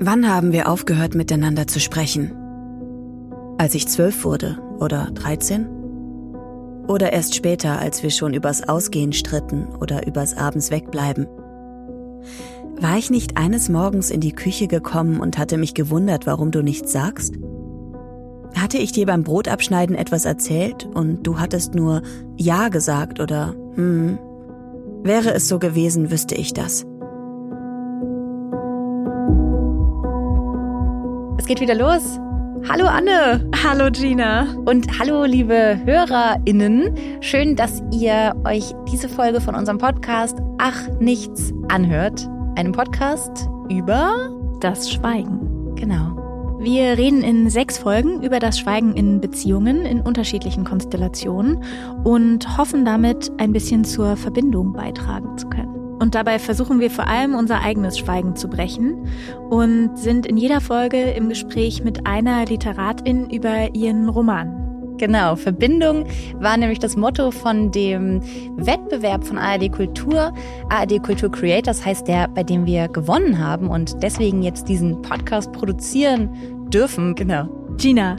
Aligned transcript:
Wann 0.00 0.28
haben 0.32 0.52
wir 0.52 0.68
aufgehört, 0.68 1.16
miteinander 1.16 1.66
zu 1.66 1.80
sprechen? 1.80 2.30
Als 3.58 3.74
ich 3.74 3.88
zwölf 3.88 4.24
wurde 4.24 4.58
oder 4.78 5.10
dreizehn? 5.12 5.66
Oder 6.86 7.12
erst 7.12 7.34
später, 7.34 7.80
als 7.80 8.04
wir 8.04 8.10
schon 8.10 8.32
übers 8.32 8.68
Ausgehen 8.68 9.12
stritten 9.12 9.66
oder 9.80 10.06
übers 10.06 10.36
Abends 10.36 10.70
wegbleiben? 10.70 11.26
War 12.80 12.96
ich 12.96 13.10
nicht 13.10 13.36
eines 13.36 13.68
Morgens 13.68 14.10
in 14.10 14.20
die 14.20 14.32
Küche 14.32 14.68
gekommen 14.68 15.18
und 15.18 15.36
hatte 15.36 15.58
mich 15.58 15.74
gewundert, 15.74 16.26
warum 16.26 16.52
du 16.52 16.62
nichts 16.62 16.92
sagst? 16.92 17.34
Hatte 18.54 18.78
ich 18.78 18.92
dir 18.92 19.04
beim 19.04 19.24
Brotabschneiden 19.24 19.96
etwas 19.96 20.24
erzählt 20.24 20.88
und 20.94 21.26
du 21.26 21.40
hattest 21.40 21.74
nur 21.74 22.02
Ja 22.36 22.68
gesagt 22.68 23.18
oder 23.18 23.54
hm? 23.74 24.18
Wäre 25.02 25.34
es 25.34 25.48
so 25.48 25.58
gewesen, 25.58 26.12
wüsste 26.12 26.36
ich 26.36 26.54
das. 26.54 26.86
Geht 31.48 31.60
wieder 31.60 31.74
los. 31.74 32.20
Hallo 32.68 32.84
Anne. 32.86 33.48
Hallo 33.64 33.90
Gina. 33.90 34.54
Und 34.66 34.98
hallo 34.98 35.24
liebe 35.24 35.80
HörerInnen. 35.82 36.94
Schön, 37.22 37.56
dass 37.56 37.82
ihr 37.90 38.34
euch 38.44 38.74
diese 38.92 39.08
Folge 39.08 39.40
von 39.40 39.54
unserem 39.54 39.78
Podcast 39.78 40.38
Ach 40.58 40.88
Nichts 41.00 41.54
anhört. 41.70 42.28
Einem 42.56 42.72
Podcast 42.72 43.48
über 43.70 44.30
das 44.60 44.92
Schweigen. 44.92 45.74
Genau. 45.76 46.58
Wir 46.60 46.98
reden 46.98 47.22
in 47.22 47.48
sechs 47.48 47.78
Folgen 47.78 48.22
über 48.22 48.40
das 48.40 48.58
Schweigen 48.58 48.94
in 48.94 49.22
Beziehungen 49.22 49.86
in 49.86 50.02
unterschiedlichen 50.02 50.64
Konstellationen 50.64 51.64
und 52.04 52.58
hoffen 52.58 52.84
damit 52.84 53.32
ein 53.38 53.52
bisschen 53.52 53.84
zur 53.84 54.16
Verbindung 54.16 54.74
beitragen 54.74 55.38
zu 55.38 55.48
können. 55.48 55.67
Und 55.98 56.14
dabei 56.14 56.38
versuchen 56.38 56.80
wir 56.80 56.90
vor 56.90 57.06
allem 57.06 57.34
unser 57.34 57.60
eigenes 57.60 57.98
Schweigen 57.98 58.36
zu 58.36 58.48
brechen 58.48 59.08
und 59.50 59.98
sind 59.98 60.26
in 60.26 60.36
jeder 60.36 60.60
Folge 60.60 61.10
im 61.10 61.28
Gespräch 61.28 61.82
mit 61.82 62.06
einer 62.06 62.44
Literatin 62.44 63.30
über 63.30 63.74
ihren 63.74 64.08
Roman. 64.08 64.68
Genau, 64.98 65.36
Verbindung 65.36 66.06
war 66.34 66.56
nämlich 66.56 66.80
das 66.80 66.96
Motto 66.96 67.30
von 67.30 67.70
dem 67.70 68.20
Wettbewerb 68.56 69.24
von 69.24 69.38
ARD 69.38 69.70
Kultur. 69.70 70.32
ARD 70.68 71.02
Kultur 71.02 71.30
Creators 71.30 71.84
heißt 71.84 72.08
der, 72.08 72.26
bei 72.28 72.42
dem 72.42 72.66
wir 72.66 72.88
gewonnen 72.88 73.38
haben 73.38 73.70
und 73.70 74.02
deswegen 74.02 74.42
jetzt 74.42 74.68
diesen 74.68 75.00
Podcast 75.02 75.52
produzieren 75.52 76.30
dürfen. 76.70 77.14
Genau. 77.14 77.48
Gina, 77.76 78.16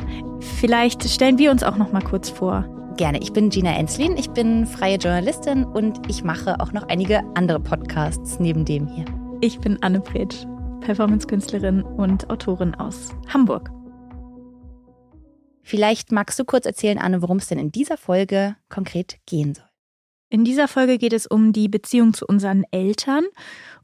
vielleicht 0.60 1.04
stellen 1.10 1.38
wir 1.38 1.52
uns 1.52 1.64
auch 1.64 1.76
noch 1.76 1.92
mal 1.92 2.02
kurz 2.02 2.30
vor. 2.30 2.79
Gerne. 3.00 3.22
Ich 3.22 3.32
bin 3.32 3.50
Gina 3.50 3.78
Enslin, 3.78 4.18
ich 4.18 4.30
bin 4.32 4.66
freie 4.66 4.98
Journalistin 4.98 5.64
und 5.64 6.10
ich 6.10 6.26
mache 6.26 6.60
auch 6.60 6.74
noch 6.74 6.84
einige 6.90 7.22
andere 7.34 7.62
Podcasts 7.62 8.42
neben 8.42 8.66
dem 8.66 8.88
hier. 8.88 9.06
Ich 9.40 9.58
bin 9.62 9.82
Anne 9.82 10.02
Pretsch, 10.02 10.46
Performance-Künstlerin 10.82 11.82
und 11.82 12.30
Autorin 12.30 12.76
aus 12.76 13.12
Hamburg. 13.30 13.72
Vielleicht 15.62 16.12
magst 16.12 16.38
du 16.40 16.44
kurz 16.44 16.66
erzählen, 16.66 16.98
Anne, 16.98 17.22
worum 17.22 17.38
es 17.38 17.48
denn 17.48 17.58
in 17.58 17.72
dieser 17.72 17.96
Folge 17.96 18.58
konkret 18.68 19.16
gehen 19.26 19.56
soll. 19.56 19.70
In 20.30 20.44
dieser 20.44 20.68
Folge 20.68 20.98
geht 20.98 21.14
es 21.14 21.26
um 21.26 21.54
die 21.54 21.70
Beziehung 21.70 22.14
zu 22.14 22.26
unseren 22.26 22.66
Eltern 22.72 23.24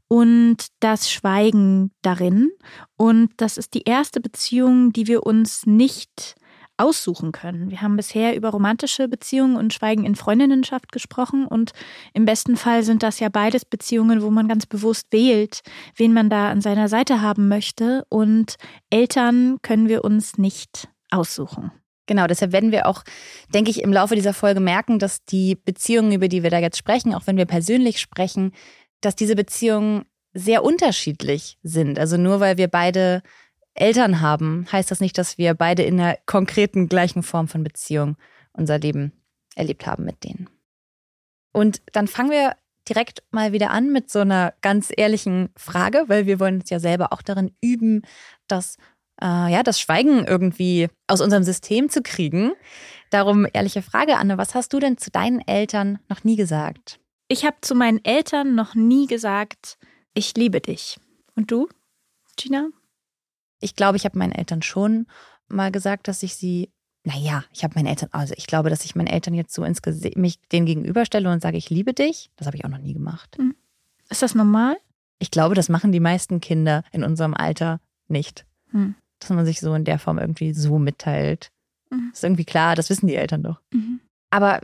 und 0.08 0.66
das 0.80 1.10
Schweigen 1.10 1.90
darin. 2.02 2.50
Und 2.98 3.30
das 3.38 3.56
ist 3.56 3.72
die 3.72 3.84
erste 3.84 4.20
Beziehung, 4.20 4.92
die 4.92 5.06
wir 5.06 5.24
uns 5.24 5.64
nicht 5.64 6.34
aussuchen 6.78 7.32
können. 7.32 7.70
Wir 7.70 7.82
haben 7.82 7.96
bisher 7.96 8.36
über 8.36 8.50
romantische 8.50 9.08
Beziehungen 9.08 9.56
und 9.56 9.72
Schweigen 9.72 10.04
in 10.04 10.14
Freundinnenschaft 10.14 10.92
gesprochen 10.92 11.46
und 11.46 11.72
im 12.12 12.24
besten 12.24 12.56
Fall 12.56 12.82
sind 12.82 13.02
das 13.02 13.20
ja 13.20 13.28
beides 13.28 13.64
Beziehungen, 13.64 14.22
wo 14.22 14.30
man 14.30 14.48
ganz 14.48 14.66
bewusst 14.66 15.06
wählt, 15.10 15.62
wen 15.96 16.12
man 16.12 16.28
da 16.28 16.50
an 16.50 16.60
seiner 16.60 16.88
Seite 16.88 17.22
haben 17.22 17.48
möchte 17.48 18.04
und 18.08 18.56
Eltern 18.90 19.58
können 19.62 19.88
wir 19.88 20.04
uns 20.04 20.38
nicht 20.38 20.88
aussuchen. 21.10 21.72
Genau, 22.06 22.26
deshalb 22.26 22.52
werden 22.52 22.70
wir 22.70 22.86
auch, 22.86 23.02
denke 23.52 23.70
ich, 23.70 23.82
im 23.82 23.92
Laufe 23.92 24.14
dieser 24.14 24.32
Folge 24.34 24.60
merken, 24.60 24.98
dass 24.98 25.24
die 25.24 25.56
Beziehungen, 25.56 26.12
über 26.12 26.28
die 26.28 26.42
wir 26.42 26.50
da 26.50 26.58
jetzt 26.58 26.78
sprechen, 26.78 27.14
auch 27.14 27.26
wenn 27.26 27.36
wir 27.36 27.46
persönlich 27.46 28.00
sprechen, 28.00 28.52
dass 29.00 29.16
diese 29.16 29.34
Beziehungen 29.34 30.04
sehr 30.32 30.62
unterschiedlich 30.62 31.58
sind. 31.62 31.98
Also 31.98 32.16
nur 32.16 32.40
weil 32.40 32.58
wir 32.58 32.68
beide 32.68 33.22
Eltern 33.80 34.20
haben, 34.20 34.66
heißt 34.70 34.90
das 34.90 35.00
nicht, 35.00 35.18
dass 35.18 35.38
wir 35.38 35.54
beide 35.54 35.82
in 35.82 36.00
einer 36.00 36.16
konkreten 36.26 36.88
gleichen 36.88 37.22
Form 37.22 37.48
von 37.48 37.62
Beziehung 37.62 38.16
unser 38.52 38.78
Leben 38.78 39.12
erlebt 39.54 39.86
haben 39.86 40.04
mit 40.04 40.24
denen. 40.24 40.48
Und 41.52 41.80
dann 41.92 42.08
fangen 42.08 42.30
wir 42.30 42.56
direkt 42.88 43.22
mal 43.30 43.52
wieder 43.52 43.70
an 43.70 43.90
mit 43.90 44.10
so 44.10 44.20
einer 44.20 44.54
ganz 44.62 44.92
ehrlichen 44.94 45.50
Frage, 45.56 46.04
weil 46.06 46.26
wir 46.26 46.38
wollen 46.38 46.60
uns 46.60 46.70
ja 46.70 46.78
selber 46.78 47.12
auch 47.12 47.22
darin 47.22 47.52
üben, 47.60 48.02
das, 48.46 48.76
äh, 49.20 49.52
ja, 49.52 49.62
das 49.62 49.80
Schweigen 49.80 50.24
irgendwie 50.26 50.88
aus 51.06 51.20
unserem 51.20 51.42
System 51.42 51.88
zu 51.88 52.02
kriegen. 52.02 52.52
Darum 53.10 53.46
ehrliche 53.52 53.82
Frage, 53.82 54.16
Anne, 54.16 54.38
was 54.38 54.54
hast 54.54 54.72
du 54.72 54.78
denn 54.78 54.98
zu 54.98 55.10
deinen 55.10 55.40
Eltern 55.40 55.98
noch 56.08 56.24
nie 56.24 56.36
gesagt? 56.36 57.00
Ich 57.28 57.44
habe 57.44 57.56
zu 57.60 57.74
meinen 57.74 58.04
Eltern 58.04 58.54
noch 58.54 58.74
nie 58.74 59.06
gesagt, 59.06 59.78
ich 60.14 60.36
liebe 60.36 60.60
dich. 60.60 60.98
Und 61.34 61.50
du, 61.50 61.68
Gina? 62.36 62.68
Ich 63.60 63.74
glaube, 63.74 63.96
ich 63.96 64.04
habe 64.04 64.18
meinen 64.18 64.32
Eltern 64.32 64.62
schon 64.62 65.06
mal 65.48 65.70
gesagt, 65.70 66.08
dass 66.08 66.22
ich 66.22 66.36
sie, 66.36 66.70
naja, 67.04 67.44
ich 67.52 67.64
habe 67.64 67.74
meinen 67.74 67.86
Eltern, 67.86 68.08
also 68.12 68.34
ich 68.36 68.46
glaube, 68.46 68.70
dass 68.70 68.84
ich 68.84 68.94
meinen 68.94 69.06
Eltern 69.06 69.34
jetzt 69.34 69.54
so 69.54 69.64
ins 69.64 69.82
Gesicht, 69.82 70.16
mich 70.16 70.40
denen 70.48 70.66
gegenüberstelle 70.66 71.30
und 71.30 71.40
sage, 71.40 71.56
ich 71.56 71.70
liebe 71.70 71.94
dich. 71.94 72.30
Das 72.36 72.46
habe 72.46 72.56
ich 72.56 72.64
auch 72.64 72.70
noch 72.70 72.78
nie 72.78 72.94
gemacht. 72.94 73.36
Hm. 73.38 73.54
Ist 74.08 74.22
das 74.22 74.34
normal? 74.34 74.76
Ich 75.18 75.30
glaube, 75.30 75.54
das 75.54 75.68
machen 75.68 75.92
die 75.92 76.00
meisten 76.00 76.40
Kinder 76.40 76.84
in 76.92 77.04
unserem 77.04 77.34
Alter 77.34 77.80
nicht. 78.08 78.44
Hm. 78.70 78.94
Dass 79.20 79.30
man 79.30 79.46
sich 79.46 79.60
so 79.60 79.74
in 79.74 79.84
der 79.84 79.98
Form 79.98 80.18
irgendwie 80.18 80.52
so 80.52 80.78
mitteilt. 80.78 81.50
Mhm. 81.90 82.10
Ist 82.12 82.24
irgendwie 82.24 82.44
klar, 82.44 82.74
das 82.74 82.90
wissen 82.90 83.06
die 83.06 83.14
Eltern 83.14 83.42
doch. 83.42 83.60
Mhm. 83.72 84.00
Aber 84.30 84.60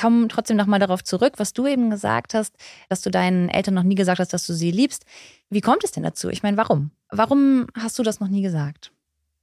komme 0.00 0.28
trotzdem 0.28 0.56
nochmal 0.56 0.80
darauf 0.80 1.02
zurück, 1.04 1.34
was 1.36 1.52
du 1.52 1.66
eben 1.66 1.90
gesagt 1.90 2.34
hast, 2.34 2.54
dass 2.88 3.02
du 3.02 3.10
deinen 3.10 3.48
Eltern 3.48 3.74
noch 3.74 3.82
nie 3.82 3.94
gesagt 3.94 4.20
hast, 4.20 4.32
dass 4.32 4.46
du 4.46 4.52
sie 4.52 4.70
liebst. 4.70 5.04
Wie 5.50 5.60
kommt 5.60 5.84
es 5.84 5.92
denn 5.92 6.02
dazu? 6.02 6.28
Ich 6.28 6.42
meine, 6.42 6.56
warum? 6.56 6.90
Warum 7.10 7.66
hast 7.74 7.98
du 7.98 8.02
das 8.02 8.20
noch 8.20 8.28
nie 8.28 8.42
gesagt? 8.42 8.92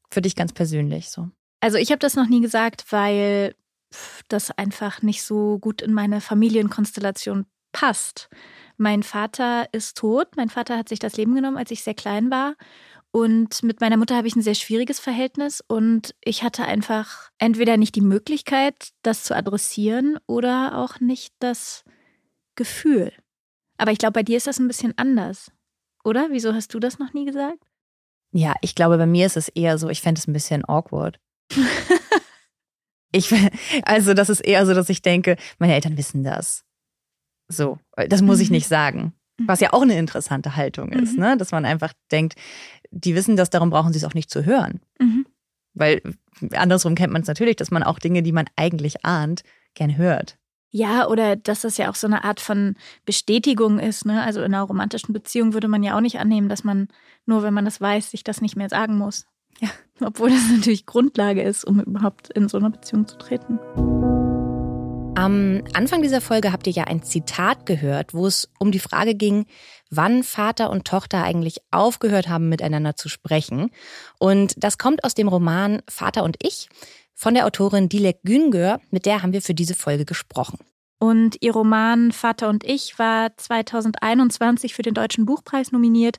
Für 0.09 0.21
dich 0.21 0.35
ganz 0.35 0.53
persönlich 0.53 1.09
so. 1.09 1.29
Also 1.59 1.77
ich 1.77 1.91
habe 1.91 1.99
das 1.99 2.15
noch 2.15 2.27
nie 2.27 2.41
gesagt, 2.41 2.85
weil 2.91 3.55
das 4.27 4.51
einfach 4.51 5.01
nicht 5.01 5.23
so 5.23 5.57
gut 5.59 5.81
in 5.81 5.93
meine 5.93 6.21
Familienkonstellation 6.21 7.45
passt. 7.71 8.29
Mein 8.77 9.03
Vater 9.03 9.67
ist 9.71 9.97
tot. 9.97 10.35
Mein 10.35 10.49
Vater 10.49 10.77
hat 10.77 10.89
sich 10.89 10.99
das 10.99 11.17
Leben 11.17 11.35
genommen, 11.35 11.57
als 11.57 11.71
ich 11.71 11.83
sehr 11.83 11.93
klein 11.93 12.29
war. 12.29 12.55
Und 13.15 13.63
mit 13.63 13.79
meiner 13.79 13.95
Mutter 13.95 14.17
habe 14.17 14.27
ich 14.27 14.35
ein 14.35 14.41
sehr 14.41 14.55
schwieriges 14.55 14.99
Verhältnis 14.99 15.63
und 15.65 16.13
ich 16.21 16.43
hatte 16.43 16.65
einfach 16.65 17.29
entweder 17.37 17.77
nicht 17.77 17.95
die 17.95 18.01
Möglichkeit, 18.01 18.89
das 19.03 19.23
zu 19.23 19.33
adressieren 19.33 20.19
oder 20.27 20.77
auch 20.77 20.99
nicht 20.99 21.33
das 21.39 21.85
Gefühl. 22.55 23.13
Aber 23.77 23.93
ich 23.93 23.99
glaube, 23.99 24.11
bei 24.11 24.23
dir 24.23 24.35
ist 24.35 24.47
das 24.47 24.59
ein 24.59 24.67
bisschen 24.67 24.97
anders. 24.97 25.49
Oder? 26.03 26.27
Wieso 26.31 26.53
hast 26.53 26.73
du 26.73 26.79
das 26.81 26.99
noch 26.99 27.13
nie 27.13 27.23
gesagt? 27.23 27.59
Ja, 28.33 28.53
ich 28.59 28.75
glaube, 28.75 28.97
bei 28.97 29.05
mir 29.05 29.27
ist 29.27 29.37
es 29.37 29.47
eher 29.47 29.77
so, 29.77 29.87
ich 29.87 30.01
fände 30.01 30.19
es 30.19 30.27
ein 30.27 30.33
bisschen 30.33 30.67
awkward. 30.67 31.17
ich, 33.13 33.33
also, 33.83 34.13
das 34.13 34.27
ist 34.27 34.41
eher 34.41 34.65
so, 34.65 34.73
dass 34.73 34.89
ich 34.89 35.01
denke, 35.01 35.37
meine 35.57 35.73
Eltern 35.73 35.95
wissen 35.95 36.25
das. 36.25 36.65
So, 37.47 37.79
das 38.09 38.21
muss 38.21 38.41
ich 38.41 38.51
nicht 38.51 38.67
sagen. 38.67 39.13
Mhm. 39.37 39.47
Was 39.47 39.59
ja 39.59 39.73
auch 39.73 39.81
eine 39.81 39.97
interessante 39.97 40.55
Haltung 40.55 40.91
ist, 40.91 41.13
mhm. 41.13 41.19
ne? 41.19 41.37
Dass 41.37 41.51
man 41.51 41.65
einfach 41.65 41.93
denkt, 42.11 42.35
die 42.91 43.15
wissen 43.15 43.35
das, 43.35 43.49
darum 43.49 43.69
brauchen 43.69 43.93
sie 43.93 43.99
es 43.99 44.05
auch 44.05 44.13
nicht 44.13 44.29
zu 44.29 44.45
hören. 44.45 44.79
Mhm. 44.99 45.25
Weil 45.73 46.01
andersrum 46.53 46.95
kennt 46.95 47.13
man 47.13 47.21
es 47.21 47.27
natürlich, 47.27 47.57
dass 47.57 47.71
man 47.71 47.83
auch 47.83 47.99
Dinge, 47.99 48.23
die 48.23 48.31
man 48.31 48.45
eigentlich 48.55 49.05
ahnt, 49.05 49.43
gern 49.73 49.97
hört. 49.97 50.37
Ja, 50.71 51.07
oder 51.07 51.37
dass 51.37 51.61
das 51.61 51.77
ja 51.77 51.89
auch 51.89 51.95
so 51.95 52.07
eine 52.07 52.25
Art 52.25 52.41
von 52.41 52.75
Bestätigung 53.05 53.79
ist. 53.79 54.05
Ne? 54.05 54.21
Also 54.21 54.41
in 54.41 54.53
einer 54.53 54.63
romantischen 54.63 55.13
Beziehung 55.13 55.53
würde 55.53 55.69
man 55.69 55.83
ja 55.83 55.95
auch 55.95 56.01
nicht 56.01 56.19
annehmen, 56.19 56.49
dass 56.49 56.65
man 56.65 56.89
nur, 57.25 57.43
wenn 57.43 57.53
man 57.53 57.65
das 57.65 57.79
weiß, 57.79 58.11
sich 58.11 58.25
das 58.25 58.41
nicht 58.41 58.57
mehr 58.57 58.69
sagen 58.69 58.97
muss. 58.97 59.25
Ja. 59.61 59.69
Obwohl 60.01 60.29
das 60.29 60.51
natürlich 60.51 60.85
Grundlage 60.85 61.41
ist, 61.41 61.63
um 61.63 61.79
überhaupt 61.79 62.29
in 62.29 62.49
so 62.49 62.57
eine 62.57 62.71
Beziehung 62.71 63.07
zu 63.07 63.17
treten. 63.17 63.57
Am 65.15 65.63
Anfang 65.73 66.01
dieser 66.01 66.19
Folge 66.19 66.51
habt 66.51 66.67
ihr 66.67 66.73
ja 66.73 66.83
ein 66.83 67.01
Zitat 67.01 67.65
gehört, 67.65 68.13
wo 68.13 68.27
es 68.27 68.49
um 68.59 68.71
die 68.71 68.79
Frage 68.79 69.15
ging, 69.15 69.45
wann 69.89 70.23
Vater 70.23 70.69
und 70.69 70.85
Tochter 70.85 71.23
eigentlich 71.23 71.59
aufgehört 71.71 72.27
haben, 72.27 72.49
miteinander 72.49 72.97
zu 72.97 73.07
sprechen. 73.07 73.71
Und 74.19 74.53
das 74.57 74.77
kommt 74.77 75.05
aus 75.05 75.13
dem 75.13 75.29
Roman 75.29 75.81
Vater 75.89 76.23
und 76.23 76.35
ich 76.43 76.67
von 77.13 77.33
der 77.33 77.45
Autorin 77.45 77.87
Dilek 77.87 78.23
Güngör, 78.23 78.81
mit 78.91 79.05
der 79.05 79.23
haben 79.23 79.31
wir 79.31 79.41
für 79.41 79.53
diese 79.53 79.73
Folge 79.73 80.03
gesprochen. 80.03 80.59
Und 80.99 81.37
ihr 81.39 81.53
Roman 81.53 82.11
Vater 82.11 82.49
und 82.49 82.65
ich 82.65 82.99
war 82.99 83.35
2021 83.37 84.73
für 84.73 84.81
den 84.81 84.93
Deutschen 84.93 85.25
Buchpreis 85.25 85.71
nominiert 85.71 86.17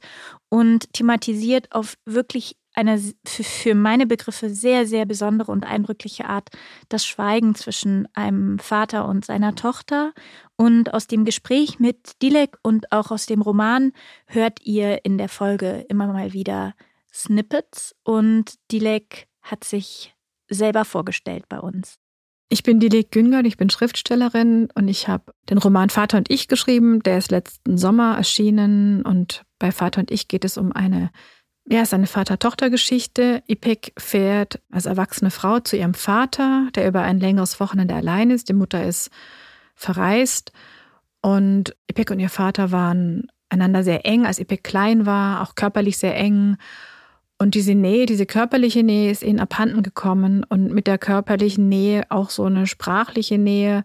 und 0.48 0.92
thematisiert 0.94 1.72
auf 1.72 1.96
wirklich 2.06 2.56
eine 2.76 3.02
für 3.24 3.74
meine 3.74 4.06
Begriffe 4.06 4.50
sehr, 4.50 4.86
sehr 4.86 5.06
besondere 5.06 5.50
und 5.50 5.64
eindrückliche 5.64 6.26
Art 6.26 6.50
das 6.88 7.06
Schweigen 7.06 7.54
zwischen 7.54 8.06
einem 8.14 8.58
Vater 8.58 9.08
und 9.08 9.24
seiner 9.24 9.54
Tochter. 9.54 10.12
Und 10.56 10.92
aus 10.94 11.06
dem 11.06 11.24
Gespräch 11.24 11.78
mit 11.78 12.22
Dilek 12.22 12.56
und 12.62 12.92
auch 12.92 13.10
aus 13.10 13.26
dem 13.26 13.42
Roman 13.42 13.92
hört 14.26 14.60
ihr 14.64 15.04
in 15.04 15.18
der 15.18 15.28
Folge 15.28 15.84
immer 15.88 16.06
mal 16.06 16.32
wieder 16.32 16.74
Snippets 17.12 17.94
und 18.04 18.54
Dilek 18.70 19.26
hat 19.40 19.64
sich 19.64 20.14
selber 20.48 20.84
vorgestellt 20.84 21.48
bei 21.48 21.58
uns. 21.58 21.98
Ich 22.48 22.62
bin 22.62 22.78
Dilek 22.78 23.10
Günger, 23.10 23.44
ich 23.44 23.56
bin 23.56 23.70
Schriftstellerin 23.70 24.68
und 24.74 24.86
ich 24.86 25.08
habe 25.08 25.32
den 25.50 25.58
Roman 25.58 25.90
Vater 25.90 26.18
und 26.18 26.30
ich 26.30 26.46
geschrieben. 26.46 27.02
Der 27.02 27.18
ist 27.18 27.32
letzten 27.32 27.76
Sommer 27.76 28.16
erschienen 28.16 29.02
und 29.02 29.44
bei 29.58 29.72
Vater 29.72 30.00
und 30.00 30.12
ich 30.12 30.28
geht 30.28 30.44
es 30.44 30.56
um 30.56 30.72
eine, 30.72 31.10
ja, 31.68 31.80
es 31.80 31.88
ist 31.88 31.94
eine 31.94 32.06
Vater-Tochter-Geschichte. 32.06 33.42
Ipek 33.48 33.92
fährt 33.98 34.60
als 34.70 34.86
erwachsene 34.86 35.30
Frau 35.30 35.58
zu 35.58 35.76
ihrem 35.76 35.94
Vater, 35.94 36.68
der 36.74 36.86
über 36.86 37.02
ein 37.02 37.18
längeres 37.18 37.58
Wochenende 37.58 37.94
allein 37.94 38.30
ist. 38.30 38.48
Die 38.48 38.54
Mutter 38.54 38.84
ist 38.84 39.10
verreist 39.74 40.52
und 41.22 41.74
Ipek 41.90 42.10
und 42.12 42.20
ihr 42.20 42.30
Vater 42.30 42.70
waren 42.70 43.26
einander 43.48 43.82
sehr 43.82 44.06
eng, 44.06 44.26
als 44.26 44.38
Ipek 44.38 44.62
klein 44.62 45.06
war, 45.06 45.42
auch 45.42 45.56
körperlich 45.56 45.98
sehr 45.98 46.16
eng. 46.16 46.56
Und 47.38 47.54
diese 47.54 47.74
Nähe, 47.74 48.06
diese 48.06 48.26
körperliche 48.26 48.82
Nähe 48.82 49.10
ist 49.10 49.22
ihnen 49.22 49.40
abhanden 49.40 49.82
gekommen 49.82 50.44
und 50.44 50.72
mit 50.72 50.86
der 50.86 50.98
körperlichen 50.98 51.68
Nähe 51.68 52.04
auch 52.10 52.30
so 52.30 52.44
eine 52.44 52.66
sprachliche 52.66 53.38
Nähe. 53.38 53.82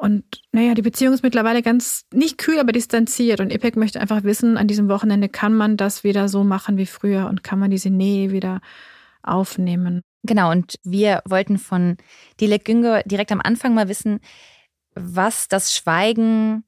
Und 0.00 0.24
naja, 0.52 0.74
die 0.74 0.82
Beziehung 0.82 1.12
ist 1.12 1.24
mittlerweile 1.24 1.60
ganz, 1.60 2.06
nicht 2.12 2.38
kühl, 2.38 2.60
aber 2.60 2.70
distanziert. 2.70 3.40
Und 3.40 3.52
Ipek 3.52 3.76
möchte 3.76 4.00
einfach 4.00 4.22
wissen, 4.22 4.56
an 4.56 4.68
diesem 4.68 4.88
Wochenende 4.88 5.28
kann 5.28 5.54
man 5.54 5.76
das 5.76 6.04
wieder 6.04 6.28
so 6.28 6.44
machen 6.44 6.76
wie 6.76 6.86
früher 6.86 7.26
und 7.26 7.42
kann 7.42 7.58
man 7.58 7.70
diese 7.70 7.90
Nähe 7.90 8.30
wieder 8.30 8.60
aufnehmen. 9.24 10.02
Genau, 10.22 10.52
und 10.52 10.76
wir 10.84 11.22
wollten 11.26 11.58
von 11.58 11.96
Dilek 12.40 12.64
Günger 12.64 13.02
direkt 13.02 13.32
am 13.32 13.40
Anfang 13.40 13.74
mal 13.74 13.88
wissen, 13.88 14.20
was 14.94 15.48
das 15.48 15.74
Schweigen 15.74 16.64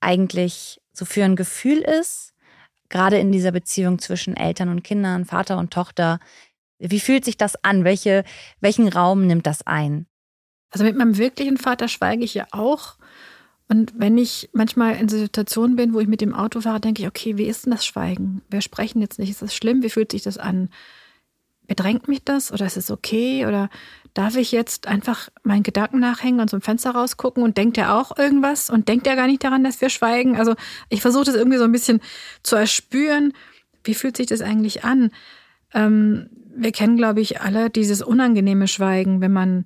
eigentlich 0.00 0.80
so 0.94 1.04
für 1.04 1.24
ein 1.24 1.36
Gefühl 1.36 1.78
ist 1.78 2.30
gerade 2.90 3.18
in 3.18 3.32
dieser 3.32 3.52
Beziehung 3.52 3.98
zwischen 3.98 4.36
Eltern 4.36 4.68
und 4.68 4.82
Kindern, 4.82 5.24
Vater 5.24 5.56
und 5.56 5.72
Tochter. 5.72 6.18
Wie 6.78 7.00
fühlt 7.00 7.24
sich 7.24 7.38
das 7.38 7.64
an? 7.64 7.84
Welche, 7.84 8.24
welchen 8.60 8.88
Raum 8.88 9.26
nimmt 9.26 9.46
das 9.46 9.66
ein? 9.66 10.06
Also 10.70 10.84
mit 10.84 10.96
meinem 10.96 11.18
wirklichen 11.18 11.56
Vater 11.56 11.88
schweige 11.88 12.24
ich 12.24 12.34
ja 12.34 12.46
auch. 12.52 12.96
Und 13.68 13.92
wenn 13.96 14.18
ich 14.18 14.50
manchmal 14.52 14.96
in 14.96 15.08
Situationen 15.08 15.76
bin, 15.76 15.94
wo 15.94 16.00
ich 16.00 16.08
mit 16.08 16.20
dem 16.20 16.34
Auto 16.34 16.60
fahre, 16.60 16.80
denke 16.80 17.02
ich, 17.02 17.08
okay, 17.08 17.36
wie 17.36 17.44
ist 17.44 17.66
denn 17.66 17.72
das 17.72 17.86
Schweigen? 17.86 18.42
Wir 18.50 18.62
sprechen 18.62 19.00
jetzt 19.00 19.18
nicht. 19.18 19.30
Ist 19.30 19.42
das 19.42 19.54
schlimm? 19.54 19.82
Wie 19.82 19.90
fühlt 19.90 20.10
sich 20.10 20.22
das 20.22 20.38
an? 20.38 20.70
Bedrängt 21.68 22.08
mich 22.08 22.24
das 22.24 22.50
oder 22.50 22.66
ist 22.66 22.76
es 22.76 22.90
okay? 22.90 23.46
Oder 23.46 23.70
darf 24.12 24.34
ich 24.36 24.50
jetzt 24.50 24.88
einfach 24.88 25.28
meinen 25.44 25.62
Gedanken 25.62 26.00
nachhängen 26.00 26.40
und 26.40 26.50
zum 26.50 26.60
Fenster 26.60 26.90
rausgucken 26.90 27.44
und 27.44 27.56
denkt 27.56 27.78
er 27.78 27.94
auch 27.96 28.18
irgendwas 28.18 28.70
und 28.70 28.88
denkt 28.88 29.06
er 29.06 29.14
gar 29.14 29.28
nicht 29.28 29.44
daran, 29.44 29.62
dass 29.62 29.80
wir 29.80 29.88
schweigen? 29.88 30.36
Also 30.36 30.56
ich 30.88 31.00
versuche 31.00 31.26
das 31.26 31.36
irgendwie 31.36 31.58
so 31.58 31.64
ein 31.64 31.70
bisschen 31.70 32.00
zu 32.42 32.56
erspüren. 32.56 33.32
Wie 33.84 33.94
fühlt 33.94 34.16
sich 34.16 34.26
das 34.26 34.40
eigentlich 34.40 34.82
an? 34.82 35.12
Ähm, 35.72 36.28
wir 36.56 36.72
kennen, 36.72 36.96
glaube 36.96 37.20
ich, 37.20 37.40
alle 37.40 37.70
dieses 37.70 38.02
unangenehme 38.02 38.66
Schweigen, 38.66 39.20
wenn 39.20 39.32
man 39.32 39.64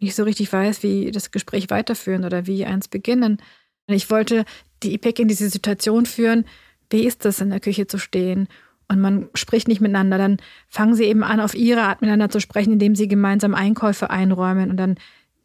nicht 0.00 0.14
so 0.14 0.24
richtig 0.24 0.52
weiß, 0.52 0.82
wie 0.82 1.10
das 1.10 1.30
Gespräch 1.30 1.70
weiterführen 1.70 2.24
oder 2.24 2.46
wie 2.46 2.64
eins 2.64 2.88
beginnen. 2.88 3.38
Ich 3.86 4.10
wollte 4.10 4.44
die 4.82 4.94
IPEC 4.94 5.20
in 5.20 5.28
diese 5.28 5.48
Situation 5.48 6.06
führen, 6.06 6.44
wie 6.90 7.04
ist 7.04 7.24
das 7.24 7.40
in 7.40 7.50
der 7.50 7.60
Küche 7.60 7.86
zu 7.86 7.98
stehen? 7.98 8.48
Und 8.88 9.00
man 9.00 9.28
spricht 9.34 9.68
nicht 9.68 9.80
miteinander, 9.80 10.18
dann 10.18 10.38
fangen 10.68 10.94
sie 10.94 11.04
eben 11.04 11.22
an, 11.22 11.38
auf 11.38 11.54
ihre 11.54 11.82
Art 11.82 12.00
miteinander 12.00 12.28
zu 12.28 12.40
sprechen, 12.40 12.72
indem 12.72 12.96
sie 12.96 13.06
gemeinsam 13.06 13.54
Einkäufe 13.54 14.10
einräumen. 14.10 14.70
Und 14.70 14.78
dann 14.78 14.96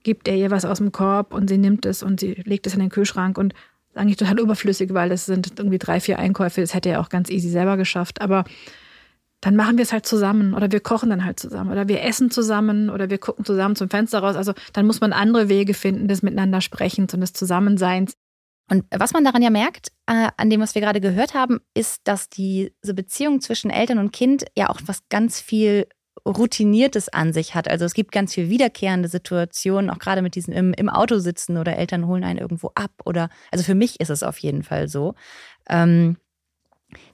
gibt 0.01 0.27
er 0.27 0.35
ihr 0.35 0.49
was 0.51 0.65
aus 0.65 0.79
dem 0.79 0.91
Korb 0.91 1.33
und 1.33 1.49
sie 1.49 1.57
nimmt 1.57 1.85
es 1.85 2.01
und 2.01 2.19
sie 2.19 2.33
legt 2.45 2.65
es 2.65 2.73
in 2.73 2.79
den 2.79 2.89
Kühlschrank 2.89 3.37
und 3.37 3.53
ist 3.89 3.97
eigentlich 3.97 4.17
total 4.17 4.39
überflüssig, 4.39 4.93
weil 4.93 5.09
das 5.09 5.25
sind 5.25 5.53
irgendwie 5.57 5.77
drei, 5.77 5.99
vier 5.99 6.17
Einkäufe, 6.17 6.61
das 6.61 6.73
hätte 6.73 6.89
er 6.89 7.01
auch 7.01 7.09
ganz 7.09 7.29
easy 7.29 7.49
selber 7.49 7.77
geschafft, 7.77 8.21
aber 8.21 8.45
dann 9.41 9.55
machen 9.55 9.77
wir 9.77 9.83
es 9.83 9.93
halt 9.93 10.05
zusammen 10.05 10.53
oder 10.53 10.71
wir 10.71 10.79
kochen 10.79 11.09
dann 11.09 11.25
halt 11.25 11.39
zusammen 11.39 11.71
oder 11.71 11.87
wir 11.87 12.01
essen 12.03 12.31
zusammen 12.31 12.89
oder 12.89 13.09
wir 13.09 13.17
gucken 13.17 13.45
zusammen 13.45 13.75
zum 13.75 13.89
Fenster 13.89 14.19
raus. 14.19 14.35
Also 14.35 14.53
dann 14.73 14.87
muss 14.87 15.01
man 15.01 15.13
andere 15.13 15.49
Wege 15.49 15.73
finden 15.73 16.07
des 16.07 16.23
Miteinander 16.23 16.61
Sprechens 16.61 17.13
und 17.13 17.21
des 17.21 17.33
Zusammenseins. 17.33 18.15
Und 18.69 18.85
was 18.89 19.13
man 19.13 19.23
daran 19.23 19.43
ja 19.43 19.51
merkt, 19.51 19.89
äh, 20.07 20.29
an 20.37 20.49
dem, 20.49 20.61
was 20.61 20.73
wir 20.73 20.81
gerade 20.81 20.99
gehört 20.99 21.35
haben, 21.35 21.59
ist, 21.75 22.01
dass 22.05 22.29
diese 22.29 22.93
Beziehung 22.95 23.39
zwischen 23.39 23.69
Eltern 23.69 23.99
und 23.99 24.11
Kind 24.11 24.45
ja 24.57 24.69
auch 24.69 24.79
was 24.85 25.07
ganz 25.09 25.39
viel 25.39 25.87
Routiniertes 26.27 27.09
an 27.09 27.33
sich 27.33 27.53
hat. 27.53 27.67
Also 27.67 27.85
es 27.85 27.93
gibt 27.93 28.11
ganz 28.11 28.33
viel 28.33 28.49
wiederkehrende 28.49 29.09
Situationen, 29.09 29.91
auch 29.91 29.99
gerade 29.99 30.23
mit 30.23 30.33
diesen 30.33 30.53
im, 30.53 30.73
im 30.73 30.89
Auto 30.89 31.19
sitzen 31.19 31.57
oder 31.57 31.77
Eltern 31.77 32.07
holen 32.07 32.23
einen 32.23 32.39
irgendwo 32.39 32.71
ab. 32.73 32.91
Oder 33.05 33.29
also 33.51 33.63
für 33.63 33.75
mich 33.75 33.99
ist 33.99 34.09
es 34.09 34.23
auf 34.23 34.39
jeden 34.39 34.63
Fall 34.63 34.87
so. 34.87 35.13
Ähm, 35.69 36.17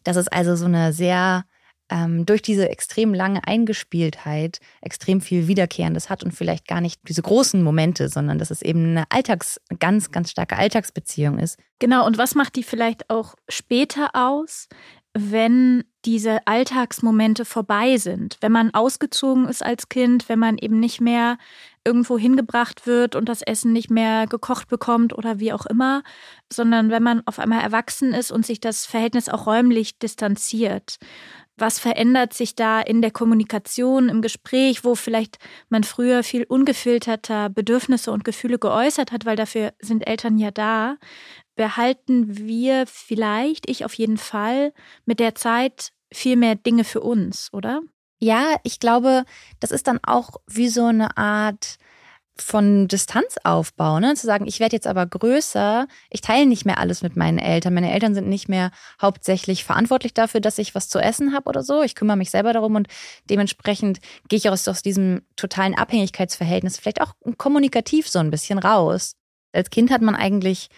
dass 0.03 0.15
es 0.15 0.27
also 0.27 0.55
so 0.55 0.65
eine 0.65 0.93
sehr 0.93 1.45
ähm, 1.91 2.25
durch 2.25 2.41
diese 2.41 2.69
extrem 2.69 3.13
lange 3.13 3.45
Eingespieltheit 3.45 4.59
extrem 4.81 5.21
viel 5.21 5.47
Wiederkehrendes 5.47 6.09
hat 6.09 6.23
und 6.23 6.31
vielleicht 6.31 6.67
gar 6.67 6.81
nicht 6.81 7.01
diese 7.07 7.21
großen 7.21 7.61
Momente, 7.61 8.09
sondern 8.09 8.39
dass 8.39 8.49
es 8.49 8.61
eben 8.61 8.91
eine 8.91 9.03
Alltags, 9.09 9.59
ganz, 9.79 10.11
ganz 10.11 10.31
starke 10.31 10.57
Alltagsbeziehung 10.57 11.37
ist. 11.37 11.59
Genau, 11.79 12.05
und 12.05 12.17
was 12.17 12.33
macht 12.33 12.55
die 12.55 12.63
vielleicht 12.63 13.09
auch 13.09 13.35
später 13.49 14.11
aus, 14.13 14.67
wenn 15.13 15.83
diese 16.05 16.39
Alltagsmomente 16.47 17.43
vorbei 17.43 17.97
sind, 17.97 18.37
wenn 18.39 18.51
man 18.51 18.73
ausgezogen 18.73 19.47
ist 19.47 19.63
als 19.63 19.89
Kind, 19.89 20.29
wenn 20.29 20.39
man 20.39 20.57
eben 20.57 20.79
nicht 20.79 21.01
mehr 21.01 21.37
irgendwo 21.83 22.17
hingebracht 22.17 22.87
wird 22.87 23.15
und 23.15 23.27
das 23.27 23.41
Essen 23.41 23.73
nicht 23.73 23.91
mehr 23.91 24.25
gekocht 24.27 24.69
bekommt 24.69 25.13
oder 25.13 25.39
wie 25.39 25.51
auch 25.51 25.65
immer, 25.65 26.03
sondern 26.51 26.89
wenn 26.91 27.03
man 27.03 27.21
auf 27.25 27.39
einmal 27.39 27.61
erwachsen 27.61 28.13
ist 28.13 28.31
und 28.31 28.45
sich 28.45 28.61
das 28.61 28.85
Verhältnis 28.85 29.29
auch 29.29 29.47
räumlich 29.47 29.99
distanziert. 29.99 30.97
Was 31.57 31.79
verändert 31.79 32.33
sich 32.33 32.55
da 32.55 32.81
in 32.81 33.01
der 33.01 33.11
Kommunikation, 33.11 34.09
im 34.09 34.21
Gespräch, 34.21 34.83
wo 34.83 34.95
vielleicht 34.95 35.37
man 35.69 35.83
früher 35.83 36.23
viel 36.23 36.43
ungefilterter 36.43 37.49
Bedürfnisse 37.49 38.11
und 38.11 38.23
Gefühle 38.23 38.57
geäußert 38.57 39.11
hat, 39.11 39.25
weil 39.25 39.35
dafür 39.35 39.73
sind 39.79 40.07
Eltern 40.07 40.37
ja 40.37 40.51
da? 40.51 40.97
Behalten 41.55 42.37
wir 42.37 42.85
vielleicht, 42.87 43.69
ich 43.69 43.85
auf 43.85 43.93
jeden 43.93 44.17
Fall, 44.17 44.73
mit 45.05 45.19
der 45.19 45.35
Zeit 45.35 45.91
viel 46.11 46.35
mehr 46.35 46.55
Dinge 46.55 46.83
für 46.83 47.01
uns, 47.01 47.49
oder? 47.53 47.81
Ja, 48.19 48.55
ich 48.63 48.79
glaube, 48.79 49.25
das 49.59 49.71
ist 49.71 49.87
dann 49.87 49.99
auch 50.03 50.31
wie 50.47 50.69
so 50.69 50.85
eine 50.85 51.17
Art 51.17 51.77
von 52.37 52.87
Distanzaufbau, 52.87 53.99
ne? 53.99 54.15
zu 54.15 54.25
sagen, 54.25 54.47
ich 54.47 54.59
werde 54.59 54.75
jetzt 54.75 54.87
aber 54.87 55.05
größer, 55.05 55.87
ich 56.09 56.21
teile 56.21 56.45
nicht 56.45 56.65
mehr 56.65 56.79
alles 56.79 57.01
mit 57.01 57.15
meinen 57.15 57.37
Eltern. 57.37 57.73
Meine 57.73 57.91
Eltern 57.91 58.13
sind 58.13 58.27
nicht 58.27 58.49
mehr 58.49 58.71
hauptsächlich 59.01 59.63
verantwortlich 59.63 60.13
dafür, 60.13 60.41
dass 60.41 60.57
ich 60.57 60.73
was 60.73 60.89
zu 60.89 60.99
essen 60.99 61.33
habe 61.33 61.49
oder 61.49 61.63
so. 61.63 61.83
Ich 61.83 61.95
kümmere 61.95 62.17
mich 62.17 62.31
selber 62.31 62.53
darum 62.53 62.75
und 62.75 62.87
dementsprechend 63.29 63.99
gehe 64.27 64.37
ich 64.37 64.49
aus, 64.49 64.67
aus 64.67 64.81
diesem 64.81 65.21
totalen 65.35 65.75
Abhängigkeitsverhältnis 65.75 66.77
vielleicht 66.77 67.01
auch 67.01 67.13
kommunikativ 67.37 68.09
so 68.09 68.19
ein 68.19 68.31
bisschen 68.31 68.59
raus. 68.59 69.15
Als 69.53 69.69
Kind 69.69 69.91
hat 69.91 70.01
man 70.01 70.15
eigentlich 70.15 70.69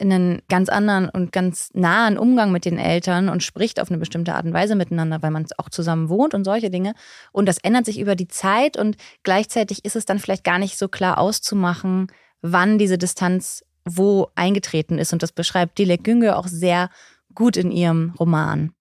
einen 0.00 0.42
ganz 0.48 0.68
anderen 0.68 1.08
und 1.08 1.32
ganz 1.32 1.70
nahen 1.74 2.18
Umgang 2.18 2.52
mit 2.52 2.64
den 2.64 2.78
Eltern 2.78 3.28
und 3.28 3.42
spricht 3.42 3.80
auf 3.80 3.90
eine 3.90 3.98
bestimmte 3.98 4.34
Art 4.34 4.46
und 4.46 4.52
Weise 4.52 4.74
miteinander, 4.74 5.22
weil 5.22 5.30
man 5.30 5.46
auch 5.58 5.68
zusammen 5.68 6.08
wohnt 6.08 6.34
und 6.34 6.44
solche 6.44 6.70
Dinge. 6.70 6.94
Und 7.32 7.46
das 7.46 7.58
ändert 7.58 7.86
sich 7.86 8.00
über 8.00 8.16
die 8.16 8.28
Zeit 8.28 8.76
und 8.76 8.96
gleichzeitig 9.22 9.84
ist 9.84 9.96
es 9.96 10.04
dann 10.04 10.18
vielleicht 10.18 10.44
gar 10.44 10.58
nicht 10.58 10.78
so 10.78 10.88
klar 10.88 11.18
auszumachen, 11.18 12.08
wann 12.42 12.78
diese 12.78 12.98
Distanz 12.98 13.64
wo 13.84 14.28
eingetreten 14.34 14.98
ist. 14.98 15.12
Und 15.12 15.22
das 15.22 15.32
beschreibt 15.32 15.78
Dilek 15.78 16.04
Günge 16.04 16.36
auch 16.36 16.46
sehr 16.46 16.90
gut 17.34 17.56
in 17.56 17.70
ihrem 17.70 18.14
Roman. 18.18 18.72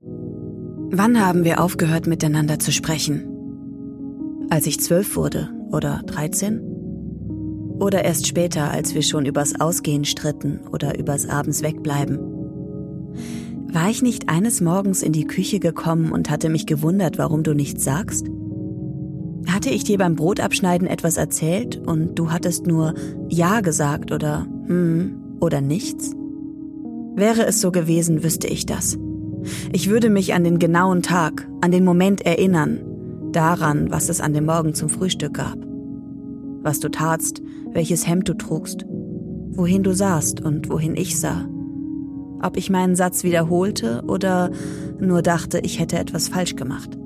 Wann 0.00 1.20
haben 1.20 1.44
wir 1.44 1.60
aufgehört, 1.60 2.06
miteinander 2.06 2.58
zu 2.58 2.72
sprechen? 2.72 3.26
Als 4.50 4.66
ich 4.66 4.80
zwölf 4.80 5.16
wurde 5.16 5.50
oder 5.70 6.02
dreizehn? 6.06 6.77
Oder 7.80 8.04
erst 8.04 8.26
später, 8.26 8.70
als 8.70 8.94
wir 8.94 9.02
schon 9.02 9.24
übers 9.24 9.60
Ausgehen 9.60 10.04
stritten 10.04 10.60
oder 10.72 10.98
übers 10.98 11.28
Abends 11.28 11.62
wegbleiben. 11.62 12.18
War 13.70 13.88
ich 13.88 14.02
nicht 14.02 14.28
eines 14.28 14.60
Morgens 14.60 15.02
in 15.02 15.12
die 15.12 15.26
Küche 15.26 15.60
gekommen 15.60 16.10
und 16.10 16.30
hatte 16.30 16.48
mich 16.48 16.66
gewundert, 16.66 17.18
warum 17.18 17.42
du 17.42 17.54
nichts 17.54 17.84
sagst? 17.84 18.26
Hatte 19.46 19.70
ich 19.70 19.84
dir 19.84 19.98
beim 19.98 20.16
Brotabschneiden 20.16 20.88
etwas 20.88 21.16
erzählt 21.16 21.76
und 21.86 22.18
du 22.18 22.32
hattest 22.32 22.66
nur 22.66 22.94
Ja 23.28 23.60
gesagt 23.60 24.10
oder 24.10 24.46
hm 24.66 25.14
oder 25.40 25.60
nichts? 25.60 26.12
Wäre 27.14 27.46
es 27.46 27.60
so 27.60 27.70
gewesen, 27.70 28.24
wüsste 28.24 28.48
ich 28.48 28.66
das. 28.66 28.98
Ich 29.72 29.88
würde 29.88 30.10
mich 30.10 30.34
an 30.34 30.42
den 30.44 30.58
genauen 30.58 31.02
Tag, 31.02 31.48
an 31.60 31.70
den 31.70 31.84
Moment 31.84 32.22
erinnern, 32.22 32.80
daran, 33.32 33.90
was 33.90 34.08
es 34.08 34.20
an 34.20 34.32
dem 34.32 34.46
Morgen 34.46 34.74
zum 34.74 34.88
Frühstück 34.88 35.34
gab 35.34 35.67
was 36.62 36.80
du 36.80 36.90
tatst, 36.90 37.42
welches 37.72 38.06
Hemd 38.06 38.28
du 38.28 38.34
trugst, 38.34 38.84
wohin 38.88 39.82
du 39.82 39.94
sahst 39.94 40.40
und 40.40 40.70
wohin 40.70 40.96
ich 40.96 41.18
sah. 41.18 41.48
Ob 42.40 42.56
ich 42.56 42.70
meinen 42.70 42.94
Satz 42.94 43.24
wiederholte 43.24 44.02
oder 44.06 44.50
nur 45.00 45.22
dachte, 45.22 45.58
ich 45.60 45.80
hätte 45.80 45.98
etwas 45.98 46.28
falsch 46.28 46.56
gemacht. 46.56 46.96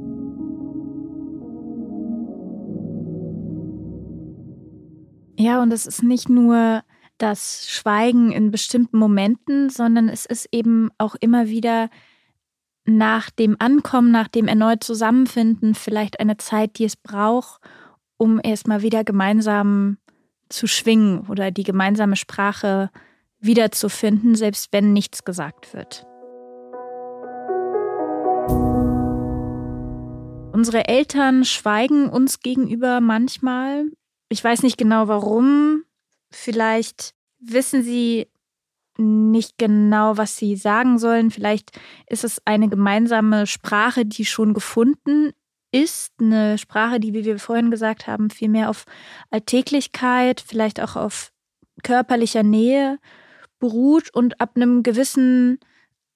Ja, 5.38 5.62
und 5.62 5.72
es 5.72 5.86
ist 5.86 6.02
nicht 6.02 6.28
nur 6.28 6.82
das 7.18 7.66
Schweigen 7.68 8.32
in 8.32 8.50
bestimmten 8.50 8.98
Momenten, 8.98 9.70
sondern 9.70 10.08
es 10.08 10.26
ist 10.26 10.48
eben 10.52 10.90
auch 10.98 11.14
immer 11.20 11.48
wieder 11.48 11.88
nach 12.84 13.30
dem 13.30 13.56
Ankommen, 13.58 14.10
nach 14.10 14.28
dem 14.28 14.48
erneut 14.48 14.82
Zusammenfinden 14.84 15.74
vielleicht 15.74 16.20
eine 16.20 16.36
Zeit, 16.36 16.78
die 16.78 16.84
es 16.84 16.96
braucht, 16.96 17.60
um 18.22 18.40
erstmal 18.40 18.82
wieder 18.82 19.02
gemeinsam 19.02 19.98
zu 20.48 20.68
schwingen 20.68 21.26
oder 21.28 21.50
die 21.50 21.64
gemeinsame 21.64 22.14
Sprache 22.14 22.88
wiederzufinden, 23.40 24.36
selbst 24.36 24.72
wenn 24.72 24.92
nichts 24.92 25.24
gesagt 25.24 25.74
wird. 25.74 26.06
Unsere 30.52 30.86
Eltern 30.86 31.44
schweigen 31.44 32.08
uns 32.08 32.38
gegenüber 32.38 33.00
manchmal. 33.00 33.86
Ich 34.28 34.44
weiß 34.44 34.62
nicht 34.62 34.78
genau 34.78 35.08
warum. 35.08 35.82
Vielleicht 36.30 37.14
wissen 37.40 37.82
sie 37.82 38.28
nicht 38.98 39.58
genau, 39.58 40.16
was 40.16 40.36
sie 40.36 40.54
sagen 40.54 41.00
sollen. 41.00 41.32
Vielleicht 41.32 41.76
ist 42.06 42.22
es 42.22 42.40
eine 42.44 42.68
gemeinsame 42.68 43.48
Sprache, 43.48 44.06
die 44.06 44.26
schon 44.26 44.54
gefunden 44.54 45.32
ist. 45.72 46.12
Eine 46.20 46.58
Sprache, 46.58 47.00
die, 47.00 47.14
wie 47.14 47.24
wir 47.24 47.38
vorhin 47.38 47.70
gesagt 47.70 48.06
haben, 48.06 48.30
viel 48.30 48.48
mehr 48.48 48.70
auf 48.70 48.84
Alltäglichkeit, 49.30 50.40
vielleicht 50.46 50.80
auch 50.80 50.96
auf 50.96 51.32
körperlicher 51.82 52.42
Nähe 52.42 52.98
beruht. 53.58 54.14
Und 54.14 54.40
ab 54.40 54.52
einem 54.54 54.82
gewissen 54.82 55.58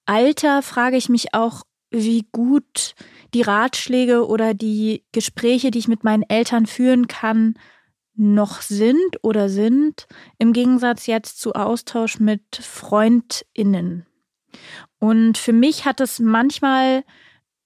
Alter 0.05 0.63
frage 0.63 0.97
ich 0.97 1.09
mich 1.09 1.35
auch, 1.35 1.63
wie 1.91 2.27
gut 2.33 2.95
die 3.35 3.43
Ratschläge 3.43 4.27
oder 4.27 4.55
die 4.55 5.05
Gespräche, 5.13 5.71
die 5.71 5.79
ich 5.79 5.89
mit 5.89 6.05
meinen 6.05 6.25
Eltern 6.29 6.67
führen 6.67 7.09
kann, 7.09 7.55
noch 8.15 8.63
sind 8.63 9.23
oder 9.23 9.49
sind, 9.49 10.07
im 10.39 10.53
Gegensatz 10.53 11.07
jetzt 11.07 11.41
zu 11.41 11.53
Austausch 11.55 12.19
mit 12.19 12.43
Freundinnen. 12.57 14.07
Und 14.99 15.37
für 15.37 15.53
mich 15.53 15.85
hat 15.85 16.01
es 16.01 16.19
manchmal 16.19 17.05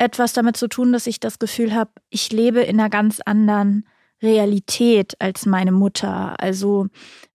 etwas 0.01 0.33
damit 0.33 0.57
zu 0.57 0.67
tun, 0.67 0.93
dass 0.93 1.07
ich 1.07 1.21
das 1.21 1.39
Gefühl 1.39 1.75
habe, 1.75 1.91
ich 2.09 2.33
lebe 2.33 2.61
in 2.61 2.81
einer 2.81 2.89
ganz 2.89 3.21
anderen 3.21 3.87
Realität 4.23 5.15
als 5.19 5.45
meine 5.45 5.73
Mutter. 5.73 6.41
Also 6.41 6.87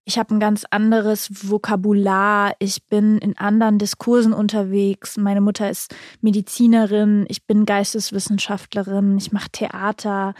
ich 0.04 0.18
habe 0.18 0.34
ein 0.34 0.40
ganz 0.40 0.64
anderes 0.70 1.28
Vokabular, 1.48 2.54
ich 2.58 2.84
bin 2.86 3.18
in 3.18 3.36
anderen 3.38 3.78
Diskursen 3.78 4.32
unterwegs. 4.32 5.16
Meine 5.16 5.40
Mutter 5.40 5.70
ist 5.70 5.94
Medizinerin, 6.20 7.24
ich 7.28 7.46
bin 7.46 7.66
Geisteswissenschaftlerin, 7.66 9.16
ich 9.16 9.30
mache 9.30 9.50
Theater. 9.50 10.34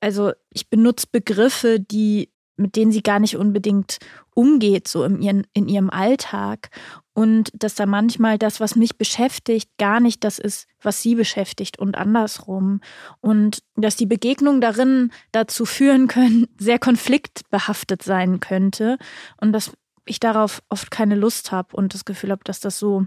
Also 0.00 0.32
ich 0.50 0.68
benutze 0.68 1.06
Begriffe, 1.10 1.80
die 1.80 2.30
mit 2.56 2.76
denen 2.76 2.92
sie 2.92 3.02
gar 3.02 3.18
nicht 3.18 3.36
unbedingt 3.36 3.98
umgeht, 4.34 4.88
so 4.88 5.04
in, 5.04 5.20
ihren, 5.22 5.46
in 5.52 5.68
ihrem 5.68 5.90
Alltag. 5.90 6.70
Und 7.12 7.50
dass 7.54 7.76
da 7.76 7.86
manchmal 7.86 8.38
das, 8.38 8.58
was 8.60 8.74
mich 8.74 8.98
beschäftigt, 8.98 9.70
gar 9.78 10.00
nicht 10.00 10.24
das 10.24 10.38
ist, 10.38 10.66
was 10.82 11.00
sie 11.00 11.14
beschäftigt 11.14 11.78
und 11.78 11.96
andersrum. 11.96 12.80
Und 13.20 13.62
dass 13.76 13.96
die 13.96 14.06
Begegnungen 14.06 14.60
darin 14.60 15.12
dazu 15.30 15.64
führen 15.64 16.08
können, 16.08 16.48
sehr 16.58 16.78
konfliktbehaftet 16.78 18.02
sein 18.02 18.40
könnte. 18.40 18.98
Und 19.40 19.52
dass 19.52 19.72
ich 20.06 20.20
darauf 20.20 20.62
oft 20.68 20.90
keine 20.90 21.14
Lust 21.14 21.52
habe 21.52 21.76
und 21.76 21.94
das 21.94 22.04
Gefühl 22.04 22.30
habe, 22.30 22.44
dass 22.44 22.60
das 22.60 22.78
so 22.78 23.06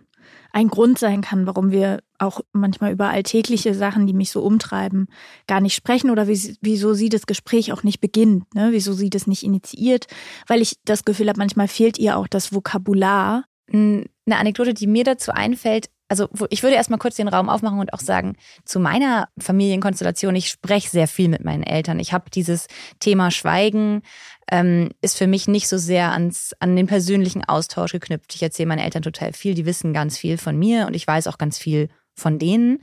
ein 0.52 0.68
Grund 0.68 1.00
sein 1.00 1.22
kann, 1.22 1.46
warum 1.46 1.72
wir 1.72 2.02
auch 2.18 2.42
manchmal 2.52 2.92
über 2.92 3.10
alltägliche 3.10 3.74
Sachen, 3.74 4.08
die 4.08 4.14
mich 4.14 4.32
so 4.32 4.42
umtreiben, 4.42 5.08
gar 5.48 5.62
nicht 5.62 5.76
sprechen 5.76 6.10
oder 6.10 6.28
wieso 6.28 6.94
sie 6.94 7.10
das 7.10 7.28
Gespräch 7.28 7.72
auch 7.72 7.84
nicht 7.84 8.02
beginnt, 8.02 8.54
ne? 8.56 8.70
wieso 8.72 8.94
sie 8.94 9.10
das 9.10 9.28
nicht 9.28 9.44
initiiert, 9.44 10.08
weil 10.48 10.62
ich 10.62 10.78
das 10.84 11.06
Gefühl 11.06 11.30
habe, 11.30 11.40
manchmal 11.40 11.68
fehlt 11.68 11.98
ihr 11.98 12.18
auch 12.18 12.28
das 12.28 12.54
Vokabular. 12.54 13.46
Eine 13.72 14.08
Anekdote, 14.28 14.74
die 14.74 14.88
mir 14.88 15.04
dazu 15.04 15.32
einfällt, 15.32 15.90
also 16.10 16.30
ich 16.50 16.64
würde 16.64 16.76
erstmal 16.76 17.00
kurz 17.00 17.16
den 17.16 17.28
Raum 17.28 17.50
aufmachen 17.50 17.80
und 17.80 17.94
auch 17.94 18.00
sagen, 18.00 18.36
zu 18.64 18.80
meiner 18.80 19.28
Familienkonstellation, 19.38 20.36
ich 20.36 20.50
spreche 20.50 20.90
sehr 20.90 21.08
viel 21.08 21.28
mit 21.28 21.44
meinen 21.44 21.64
Eltern. 21.64 22.00
Ich 22.00 22.14
habe 22.14 22.30
dieses 22.30 22.68
Thema 23.00 23.32
Schweigen, 23.32 24.02
ähm, 24.50 24.90
ist 25.02 25.18
für 25.18 25.28
mich 25.28 25.48
nicht 25.48 25.68
so 25.68 25.78
sehr 25.78 26.12
ans, 26.12 26.54
an 26.60 26.76
den 26.76 26.88
persönlichen 26.88 27.44
Austausch 27.44 27.92
geknüpft. 27.92 28.34
Ich 28.36 28.44
erzähle 28.44 28.68
meinen 28.68 28.80
Eltern 28.80 29.04
total 29.04 29.34
viel, 29.34 29.54
die 29.54 29.66
wissen 29.66 29.94
ganz 29.94 30.18
viel 30.18 30.38
von 30.38 30.58
mir 30.58 30.88
und 30.88 30.94
ich 30.94 31.06
weiß 31.06 31.28
auch 31.28 31.38
ganz 31.38 31.58
viel 31.58 31.90
von 32.14 32.40
denen. 32.40 32.80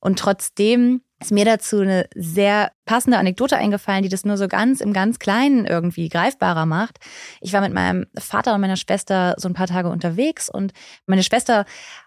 Und 0.00 0.18
trotzdem 0.18 1.02
ist 1.20 1.32
mir 1.32 1.44
dazu 1.44 1.80
eine 1.80 2.08
sehr 2.14 2.70
passende 2.84 3.18
Anekdote 3.18 3.56
eingefallen, 3.56 4.02
die 4.02 4.08
das 4.08 4.24
nur 4.24 4.36
so 4.36 4.46
ganz 4.46 4.80
im 4.80 4.92
ganz 4.92 5.18
Kleinen 5.18 5.66
irgendwie 5.66 6.08
greifbarer 6.08 6.64
macht. 6.64 6.98
Ich 7.40 7.52
war 7.52 7.60
mit 7.60 7.72
meinem 7.72 8.06
Vater 8.16 8.54
und 8.54 8.60
meiner 8.60 8.76
Schwester 8.76 9.34
so 9.36 9.48
ein 9.48 9.54
paar 9.54 9.66
Tage 9.66 9.88
unterwegs 9.88 10.48
und 10.48 10.72
meine 11.06 11.24
Schwester 11.24 11.64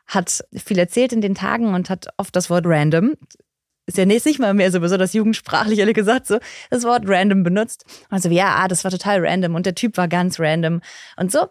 hat 0.08 0.46
viel 0.54 0.80
erzählt 0.80 1.12
in 1.12 1.22
den 1.22 1.36
Tagen 1.36 1.74
und 1.74 1.90
hat 1.90 2.08
oft 2.18 2.36
das 2.36 2.50
Wort 2.50 2.66
random 2.66 3.16
ist 3.88 3.98
ja 3.98 4.06
nicht 4.06 4.40
mal 4.40 4.54
mehr 4.54 4.72
so 4.72 4.80
besonders 4.80 5.14
jugendsprachlich, 5.14 5.80
ehrlich 5.80 5.96
gesagt, 5.96 6.28
so 6.28 6.40
das 6.70 6.84
Wort 6.84 7.04
random 7.06 7.44
benutzt. 7.44 7.84
Also 8.10 8.30
ja, 8.30 8.56
ah, 8.56 8.68
das 8.68 8.84
war 8.84 8.92
total 8.92 9.26
random 9.26 9.56
und 9.56 9.66
der 9.66 9.76
Typ 9.76 9.98
war 9.98 10.08
ganz 10.08 10.40
random. 10.40 10.82
Und 11.18 11.32
so 11.32 11.48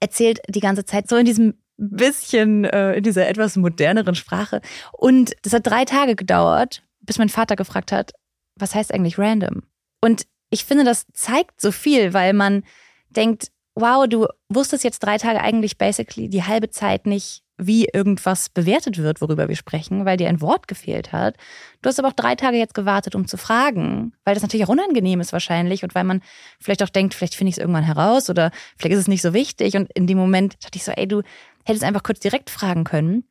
erzählt 0.00 0.40
die 0.48 0.60
ganze 0.60 0.84
Zeit 0.84 1.08
so 1.08 1.16
in 1.16 1.24
diesem 1.24 1.54
bisschen, 1.78 2.64
äh, 2.64 2.94
in 2.94 3.04
dieser 3.04 3.28
etwas 3.28 3.56
moderneren 3.56 4.14
Sprache. 4.14 4.60
Und 4.92 5.34
das 5.42 5.52
hat 5.52 5.66
drei 5.66 5.84
Tage 5.84 6.16
gedauert, 6.16 6.82
bis 7.00 7.18
mein 7.18 7.28
Vater 7.28 7.56
gefragt 7.56 7.92
hat, 7.92 8.12
was 8.56 8.74
heißt 8.74 8.92
eigentlich 8.92 9.18
random? 9.18 9.62
Und 10.00 10.24
ich 10.50 10.64
finde, 10.64 10.84
das 10.84 11.06
zeigt 11.12 11.60
so 11.60 11.72
viel, 11.72 12.12
weil 12.12 12.32
man 12.32 12.64
denkt, 13.10 13.48
wow, 13.74 14.06
du 14.08 14.26
wusstest 14.48 14.84
jetzt 14.84 15.00
drei 15.00 15.18
Tage 15.18 15.40
eigentlich 15.40 15.78
basically 15.78 16.28
die 16.28 16.42
halbe 16.42 16.70
Zeit 16.70 17.06
nicht, 17.06 17.42
wie 17.60 17.86
irgendwas 17.92 18.48
bewertet 18.48 18.98
wird, 18.98 19.20
worüber 19.20 19.48
wir 19.48 19.56
sprechen, 19.56 20.04
weil 20.04 20.16
dir 20.16 20.28
ein 20.28 20.40
Wort 20.40 20.68
gefehlt 20.68 21.12
hat. 21.12 21.36
Du 21.82 21.88
hast 21.88 21.98
aber 21.98 22.08
auch 22.08 22.12
drei 22.12 22.36
Tage 22.36 22.56
jetzt 22.56 22.74
gewartet, 22.74 23.16
um 23.16 23.26
zu 23.26 23.36
fragen, 23.36 24.12
weil 24.24 24.34
das 24.34 24.42
natürlich 24.42 24.64
auch 24.66 24.70
unangenehm 24.70 25.20
ist 25.20 25.32
wahrscheinlich 25.32 25.82
und 25.82 25.94
weil 25.94 26.04
man 26.04 26.22
vielleicht 26.60 26.82
auch 26.84 26.88
denkt, 26.88 27.14
vielleicht 27.14 27.34
finde 27.34 27.50
ich 27.50 27.56
es 27.56 27.58
irgendwann 27.58 27.82
heraus 27.82 28.30
oder 28.30 28.52
vielleicht 28.76 28.94
ist 28.94 29.00
es 29.02 29.08
nicht 29.08 29.22
so 29.22 29.34
wichtig. 29.34 29.76
Und 29.76 29.90
in 29.92 30.06
dem 30.06 30.18
Moment 30.18 30.62
dachte 30.62 30.76
ich 30.76 30.84
so, 30.84 30.92
ey, 30.92 31.08
du 31.08 31.22
hättest 31.68 31.84
einfach 31.84 32.02
kurz 32.02 32.20
direkt 32.20 32.50
fragen 32.50 32.84
können. 32.84 33.24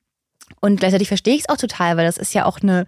Und 0.62 0.79
gleichzeitig 0.79 1.08
verstehe 1.08 1.36
ich 1.36 1.41
es 1.41 1.50
auch 1.50 1.58
total, 1.58 1.98
weil 1.98 2.06
das 2.06 2.17
ist 2.17 2.34
ja 2.34 2.46
auch 2.46 2.62
eine, 2.62 2.86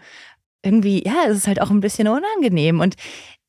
irgendwie, 0.63 1.03
ja, 1.05 1.25
es 1.27 1.37
ist 1.37 1.47
halt 1.47 1.61
auch 1.61 1.69
ein 1.69 1.81
bisschen 1.81 2.07
unangenehm. 2.07 2.79
Und 2.79 2.95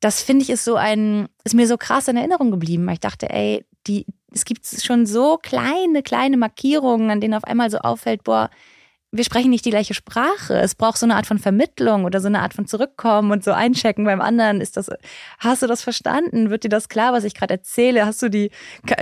das 0.00 0.22
finde 0.22 0.42
ich 0.42 0.50
ist 0.50 0.64
so 0.64 0.76
ein, 0.76 1.28
ist 1.44 1.54
mir 1.54 1.66
so 1.66 1.76
krass 1.76 2.08
in 2.08 2.16
Erinnerung 2.16 2.50
geblieben, 2.50 2.86
weil 2.86 2.94
ich 2.94 3.00
dachte, 3.00 3.30
ey, 3.30 3.64
die, 3.86 4.06
es 4.32 4.44
gibt 4.44 4.66
schon 4.66 5.06
so 5.06 5.38
kleine, 5.38 6.02
kleine 6.02 6.36
Markierungen, 6.36 7.10
an 7.10 7.20
denen 7.20 7.34
auf 7.34 7.44
einmal 7.44 7.70
so 7.70 7.78
auffällt, 7.78 8.24
boah, 8.24 8.50
wir 9.12 9.24
sprechen 9.24 9.50
nicht 9.50 9.64
die 9.64 9.70
gleiche 9.70 9.94
Sprache. 9.94 10.58
Es 10.58 10.76
braucht 10.76 10.98
so 10.98 11.06
eine 11.06 11.16
Art 11.16 11.26
von 11.26 11.38
Vermittlung 11.38 12.04
oder 12.04 12.20
so 12.20 12.28
eine 12.28 12.40
Art 12.42 12.54
von 12.54 12.66
Zurückkommen 12.66 13.32
und 13.32 13.42
so 13.42 13.52
einchecken 13.52 14.04
beim 14.04 14.20
anderen. 14.20 14.60
Ist 14.60 14.76
das, 14.76 14.88
hast 15.38 15.62
du 15.62 15.66
das 15.66 15.82
verstanden? 15.82 16.50
Wird 16.50 16.62
dir 16.62 16.68
das 16.68 16.88
klar, 16.88 17.12
was 17.12 17.24
ich 17.24 17.34
gerade 17.34 17.54
erzähle? 17.54 18.06
Hast 18.06 18.22
du 18.22 18.28
die, 18.28 18.50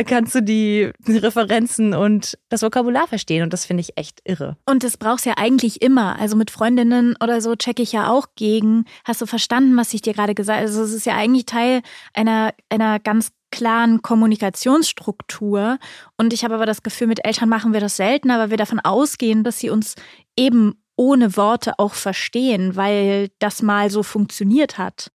kannst 0.06 0.34
du 0.34 0.42
die 0.42 0.90
Referenzen 1.06 1.92
und 1.92 2.38
das 2.48 2.62
Vokabular 2.62 3.06
verstehen? 3.06 3.42
Und 3.42 3.52
das 3.52 3.66
finde 3.66 3.82
ich 3.82 3.98
echt 3.98 4.20
irre. 4.24 4.56
Und 4.64 4.82
das 4.82 4.96
brauchst 4.96 5.26
ja 5.26 5.34
eigentlich 5.36 5.82
immer. 5.82 6.18
Also 6.18 6.36
mit 6.36 6.50
Freundinnen 6.50 7.14
oder 7.22 7.42
so 7.42 7.54
checke 7.54 7.82
ich 7.82 7.92
ja 7.92 8.10
auch 8.10 8.28
gegen. 8.34 8.86
Hast 9.04 9.20
du 9.20 9.26
verstanden, 9.26 9.76
was 9.76 9.92
ich 9.92 10.00
dir 10.00 10.14
gerade 10.14 10.34
gesagt 10.34 10.58
habe? 10.58 10.66
Also 10.66 10.82
es 10.82 10.92
ist 10.94 11.04
ja 11.04 11.16
eigentlich 11.16 11.44
Teil 11.44 11.82
einer, 12.14 12.54
einer 12.70 12.98
ganz 12.98 13.30
klaren 13.50 14.02
Kommunikationsstruktur. 14.02 15.78
Und 16.16 16.32
ich 16.32 16.44
habe 16.44 16.54
aber 16.54 16.66
das 16.66 16.82
Gefühl, 16.82 17.06
mit 17.06 17.24
Eltern 17.24 17.48
machen 17.48 17.72
wir 17.72 17.80
das 17.80 17.96
seltener, 17.96 18.38
weil 18.38 18.50
wir 18.50 18.56
davon 18.56 18.80
ausgehen, 18.80 19.44
dass 19.44 19.58
sie 19.58 19.70
uns 19.70 19.94
eben 20.36 20.82
ohne 20.96 21.36
Worte 21.36 21.78
auch 21.78 21.94
verstehen, 21.94 22.76
weil 22.76 23.28
das 23.38 23.62
mal 23.62 23.90
so 23.90 24.02
funktioniert 24.02 24.78
hat. 24.78 25.10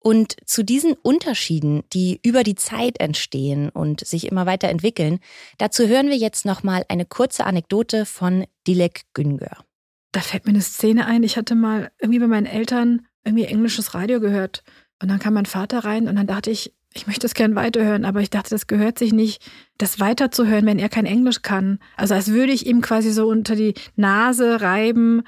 Und 0.00 0.36
zu 0.44 0.62
diesen 0.62 0.92
Unterschieden, 0.92 1.82
die 1.94 2.20
über 2.22 2.42
die 2.42 2.56
Zeit 2.56 3.00
entstehen 3.00 3.70
und 3.70 4.06
sich 4.06 4.30
immer 4.30 4.44
weiter 4.44 4.68
entwickeln, 4.68 5.18
dazu 5.56 5.86
hören 5.88 6.08
wir 6.08 6.16
jetzt 6.16 6.44
nochmal 6.44 6.84
eine 6.90 7.06
kurze 7.06 7.46
Anekdote 7.46 8.04
von 8.04 8.44
Dilek 8.66 9.04
Güngör. 9.14 9.64
Da 10.12 10.20
fällt 10.20 10.44
mir 10.44 10.50
eine 10.50 10.60
Szene 10.60 11.06
ein. 11.06 11.22
Ich 11.22 11.38
hatte 11.38 11.54
mal 11.54 11.90
irgendwie 11.98 12.18
bei 12.18 12.26
meinen 12.26 12.46
Eltern 12.46 13.06
irgendwie 13.24 13.46
englisches 13.46 13.94
Radio 13.94 14.20
gehört. 14.20 14.62
Und 15.00 15.08
dann 15.08 15.18
kam 15.18 15.34
mein 15.34 15.46
Vater 15.46 15.80
rein 15.80 16.06
und 16.06 16.16
dann 16.16 16.26
dachte 16.26 16.50
ich, 16.50 16.74
ich 16.94 17.06
möchte 17.08 17.26
es 17.26 17.34
gern 17.34 17.56
weiterhören, 17.56 18.04
aber 18.04 18.20
ich 18.20 18.30
dachte, 18.30 18.50
das 18.50 18.68
gehört 18.68 18.98
sich 18.98 19.12
nicht, 19.12 19.42
das 19.78 19.98
weiterzuhören, 19.98 20.64
wenn 20.64 20.78
er 20.78 20.88
kein 20.88 21.06
Englisch 21.06 21.42
kann. 21.42 21.80
Also 21.96 22.14
als 22.14 22.28
würde 22.28 22.52
ich 22.52 22.66
ihm 22.66 22.80
quasi 22.80 23.10
so 23.10 23.26
unter 23.26 23.56
die 23.56 23.74
Nase 23.96 24.60
reiben. 24.60 25.22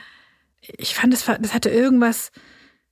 Ich 0.61 0.95
fand, 0.95 1.13
das, 1.13 1.25
das 1.25 1.53
hatte 1.53 1.71
irgendwas 1.71 2.31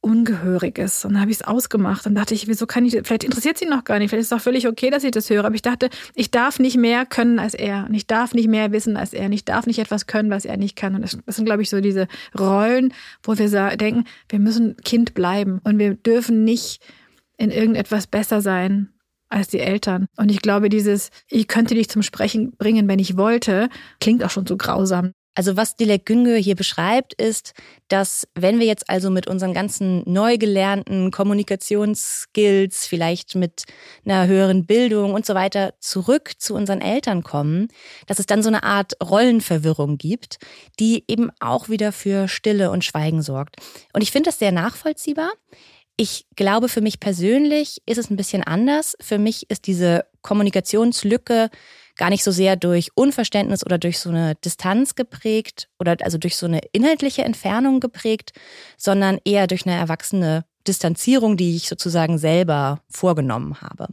Ungehöriges. 0.01 1.05
Und 1.05 1.15
dann 1.15 1.21
habe 1.21 1.31
ich 1.31 1.39
es 1.39 1.47
ausgemacht 1.47 2.05
und 2.07 2.17
dachte 2.17 2.35
ich, 2.35 2.49
wieso 2.49 2.67
kann 2.67 2.85
ich, 2.85 2.93
vielleicht 3.05 3.25
interessiert 3.25 3.59
sie 3.59 3.67
noch 3.67 3.85
gar 3.85 3.99
nicht, 3.99 4.11
vielleicht 4.11 4.23
ist 4.23 4.33
es 4.33 4.39
auch 4.39 4.43
völlig 4.43 4.67
okay, 4.67 4.91
dass 4.91 5.05
ich 5.05 5.13
das 5.13 5.31
höre. 5.31 5.45
Aber 5.45 5.55
ich 5.55 5.63
dachte, 5.63 5.89
ich 6.15 6.33
darf 6.33 6.59
nicht 6.59 6.77
mehr 6.77 7.07
können 7.07 7.39
als 7.39 7.55
er. 7.55 7.87
Und 7.89 7.95
ich 7.95 8.09
darf 8.09 8.35
nicht 8.35 8.49
mehr 8.49 8.73
wissen 8.73 8.97
als 8.97 9.15
er. 9.15 9.27
Und 9.27 9.33
ich 9.33 9.45
darf 9.45 9.67
nicht 9.67 9.79
etwas 9.79 10.07
können, 10.07 10.31
was 10.31 10.45
er 10.45 10.57
nicht 10.57 10.75
kann. 10.75 10.97
Und 10.97 11.03
das, 11.03 11.17
das 11.25 11.37
sind, 11.37 11.45
glaube 11.47 11.63
ich, 11.63 11.71
so 11.71 11.81
diese 11.81 12.09
Rollen, 12.39 12.93
wo 13.23 13.39
wir 13.39 13.77
denken, 13.77 14.05
wir 14.29 14.41
müssen 14.41 14.77
Kind 14.79 15.15
bleiben. 15.15 15.61
Und 15.63 15.79
wir 15.79 15.95
dürfen 15.95 16.43
nicht 16.43 16.81
in 17.37 17.51
irgendetwas 17.51 18.07
besser 18.07 18.41
sein 18.41 18.91
als 19.29 19.49
die 19.49 19.61
Eltern. 19.61 20.07
Und 20.17 20.31
ich 20.31 20.41
glaube, 20.41 20.69
dieses, 20.69 21.11
ich 21.29 21.49
könnte 21.49 21.75
dich 21.75 21.89
zum 21.89 22.03
Sprechen 22.03 22.53
bringen, 22.57 22.89
wenn 22.89 22.99
ich 22.99 23.17
wollte, 23.17 23.69
klingt 24.01 24.23
auch 24.23 24.31
schon 24.31 24.47
so 24.47 24.57
grausam. 24.57 25.13
Also 25.37 25.57
was 25.57 25.75
Dilek 25.75 26.07
Güngö 26.07 26.37
hier 26.37 26.55
beschreibt, 26.55 27.13
ist, 27.15 27.55
dass 27.89 28.29
wenn 28.37 28.61
wir 28.61 28.67
jetzt 28.67 28.89
also 28.89 29.11
mit 29.11 29.27
unseren 29.27 29.53
ganzen 29.53 30.03
neu 30.07 30.39
gelernten 30.39 31.11
Kommunikationsskills, 31.11 32.87
vielleicht 32.87 33.35
mit 33.35 33.65
einer 34.05 34.29
höheren 34.29 34.65
Bildung 34.65 35.13
und 35.13 35.27
so 35.27 35.35
weiter 35.35 35.75
zurück 35.81 36.35
zu 36.39 36.55
unseren 36.55 36.81
Eltern 36.81 37.25
kommen, 37.25 37.67
dass 38.07 38.21
es 38.21 38.27
dann 38.27 38.45
so 38.45 38.49
eine 38.49 38.63
Art 38.63 38.93
Rollenverwirrung 39.03 39.99
gibt, 39.99 40.39
die 40.79 41.03
eben 41.09 41.31
auch 41.41 41.69
wieder 41.69 41.91
für 41.91 42.29
Stille 42.29 42.71
und 42.71 42.85
Schweigen 42.85 43.21
sorgt. 43.21 43.57
Und 43.93 44.03
ich 44.03 44.13
finde 44.13 44.29
das 44.29 44.39
sehr 44.39 44.53
nachvollziehbar. 44.53 45.33
Ich 45.97 46.27
glaube, 46.35 46.69
für 46.69 46.81
mich 46.81 46.99
persönlich 46.99 47.81
ist 47.87 47.99
es 47.99 48.11
ein 48.11 48.17
bisschen 48.17 48.43
anders. 48.43 48.97
Für 49.01 49.19
mich 49.19 49.49
ist 49.49 49.67
diese 49.67 50.07
Kommunikationslücke 50.23 51.51
gar 51.97 52.11
nicht 52.11 52.25
so 52.25 52.33
sehr 52.33 52.57
durch 52.57 52.91
Unverständnis 52.97 53.65
oder 53.65 53.79
durch 53.79 54.01
so 54.01 54.11
eine 54.11 54.35
Distanz 54.37 54.97
geprägt 54.97 55.69
oder 55.79 55.97
also 56.03 56.19
durch 56.19 56.37
so 56.37 56.47
eine 56.47 56.61
inhaltliche 56.73 57.23
Entfernung 57.23 57.79
geprägt, 57.79 58.33
sondern 58.77 59.19
eher 59.25 59.47
durch 59.47 59.67
eine 59.67 59.77
erwachsene 59.77 60.45
Distanzierung, 60.67 61.37
die 61.37 61.55
ich 61.55 61.69
sozusagen 61.69 62.19
selber 62.19 62.81
vorgenommen 62.89 63.61
habe. 63.61 63.87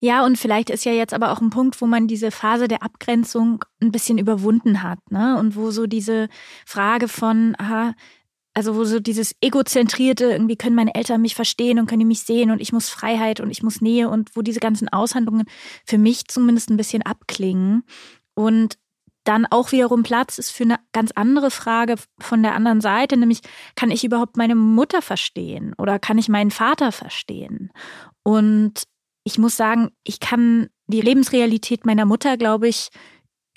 Ja, 0.00 0.24
und 0.24 0.38
vielleicht 0.38 0.70
ist 0.70 0.84
ja 0.84 0.92
jetzt 0.92 1.12
aber 1.12 1.32
auch 1.32 1.40
ein 1.40 1.50
Punkt, 1.50 1.80
wo 1.80 1.86
man 1.86 2.06
diese 2.06 2.30
Phase 2.30 2.68
der 2.68 2.84
Abgrenzung 2.84 3.64
ein 3.82 3.90
bisschen 3.90 4.18
überwunden 4.18 4.82
hat, 4.84 4.98
ne? 5.10 5.36
Und 5.38 5.56
wo 5.56 5.72
so 5.72 5.86
diese 5.88 6.28
Frage 6.64 7.08
von, 7.08 7.56
aha, 7.58 7.94
also 8.58 8.74
wo 8.74 8.82
so 8.82 8.98
dieses 8.98 9.36
egozentrierte, 9.40 10.24
irgendwie 10.32 10.56
können 10.56 10.74
meine 10.74 10.96
Eltern 10.96 11.22
mich 11.22 11.36
verstehen 11.36 11.78
und 11.78 11.86
können 11.86 12.00
die 12.00 12.04
mich 12.04 12.24
sehen 12.24 12.50
und 12.50 12.60
ich 12.60 12.72
muss 12.72 12.88
Freiheit 12.88 13.38
und 13.38 13.52
ich 13.52 13.62
muss 13.62 13.80
Nähe 13.80 14.08
und 14.08 14.34
wo 14.34 14.42
diese 14.42 14.58
ganzen 14.58 14.88
Aushandlungen 14.88 15.46
für 15.86 15.96
mich 15.96 16.26
zumindest 16.26 16.68
ein 16.68 16.76
bisschen 16.76 17.02
abklingen. 17.02 17.84
Und 18.34 18.76
dann 19.22 19.46
auch 19.46 19.70
wiederum 19.70 20.02
Platz 20.02 20.38
ist 20.38 20.50
für 20.50 20.64
eine 20.64 20.80
ganz 20.90 21.12
andere 21.12 21.52
Frage 21.52 21.94
von 22.18 22.42
der 22.42 22.56
anderen 22.56 22.80
Seite, 22.80 23.16
nämlich 23.16 23.42
kann 23.76 23.92
ich 23.92 24.02
überhaupt 24.02 24.36
meine 24.36 24.56
Mutter 24.56 25.02
verstehen 25.02 25.72
oder 25.78 26.00
kann 26.00 26.18
ich 26.18 26.28
meinen 26.28 26.50
Vater 26.50 26.90
verstehen? 26.90 27.70
Und 28.24 28.82
ich 29.22 29.38
muss 29.38 29.56
sagen, 29.56 29.90
ich 30.02 30.18
kann 30.18 30.68
die 30.88 31.00
Lebensrealität 31.00 31.86
meiner 31.86 32.06
Mutter, 32.06 32.36
glaube 32.36 32.66
ich, 32.66 32.88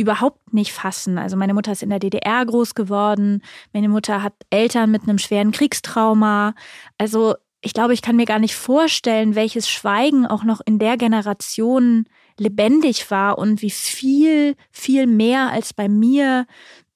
überhaupt 0.01 0.53
nicht 0.53 0.73
fassen. 0.73 1.17
Also 1.17 1.37
meine 1.37 1.53
Mutter 1.53 1.71
ist 1.71 1.83
in 1.83 1.89
der 1.89 1.99
DDR 1.99 2.45
groß 2.45 2.75
geworden. 2.75 3.41
Meine 3.73 3.89
Mutter 3.89 4.23
hat 4.23 4.33
Eltern 4.49 4.91
mit 4.91 5.03
einem 5.03 5.17
schweren 5.17 5.51
Kriegstrauma. 5.51 6.53
Also 6.97 7.35
ich 7.61 7.73
glaube, 7.73 7.93
ich 7.93 8.01
kann 8.01 8.15
mir 8.15 8.25
gar 8.25 8.39
nicht 8.39 8.55
vorstellen, 8.55 9.35
welches 9.35 9.69
Schweigen 9.69 10.25
auch 10.25 10.43
noch 10.43 10.61
in 10.65 10.79
der 10.79 10.97
Generation 10.97 12.05
lebendig 12.39 13.11
war 13.11 13.37
und 13.37 13.61
wie 13.61 13.69
viel, 13.69 14.55
viel 14.71 15.05
mehr 15.05 15.51
als 15.51 15.73
bei 15.73 15.87
mir, 15.87 16.47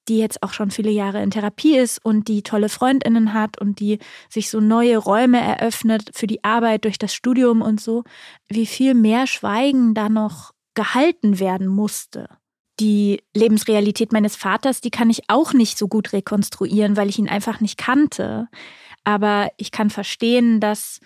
die 0.07 0.17
jetzt 0.17 0.41
auch 0.41 0.53
schon 0.53 0.71
viele 0.71 0.89
Jahre 0.89 1.21
in 1.21 1.29
Therapie 1.29 1.77
ist 1.77 2.03
und 2.03 2.27
die 2.27 2.41
tolle 2.41 2.69
Freundinnen 2.69 3.33
hat 3.33 3.59
und 3.62 3.79
die 3.79 4.00
sich 4.29 4.50
so 4.50 4.59
neue 4.59 4.97
Räume 4.97 5.39
eröffnet 5.39 6.09
für 6.13 6.27
die 6.27 6.43
Arbeit 6.43 6.85
durch 6.85 6.97
das 6.97 7.13
Studium 7.13 7.62
und 7.62 7.79
so, 7.79 8.03
wie 8.47 8.65
viel 8.65 8.95
mehr 8.95 9.27
Schweigen 9.27 9.93
da 9.93 10.09
noch 10.09 10.51
gehalten 10.74 11.39
werden 11.39 11.67
musste 11.67 12.27
die 12.79 13.24
Lebensrealität 13.34 14.12
meines 14.12 14.36
Vaters, 14.36 14.82
die 14.82 14.91
kann 14.91 15.10
ich 15.10 15.29
auch 15.29 15.53
nicht 15.53 15.77
so 15.77 15.88
gut 15.88 16.13
rekonstruieren, 16.13 16.98
weil 16.98 17.10
ich 17.10 17.20
ihn 17.20 17.29
einfach 17.29 17.62
nicht 17.62 17.77
kannte. 17.77 18.48
Aber 19.03 19.50
ich 19.58 19.72
kann 19.72 19.89
verstehen, 19.89 20.60
dass 20.60 21.00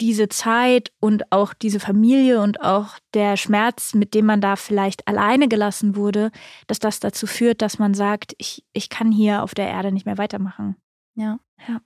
diese 0.00 0.28
Zeit 0.28 0.92
und 1.00 1.32
auch 1.32 1.54
diese 1.54 1.80
Familie 1.80 2.40
und 2.40 2.60
auch 2.60 2.98
der 3.14 3.36
Schmerz, 3.36 3.94
mit 3.94 4.14
dem 4.14 4.26
man 4.26 4.40
da 4.40 4.56
vielleicht 4.56 5.08
alleine 5.08 5.48
gelassen 5.48 5.96
wurde, 5.96 6.30
dass 6.66 6.78
das 6.78 7.00
dazu 7.00 7.26
führt, 7.26 7.62
dass 7.62 7.78
man 7.78 7.94
sagt, 7.94 8.34
ich, 8.38 8.64
ich 8.72 8.90
kann 8.90 9.10
hier 9.10 9.42
auf 9.42 9.54
der 9.54 9.68
Erde 9.68 9.90
nicht 9.90 10.06
mehr 10.06 10.18
weitermachen. 10.18 10.76
Ja. 11.14 11.40
Ja. 11.66 11.80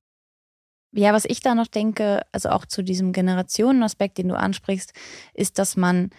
Ja, 0.94 1.14
was 1.14 1.24
ich 1.24 1.40
da 1.40 1.54
noch 1.54 1.68
denke, 1.68 2.20
also 2.32 2.50
auch 2.50 2.66
zu 2.66 2.82
diesem 2.82 3.12
Generationenaspekt, 3.12 4.18
den 4.18 4.28
du 4.28 4.36
ansprichst, 4.36 4.92
ist, 5.32 5.58
dass 5.58 5.74
man 5.74 6.10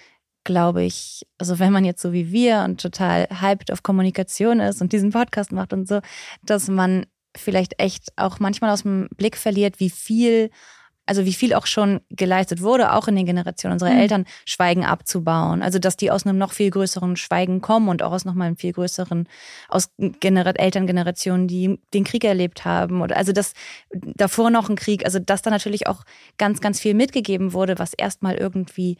glaube 0.44 0.84
ich, 0.84 1.26
also 1.38 1.60
wenn 1.60 1.72
man 1.72 1.86
jetzt 1.86 2.02
so 2.02 2.14
wie 2.14 2.32
wir 2.32 2.64
und 2.66 2.82
total 2.82 3.28
hyped 3.30 3.72
auf 3.72 3.84
Kommunikation 3.84 4.60
ist 4.60 4.82
und 4.82 4.92
diesen 4.92 5.12
Podcast 5.12 5.52
macht 5.52 5.74
und 5.74 5.88
so, 5.88 6.02
dass 6.44 6.68
man 6.68 7.06
vielleicht 7.36 7.80
echt 7.80 8.10
auch 8.16 8.40
manchmal 8.40 8.72
aus 8.72 8.84
dem 8.84 9.08
Blick 9.18 9.38
verliert, 9.38 9.80
wie 9.80 9.90
viel, 9.90 10.52
also 11.06 11.26
wie 11.26 11.34
viel 11.34 11.54
auch 11.54 11.66
schon 11.66 12.02
geleistet 12.10 12.62
wurde, 12.62 12.94
auch 12.94 13.08
in 13.08 13.16
den 13.16 13.26
Generationen 13.26 13.74
unserer 13.74 13.92
mhm. 13.92 14.00
Eltern, 14.00 14.26
Schweigen 14.46 14.86
abzubauen. 14.86 15.62
Also 15.64 15.80
dass 15.80 15.98
die 15.98 16.12
aus 16.12 16.26
einem 16.26 16.38
noch 16.38 16.52
viel 16.52 16.70
größeren 16.70 17.16
Schweigen 17.16 17.62
kommen 17.62 17.90
und 17.90 18.04
auch 18.04 18.12
aus 18.12 18.26
nochmal 18.26 18.48
einem 18.48 18.58
viel 18.58 18.74
größeren, 18.74 19.28
aus 19.70 19.90
Gener 19.98 20.46
Elterngenerationen, 20.60 21.48
die 21.48 21.80
den 21.94 22.04
Krieg 22.04 22.24
erlebt 22.24 22.66
haben. 22.66 23.02
Oder 23.02 23.18
also 23.18 23.32
dass 23.32 23.54
davor 23.92 24.50
noch 24.50 24.70
ein 24.70 24.76
Krieg, 24.76 25.06
also 25.06 25.20
dass 25.20 25.42
da 25.42 25.50
natürlich 25.50 25.88
auch 25.88 26.04
ganz, 26.38 26.62
ganz 26.62 26.80
viel 26.80 26.94
mitgegeben 26.94 27.54
wurde, 27.54 27.80
was 27.80 27.94
erstmal 27.94 28.36
irgendwie 28.36 28.98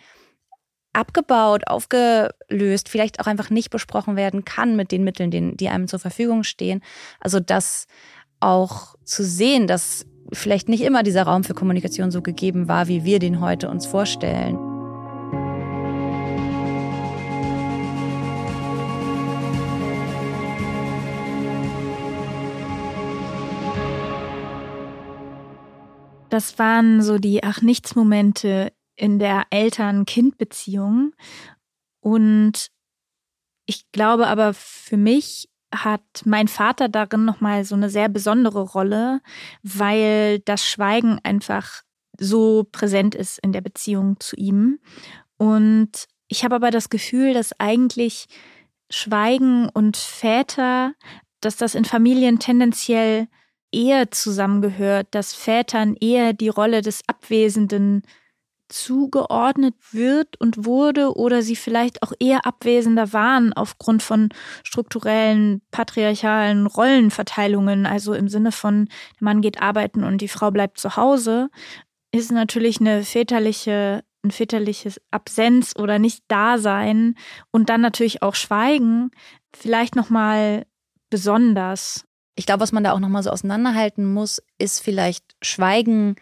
abgebaut, 0.94 1.68
aufgelöst, 1.68 2.88
vielleicht 2.88 3.20
auch 3.20 3.28
einfach 3.28 3.50
nicht 3.50 3.70
besprochen 3.70 4.16
werden 4.16 4.46
kann 4.46 4.76
mit 4.76 4.92
den 4.92 5.04
Mitteln, 5.04 5.58
die 5.58 5.70
einem 5.70 5.88
zur 5.88 6.00
Verfügung 6.00 6.44
stehen. 6.44 6.82
Also 7.20 7.40
das 7.40 7.88
auch 8.40 8.96
zu 9.04 9.24
sehen, 9.24 9.68
dass 9.68 10.06
vielleicht 10.32 10.70
nicht 10.70 10.82
immer 10.82 11.04
dieser 11.04 11.24
Raum 11.24 11.44
für 11.44 11.54
Kommunikation 11.54 12.12
so 12.12 12.22
gegeben 12.22 12.68
war, 12.68 12.88
wie 12.88 13.04
wir 13.04 13.20
den 13.20 13.42
heute 13.42 13.70
uns 13.70 13.86
vorstellen. 13.86 14.58
Das 26.30 26.58
waren 26.58 27.04
so 27.04 27.20
die 27.20 27.44
Ach-Nichts-Momente 27.44 28.72
in 28.96 29.20
der 29.20 29.46
Eltern-Kind-Beziehung. 29.50 31.14
Und 32.02 32.70
ich 33.66 33.92
glaube 33.92 34.28
aber 34.28 34.54
für 34.54 34.98
mich 34.98 35.50
hat 35.74 36.02
mein 36.26 36.48
Vater 36.48 36.90
darin 36.90 37.26
nochmal 37.26 37.66
so 37.66 37.76
eine 37.76 37.90
sehr 37.90 38.10
besondere 38.10 38.62
Rolle, 38.62 39.22
weil 39.64 40.40
das 40.40 40.66
Schweigen 40.66 41.20
einfach 41.24 41.82
so 42.20 42.66
präsent 42.72 43.16
ist 43.16 43.40
in 43.40 43.54
der 43.54 43.62
Beziehung 43.62 44.20
zu 44.20 44.36
ihm. 44.36 44.80
Und 45.38 46.06
ich 46.28 46.44
habe 46.44 46.56
aber 46.56 46.70
das 46.70 46.90
Gefühl, 46.90 47.34
dass 47.34 47.60
eigentlich 47.60 48.28
Schweigen 48.90 49.70
und 49.70 49.98
Väter, 49.98 50.94
dass 51.42 51.58
das 51.58 51.74
in 51.74 51.86
Familien 51.86 52.40
tendenziell 52.40 53.28
eher 53.72 54.12
zusammengehört, 54.12 55.08
dass 55.12 55.34
Vätern 55.34 55.96
eher 56.00 56.34
die 56.34 56.50
Rolle 56.50 56.82
des 56.82 57.02
Abwesenden 57.08 58.04
zugeordnet 58.70 59.76
wird 59.92 60.40
und 60.40 60.66
wurde 60.66 61.16
oder 61.16 61.42
sie 61.42 61.56
vielleicht 61.56 62.02
auch 62.04 62.14
eher 62.20 62.46
abwesender 62.46 63.14
waren 63.14 63.54
aufgrund 63.54 64.02
von 64.02 64.30
strukturellen 64.64 65.62
patriarchalen 65.72 66.66
Rollenverteilungen, 66.66 67.86
also 67.86 68.14
im 68.14 68.30
Sinne 68.30 68.52
von 68.52 68.86
der 69.20 69.26
Mann 69.26 69.42
geht 69.42 69.62
arbeiten 69.62 70.04
und 70.04 70.20
die 70.20 70.28
Frau 70.28 70.52
bleibt 70.52 70.80
zu 70.80 70.96
Hause, 70.96 71.50
ist 72.12 72.32
natürlich 72.32 72.80
eine 72.80 73.04
väterliche 73.04 74.04
ein 74.26 74.32
väterliches 74.32 75.02
Absenz 75.12 75.74
oder 75.78 76.00
nicht 76.00 76.24
Dasein 76.30 77.16
und 77.52 77.70
dann 77.70 77.82
natürlich 77.82 78.22
auch 78.22 78.36
Schweigen 78.36 79.12
vielleicht 79.54 79.96
noch 79.96 80.10
mal 80.10 80.66
besonders. 81.10 82.06
Ich 82.36 82.46
glaube, 82.46 82.62
was 82.62 82.72
man 82.72 82.84
da 82.84 82.94
auch 82.94 83.00
noch 83.00 83.10
mal 83.10 83.22
so 83.22 83.30
auseinanderhalten 83.30 84.12
muss, 84.12 84.42
ist 84.58 84.80
vielleicht 84.80 85.36
Schweigen 85.42 86.16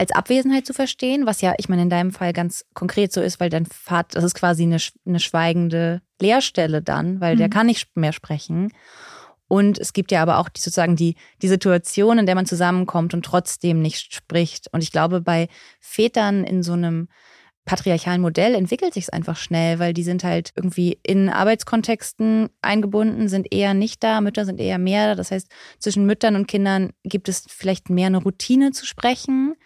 als 0.00 0.12
Abwesenheit 0.12 0.66
zu 0.66 0.72
verstehen, 0.72 1.26
was 1.26 1.42
ja, 1.42 1.52
ich 1.58 1.68
meine, 1.68 1.82
in 1.82 1.90
deinem 1.90 2.10
Fall 2.10 2.32
ganz 2.32 2.64
konkret 2.72 3.12
so 3.12 3.20
ist, 3.20 3.38
weil 3.38 3.50
dein 3.50 3.66
Vater, 3.66 4.14
das 4.14 4.24
ist 4.24 4.34
quasi 4.34 4.62
eine, 4.62 4.78
eine 5.04 5.20
schweigende 5.20 6.00
Leerstelle 6.18 6.80
dann, 6.80 7.20
weil 7.20 7.34
mhm. 7.34 7.38
der 7.40 7.48
kann 7.50 7.66
nicht 7.66 7.94
mehr 7.98 8.14
sprechen. 8.14 8.72
Und 9.46 9.78
es 9.78 9.92
gibt 9.92 10.10
ja 10.10 10.22
aber 10.22 10.38
auch 10.38 10.48
die, 10.48 10.60
sozusagen 10.62 10.96
die, 10.96 11.16
die 11.42 11.48
Situation, 11.48 12.18
in 12.18 12.24
der 12.24 12.34
man 12.34 12.46
zusammenkommt 12.46 13.12
und 13.12 13.26
trotzdem 13.26 13.82
nicht 13.82 14.14
spricht. 14.14 14.68
Und 14.72 14.82
ich 14.82 14.90
glaube, 14.90 15.20
bei 15.20 15.48
Vätern 15.80 16.44
in 16.44 16.62
so 16.62 16.72
einem 16.72 17.08
patriarchalen 17.66 18.22
Modell 18.22 18.54
entwickelt 18.54 18.94
sich 18.94 19.04
es 19.04 19.10
einfach 19.10 19.36
schnell, 19.36 19.80
weil 19.80 19.92
die 19.92 20.02
sind 20.02 20.24
halt 20.24 20.52
irgendwie 20.56 20.98
in 21.02 21.28
Arbeitskontexten 21.28 22.48
eingebunden, 22.62 23.28
sind 23.28 23.52
eher 23.52 23.74
nicht 23.74 24.02
da, 24.02 24.22
Mütter 24.22 24.46
sind 24.46 24.60
eher 24.60 24.78
mehr. 24.78 25.14
Das 25.14 25.30
heißt, 25.30 25.48
zwischen 25.78 26.06
Müttern 26.06 26.36
und 26.36 26.46
Kindern 26.46 26.94
gibt 27.04 27.28
es 27.28 27.44
vielleicht 27.46 27.90
mehr 27.90 28.06
eine 28.06 28.22
Routine 28.22 28.70
zu 28.70 28.86
sprechen 28.86 29.56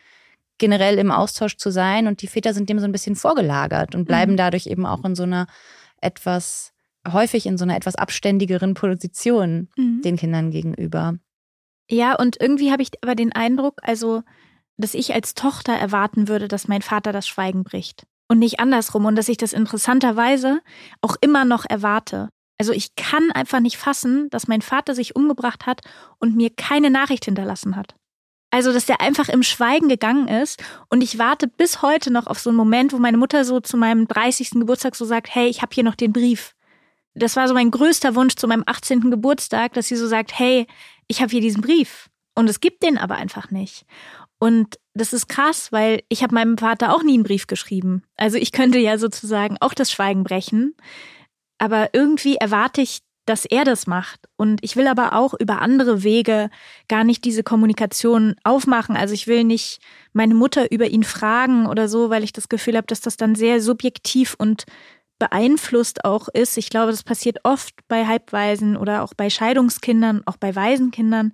generell 0.58 0.98
im 0.98 1.10
Austausch 1.10 1.56
zu 1.56 1.70
sein. 1.70 2.06
Und 2.06 2.22
die 2.22 2.26
Väter 2.26 2.54
sind 2.54 2.68
dem 2.68 2.78
so 2.78 2.84
ein 2.84 2.92
bisschen 2.92 3.16
vorgelagert 3.16 3.94
und 3.94 4.06
bleiben 4.06 4.32
mhm. 4.32 4.36
dadurch 4.36 4.66
eben 4.66 4.86
auch 4.86 5.04
in 5.04 5.14
so 5.14 5.24
einer 5.24 5.46
etwas, 6.00 6.72
häufig 7.10 7.46
in 7.46 7.58
so 7.58 7.64
einer 7.64 7.76
etwas 7.76 7.96
abständigeren 7.96 8.74
Position 8.74 9.68
mhm. 9.76 10.02
den 10.02 10.16
Kindern 10.16 10.50
gegenüber. 10.50 11.14
Ja, 11.90 12.14
und 12.14 12.40
irgendwie 12.40 12.70
habe 12.72 12.82
ich 12.82 12.90
aber 13.02 13.14
den 13.14 13.32
Eindruck, 13.32 13.80
also, 13.82 14.22
dass 14.76 14.94
ich 14.94 15.14
als 15.14 15.34
Tochter 15.34 15.74
erwarten 15.74 16.28
würde, 16.28 16.48
dass 16.48 16.68
mein 16.68 16.82
Vater 16.82 17.12
das 17.12 17.28
Schweigen 17.28 17.64
bricht. 17.64 18.06
Und 18.28 18.38
nicht 18.38 18.58
andersrum. 18.58 19.04
Und 19.04 19.16
dass 19.16 19.28
ich 19.28 19.36
das 19.36 19.52
interessanterweise 19.52 20.60
auch 21.02 21.16
immer 21.20 21.44
noch 21.44 21.64
erwarte. 21.68 22.30
Also 22.58 22.72
ich 22.72 22.94
kann 22.94 23.30
einfach 23.32 23.60
nicht 23.60 23.76
fassen, 23.76 24.30
dass 24.30 24.48
mein 24.48 24.62
Vater 24.62 24.94
sich 24.94 25.16
umgebracht 25.16 25.66
hat 25.66 25.82
und 26.18 26.36
mir 26.36 26.50
keine 26.50 26.88
Nachricht 26.88 27.24
hinterlassen 27.24 27.76
hat. 27.76 27.96
Also, 28.54 28.72
dass 28.72 28.86
der 28.86 29.00
einfach 29.00 29.28
im 29.28 29.42
Schweigen 29.42 29.88
gegangen 29.88 30.28
ist. 30.28 30.62
Und 30.88 31.02
ich 31.02 31.18
warte 31.18 31.48
bis 31.48 31.82
heute 31.82 32.12
noch 32.12 32.28
auf 32.28 32.38
so 32.38 32.50
einen 32.50 32.56
Moment, 32.56 32.92
wo 32.92 32.98
meine 32.98 33.16
Mutter 33.16 33.44
so 33.44 33.58
zu 33.58 33.76
meinem 33.76 34.06
30. 34.06 34.50
Geburtstag 34.50 34.94
so 34.94 35.04
sagt, 35.04 35.34
hey, 35.34 35.48
ich 35.48 35.60
habe 35.60 35.74
hier 35.74 35.82
noch 35.82 35.96
den 35.96 36.12
Brief. 36.12 36.54
Das 37.14 37.34
war 37.34 37.48
so 37.48 37.54
mein 37.54 37.72
größter 37.72 38.14
Wunsch 38.14 38.36
zu 38.36 38.46
meinem 38.46 38.62
18. 38.64 39.10
Geburtstag, 39.10 39.72
dass 39.72 39.88
sie 39.88 39.96
so 39.96 40.06
sagt, 40.06 40.38
hey, 40.38 40.68
ich 41.08 41.20
habe 41.20 41.32
hier 41.32 41.40
diesen 41.40 41.62
Brief. 41.62 42.08
Und 42.36 42.48
es 42.48 42.60
gibt 42.60 42.84
den 42.84 42.96
aber 42.96 43.16
einfach 43.16 43.50
nicht. 43.50 43.86
Und 44.38 44.78
das 44.94 45.12
ist 45.12 45.28
krass, 45.28 45.72
weil 45.72 46.04
ich 46.08 46.22
habe 46.22 46.36
meinem 46.36 46.56
Vater 46.56 46.94
auch 46.94 47.02
nie 47.02 47.14
einen 47.14 47.24
Brief 47.24 47.48
geschrieben. 47.48 48.04
Also 48.16 48.36
ich 48.36 48.52
könnte 48.52 48.78
ja 48.78 48.98
sozusagen 48.98 49.56
auch 49.58 49.74
das 49.74 49.90
Schweigen 49.90 50.22
brechen. 50.22 50.76
Aber 51.58 51.88
irgendwie 51.92 52.36
erwarte 52.36 52.82
ich 52.82 53.00
dass 53.26 53.44
er 53.44 53.64
das 53.64 53.86
macht. 53.86 54.28
Und 54.36 54.62
ich 54.62 54.76
will 54.76 54.86
aber 54.86 55.14
auch 55.14 55.34
über 55.34 55.62
andere 55.62 56.02
Wege 56.02 56.50
gar 56.88 57.04
nicht 57.04 57.24
diese 57.24 57.42
Kommunikation 57.42 58.36
aufmachen. 58.44 58.96
Also 58.96 59.14
ich 59.14 59.26
will 59.26 59.44
nicht 59.44 59.80
meine 60.12 60.34
Mutter 60.34 60.70
über 60.70 60.86
ihn 60.86 61.04
fragen 61.04 61.66
oder 61.66 61.88
so, 61.88 62.10
weil 62.10 62.24
ich 62.24 62.32
das 62.32 62.48
Gefühl 62.48 62.76
habe, 62.76 62.86
dass 62.86 63.00
das 63.00 63.16
dann 63.16 63.34
sehr 63.34 63.60
subjektiv 63.60 64.34
und 64.38 64.64
beeinflusst 65.18 66.04
auch 66.04 66.28
ist. 66.28 66.58
Ich 66.58 66.70
glaube, 66.70 66.90
das 66.90 67.02
passiert 67.02 67.38
oft 67.44 67.74
bei 67.88 68.06
Halbwaisen 68.06 68.76
oder 68.76 69.02
auch 69.02 69.14
bei 69.14 69.30
Scheidungskindern, 69.30 70.22
auch 70.26 70.36
bei 70.36 70.54
Waisenkindern, 70.54 71.32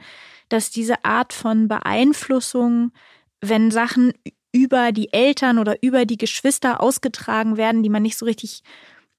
dass 0.49 0.71
diese 0.71 1.05
Art 1.05 1.33
von 1.33 1.67
Beeinflussung, 1.67 2.93
wenn 3.41 3.71
Sachen 3.71 4.13
über 4.53 4.93
die 4.93 5.13
Eltern 5.13 5.59
oder 5.59 5.83
über 5.83 6.05
die 6.05 6.19
Geschwister 6.19 6.81
ausgetragen 6.81 7.57
werden, 7.57 7.83
die 7.83 7.89
man 7.89 8.03
nicht 8.03 8.19
so 8.19 8.27
richtig 8.27 8.63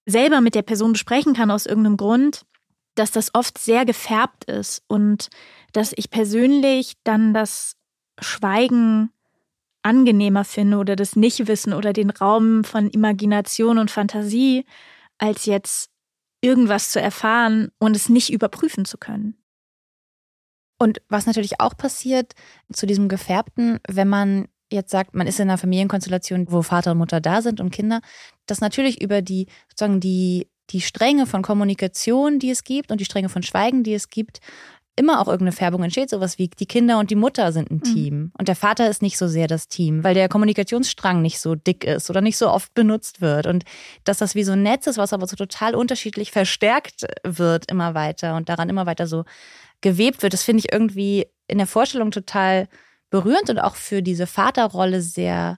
selber 0.06 0.42
mit 0.42 0.56
der 0.56 0.62
Person 0.62 0.94
besprechen 0.94 1.34
kann 1.34 1.52
aus 1.52 1.66
irgendeinem 1.66 1.98
Grund, 1.98 2.46
dass 2.96 3.12
das 3.12 3.34
oft 3.34 3.58
sehr 3.58 3.86
gefärbt 3.86 4.46
ist 4.46 4.84
und 4.88 5.30
dass 5.74 5.94
ich 5.96 6.10
persönlich 6.10 6.94
dann 7.04 7.34
das 7.34 7.76
Schweigen 8.20 9.12
angenehmer 9.84 10.44
finde 10.44 10.78
oder 10.78 10.96
das 10.96 11.16
Nichtwissen 11.16 11.74
oder 11.74 11.94
den 11.94 12.10
Raum 12.10 12.64
von 12.64 12.90
Imagination 12.90 13.78
und 13.78 13.90
Fantasie, 13.90 14.66
als 15.18 15.46
jetzt 15.46 15.90
irgendwas 16.42 16.92
zu 16.92 17.02
erfahren 17.02 17.72
und 17.80 17.96
es 17.96 18.10
nicht 18.10 18.32
überprüfen 18.32 18.86
zu 18.86 18.98
können. 18.98 19.38
Und 20.80 21.02
was 21.10 21.28
natürlich 21.28 21.60
auch 21.60 21.78
passiert 21.78 22.34
zu 22.74 22.88
diesem 22.88 23.08
Gefärbten, 23.08 23.80
wenn 23.88 24.08
man 24.08 24.48
jetzt 24.72 24.90
sagt, 24.90 25.14
man 25.14 25.28
ist 25.28 25.40
in 25.40 25.50
einer 25.50 25.58
Familienkonstellation, 25.58 26.48
wo 26.50 26.62
Vater 26.64 26.92
und 26.92 26.98
Mutter 26.98 27.22
da 27.22 27.42
sind 27.42 27.60
und 27.60 27.72
Kinder, 27.72 28.02
dass 28.48 28.62
natürlich 28.62 29.02
über 29.02 29.22
die 29.22 29.48
sozusagen 29.70 30.00
die 30.00 30.48
die 30.72 30.82
Stränge 30.82 31.26
von 31.26 31.42
Kommunikation, 31.42 32.40
die 32.40 32.50
es 32.50 32.64
gibt 32.64 32.92
und 32.92 33.00
die 33.00 33.06
Stränge 33.06 33.30
von 33.30 33.44
Schweigen, 33.44 33.84
die 33.84 33.94
es 33.94 34.10
gibt, 34.10 34.40
immer 34.96 35.22
auch 35.22 35.28
irgendeine 35.28 35.54
Färbung 35.54 35.84
entsteht. 35.84 36.10
Sowas 36.10 36.38
wie 36.38 36.48
die 36.48 36.66
Kinder 36.66 37.00
und 37.00 37.10
die 37.10 37.16
Mutter 37.16 37.52
sind 37.52 37.72
ein 37.72 37.82
mhm. 37.84 37.84
Team. 37.84 38.16
Mhm. 38.16 38.32
Und 38.38 38.48
der 38.48 38.56
Vater 38.56 38.90
ist 38.90 39.02
nicht 39.02 39.18
so 39.18 39.28
sehr 39.28 39.48
das 39.48 39.68
Team, 39.68 40.04
weil 40.04 40.14
der 40.14 40.30
Kommunikationsstrang 40.30 41.22
nicht 41.22 41.40
so 41.40 41.56
dick 41.56 41.84
ist 41.84 42.10
oder 42.10 42.22
nicht 42.22 42.38
so 42.38 42.50
oft 42.50 42.74
benutzt 42.74 43.22
wird. 43.22 43.48
Und 43.48 43.64
dass 44.04 44.18
das 44.18 44.36
wie 44.36 44.44
so 44.44 44.52
ein 44.52 44.64
Netz 44.64 44.88
ist, 44.88 44.98
was 44.98 45.14
aber 45.14 45.28
so 45.28 45.36
total 45.36 45.76
unterschiedlich 45.76 46.32
verstärkt 46.32 47.06
wird 47.24 47.70
immer 47.72 47.94
weiter 47.94 48.36
und 48.36 48.50
daran 48.50 48.70
immer 48.70 48.86
weiter 48.86 49.08
so 49.08 49.24
gewebt 49.82 50.22
wird, 50.22 50.34
das 50.34 50.44
finde 50.44 50.60
ich 50.60 50.72
irgendwie 50.72 51.26
in 51.48 51.58
der 51.58 51.68
Vorstellung 51.68 52.12
total 52.12 52.68
berührend 53.10 53.50
und 53.50 53.60
auch 53.60 53.76
für 53.76 54.02
diese 54.04 54.28
Vaterrolle 54.28 55.02
sehr 55.02 55.58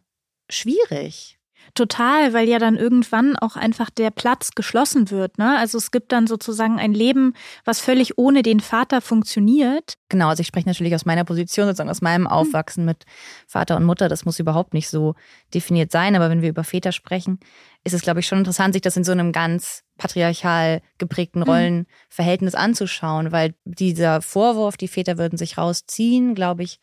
schwierig. 0.49 1.39
Total, 1.75 2.33
weil 2.33 2.47
ja 2.47 2.59
dann 2.59 2.75
irgendwann 2.75 3.35
auch 3.35 3.55
einfach 3.55 3.89
der 3.89 4.11
Platz 4.11 4.51
geschlossen 4.51 5.09
wird. 5.09 5.39
Ne? 5.39 5.57
Also 5.57 5.77
es 5.79 5.89
gibt 5.89 6.11
dann 6.11 6.27
sozusagen 6.27 6.79
ein 6.79 6.93
Leben, 6.93 7.33
was 7.65 7.79
völlig 7.79 8.17
ohne 8.17 8.43
den 8.43 8.59
Vater 8.59 9.01
funktioniert. 9.01 9.95
Genau, 10.09 10.27
also 10.27 10.41
ich 10.41 10.47
spreche 10.47 10.67
natürlich 10.67 10.93
aus 10.93 11.05
meiner 11.05 11.23
Position, 11.23 11.65
sozusagen 11.65 11.89
aus 11.89 12.01
meinem 12.01 12.25
hm. 12.25 12.31
Aufwachsen 12.31 12.85
mit 12.85 13.05
Vater 13.47 13.75
und 13.75 13.85
Mutter. 13.85 14.07
Das 14.07 14.25
muss 14.25 14.39
überhaupt 14.39 14.73
nicht 14.73 14.87
so 14.87 15.15
definiert 15.53 15.91
sein. 15.91 16.15
Aber 16.15 16.29
wenn 16.29 16.43
wir 16.43 16.49
über 16.49 16.63
Väter 16.63 16.91
sprechen, 16.91 17.39
ist 17.83 17.93
es, 17.93 18.01
glaube 18.01 18.19
ich, 18.19 18.27
schon 18.27 18.37
interessant, 18.39 18.73
sich 18.73 18.83
das 18.83 18.95
in 18.95 19.03
so 19.03 19.11
einem 19.11 19.31
ganz 19.31 19.83
patriarchal 19.97 20.81
geprägten 20.99 21.41
hm. 21.41 21.49
Rollenverhältnis 21.49 22.53
anzuschauen, 22.53 23.31
weil 23.31 23.55
dieser 23.65 24.21
Vorwurf, 24.21 24.77
die 24.77 24.87
Väter 24.87 25.17
würden 25.17 25.37
sich 25.37 25.57
rausziehen, 25.57 26.35
glaube 26.35 26.63
ich, 26.63 26.79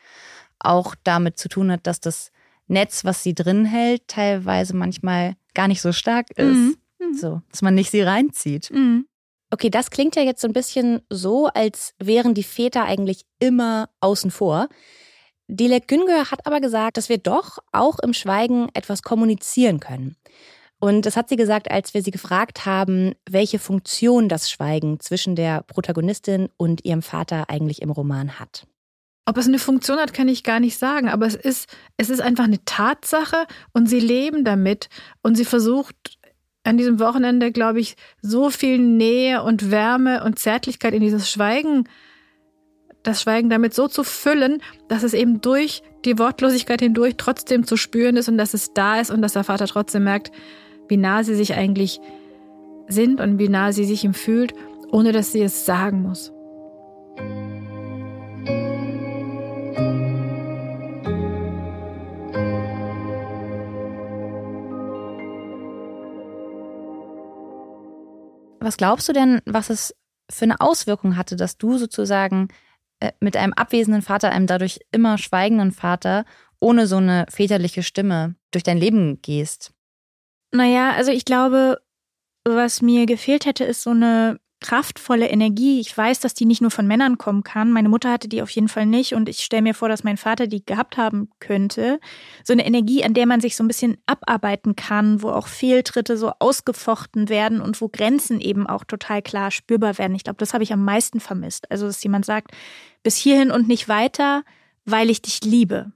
auch 0.59 0.95
damit 1.05 1.39
zu 1.39 1.49
tun 1.49 1.71
hat, 1.71 1.87
dass 1.87 2.01
das 2.01 2.33
Netz, 2.71 3.05
was 3.05 3.23
sie 3.23 3.35
drin 3.35 3.65
hält, 3.65 4.07
teilweise 4.09 4.75
manchmal 4.75 5.35
gar 5.55 5.69
nicht 5.69 5.83
so 5.83 5.93
stark 5.93 6.31
ist. 6.37 6.57
Mhm. 6.57 6.77
mhm. 6.99 7.15
So, 7.15 7.43
dass 7.51 7.63
man 7.63 7.75
nicht 7.75 7.91
sie 7.91 8.03
reinzieht. 8.03 8.71
Mhm. 8.71 9.07
Okay, 9.51 9.69
das 9.69 9.91
klingt 9.91 10.15
ja 10.15 10.23
jetzt 10.23 10.41
so 10.41 10.47
ein 10.47 10.53
bisschen 10.53 11.01
so, 11.11 11.49
als 11.49 11.95
wären 11.99 12.35
die 12.35 12.45
Väter 12.45 12.85
eigentlich 12.85 13.23
immer 13.41 13.89
außen 14.01 14.31
vor. 14.31 14.69
Dilek 15.49 15.89
Güngör 15.89 16.31
hat 16.31 16.47
aber 16.47 16.61
gesagt, 16.61 16.97
dass 16.97 17.09
wir 17.09 17.19
doch 17.19 17.59
auch 17.73 17.99
im 17.99 18.15
Schweigen 18.15 18.69
etwas 18.75 19.03
kommunizieren 19.03 19.81
können. 19.81 20.17
Und 20.79 21.05
das 21.05 21.17
hat 21.17 21.29
sie 21.29 21.37
gesagt, 21.37 21.71
als 21.71 21.93
wir 21.93 22.03
sie 22.03 22.13
gefragt 22.13 22.65
haben, 22.65 23.15
welche 23.29 23.59
Funktion 23.59 24.29
das 24.29 24.49
Schweigen 24.49 25.01
zwischen 25.01 25.35
der 25.35 25.63
Protagonistin 25.63 26.49
und 26.57 26.85
ihrem 26.85 27.03
Vater 27.03 27.51
eigentlich 27.51 27.83
im 27.83 27.91
Roman 27.91 28.39
hat. 28.39 28.67
Ob 29.31 29.39
es 29.39 29.47
eine 29.47 29.61
Funktion 29.61 30.01
hat, 30.01 30.13
kann 30.13 30.27
ich 30.27 30.43
gar 30.43 30.59
nicht 30.59 30.77
sagen, 30.77 31.09
aber 31.09 31.25
es 31.25 31.37
ist, 31.37 31.69
es 31.97 32.11
ist 32.11 32.21
einfach 32.21 32.43
eine 32.43 32.65
Tatsache 32.65 33.47
und 33.73 33.89
sie 33.89 34.01
leben 34.01 34.45
damit 34.45 34.89
und 35.23 35.37
sie 35.37 35.45
versucht 35.45 36.19
an 36.65 36.77
diesem 36.77 36.99
Wochenende, 36.99 37.53
glaube 37.53 37.79
ich, 37.79 37.95
so 38.21 38.51
viel 38.51 38.79
Nähe 38.79 39.45
und 39.45 39.71
Wärme 39.71 40.25
und 40.25 40.41
Zärtlichkeit 40.41 40.95
in 40.95 41.01
dieses 41.01 41.31
Schweigen, 41.31 41.89
das 43.05 43.23
Schweigen 43.23 43.51
damit 43.51 43.73
so 43.73 43.87
zu 43.87 44.03
füllen, 44.03 44.61
dass 44.89 45.05
es 45.05 45.15
eben 45.15 45.41
durch 45.41 45.85
die 46.05 46.19
Wortlosigkeit 46.19 46.81
hindurch 46.81 47.15
trotzdem 47.17 47.65
zu 47.65 47.77
spüren 47.77 48.17
ist 48.17 48.29
und 48.29 48.37
dass 48.37 48.53
es 48.53 48.75
da 48.75 48.99
ist 48.99 49.13
und 49.13 49.23
dass 49.23 49.35
der 49.35 49.45
Vater 49.45 49.69
trotzdem 49.69 50.03
merkt, 50.03 50.33
wie 50.89 50.97
nah 50.97 51.23
sie 51.23 51.37
sich 51.37 51.55
eigentlich 51.55 52.01
sind 52.89 53.21
und 53.21 53.39
wie 53.39 53.49
nah 53.49 53.71
sie 53.71 53.85
sich 53.85 54.03
ihm 54.03 54.13
fühlt, 54.13 54.55
ohne 54.91 55.13
dass 55.13 55.31
sie 55.31 55.43
es 55.43 55.67
sagen 55.67 56.03
muss. 56.03 56.33
Was 68.61 68.77
glaubst 68.77 69.09
du 69.09 69.13
denn, 69.13 69.41
was 69.47 69.71
es 69.71 69.97
für 70.31 70.45
eine 70.45 70.61
Auswirkung 70.61 71.17
hatte, 71.17 71.37
dass 71.37 71.59
du 71.59 71.79
sozusagen 71.79 72.49
äh, 73.01 73.13
mit 73.21 73.37
einem 73.37 73.53
abwesenden 73.55 74.03
Vater, 74.03 74.31
einem 74.31 74.47
dadurch 74.47 74.81
immer 74.93 75.19
schweigenden 75.19 75.73
Vater, 75.73 76.25
ohne 76.61 76.87
so 76.87 76.99
eine 76.99 77.27
väterliche 77.29 77.83
Stimme 77.83 78.37
durch 78.51 78.63
dein 78.63 78.79
Leben 78.79 79.21
gehst? 79.23 79.73
Naja, 80.53 80.93
also 80.93 81.11
ich 81.11 81.25
glaube, 81.25 81.81
was 82.45 82.83
mir 82.83 83.07
gefehlt 83.07 83.47
hätte, 83.47 83.65
ist 83.65 83.83
so 83.83 83.91
eine 83.91 84.39
kraftvolle 84.61 85.29
Energie. 85.29 85.81
Ich 85.81 85.97
weiß, 85.97 86.21
dass 86.21 86.35
die 86.35 86.45
nicht 86.45 86.61
nur 86.61 86.71
von 86.71 86.87
Männern 86.87 87.19
kommen 87.19 87.43
kann. 87.43 87.73
Meine 87.73 87.89
Mutter 87.89 88.13
hatte 88.13 88.29
die 88.29 88.43
auf 88.43 88.51
jeden 88.51 88.69
Fall 88.69 88.87
nicht 88.87 89.15
und 89.15 89.29
ich 89.29 89.41
stelle 89.41 89.63
mir 89.63 89.75
vor, 89.75 89.89
dass 89.89 90.05
mein 90.05 90.17
Vater 90.17 90.47
die 90.47 90.65
gehabt 90.65 90.97
haben 90.97 91.31
könnte. 91.41 91.99
So 92.45 92.53
eine 92.53 92.67
Energie, 92.67 93.03
an 93.03 93.15
der 93.15 93.27
man 93.27 93.41
sich 93.41 93.57
so 93.57 93.65
ein 93.65 93.69
bisschen 93.69 93.97
abarbeiten 94.07 94.77
kann, 94.77 95.23
wo 95.23 95.31
auch 95.31 95.49
Fehltritte 95.49 96.17
so 96.17 96.33
ausgefochten 96.39 97.29
werden 97.29 97.61
und 97.61 97.81
wo 97.81 97.89
Grenzen 97.89 98.41
eben 98.41 98.67
auch 98.67 98.85
total 98.85 99.23
klar 99.23 99.51
spürbar 99.51 99.99
werden. 99.99 100.15
Ich 100.15 100.25
glaube, 100.25 100.39
das 100.39 100.53
habe 100.53 100.65
ich 100.65 100.73
am 100.73 100.85
meisten 100.85 101.21
vermisst. 101.21 101.71
Also, 101.71 101.87
dass 101.87 102.03
jemand 102.03 102.27
sagt, 102.27 102.53
bis 103.03 103.17
hierhin 103.17 103.51
und 103.51 103.67
nicht 103.67 103.89
weiter, 103.89 104.45
weil 104.85 105.11
ich 105.11 105.23
dich 105.23 105.41
liebe. 105.43 105.93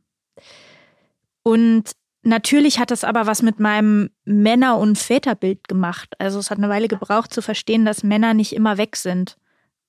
Und 1.43 1.93
Natürlich 2.25 2.79
hat 2.79 2.91
das 2.91 3.05
aber 3.05 3.27
was 3.27 3.43
mit 3.43 3.61
meinem 3.61 4.11
Männer- 4.25 4.79
und 4.79 4.99
Väterbild 4.99 5.69
gemacht. 5.69 6.15
Also 6.19 6.39
es 6.39 6.51
hat 6.51 6.59
eine 6.59 6.71
Weile 6.71 6.89
gebraucht 6.89 7.33
zu 7.33 7.43
verstehen, 7.43 7.85
dass 7.85 8.03
Männer 8.03 8.33
nicht 8.33 8.55
immer 8.55 8.79
weg 8.79 8.97
sind, 8.97 9.37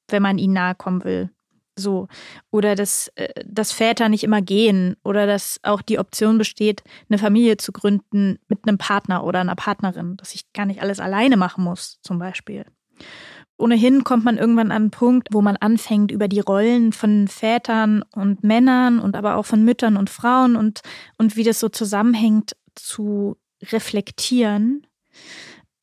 wenn 0.10 0.22
man 0.22 0.38
ihnen 0.38 0.54
nahe 0.54 0.76
kommen 0.76 1.04
will. 1.06 1.30
So. 1.78 2.08
Oder 2.52 2.76
dass, 2.76 3.10
äh, 3.16 3.30
dass 3.46 3.72
Väter 3.72 4.10
nicht 4.10 4.24
immer 4.24 4.42
gehen. 4.42 4.98
Oder 5.04 5.28
dass 5.28 5.60
auch 5.64 5.82
die 5.82 5.98
Option 5.98 6.38
besteht, 6.38 6.84
eine 7.10 7.18
Familie 7.18 7.56
zu 7.56 7.72
gründen 7.72 8.38
mit 8.50 8.68
einem 8.68 8.78
Partner 8.78 9.24
oder 9.24 9.40
einer 9.40 9.56
Partnerin. 9.56 10.18
Dass 10.18 10.36
ich 10.36 10.52
gar 10.52 10.66
nicht 10.66 10.82
alles 10.82 11.00
alleine 11.00 11.38
machen 11.38 11.64
muss, 11.64 12.00
zum 12.02 12.20
Beispiel. 12.20 12.66
Ohnehin 13.58 14.04
kommt 14.04 14.26
man 14.26 14.38
irgendwann 14.38 14.72
an 14.72 14.84
einen 14.84 14.92
Punkt, 14.92 15.30
wo 15.32 15.42
man 15.42 15.56
anfängt, 15.56 16.12
über 16.12 16.28
die 16.28 16.42
Rollen 16.42 16.92
von 16.92 17.28
Vätern 17.28 18.04
und 18.14 18.44
Männern 18.44 19.00
und 19.00 19.16
aber 19.16 19.38
auch 19.38 19.46
von 19.46 19.64
Müttern 19.64 19.96
und 19.96 20.10
Frauen 20.10 20.56
und, 20.56 20.82
und 21.18 21.36
wie 21.36 21.44
das 21.44 21.60
so 21.60 21.70
zusammenhängt 21.70 22.56
zu 22.76 23.38
reflektieren. 23.64 24.86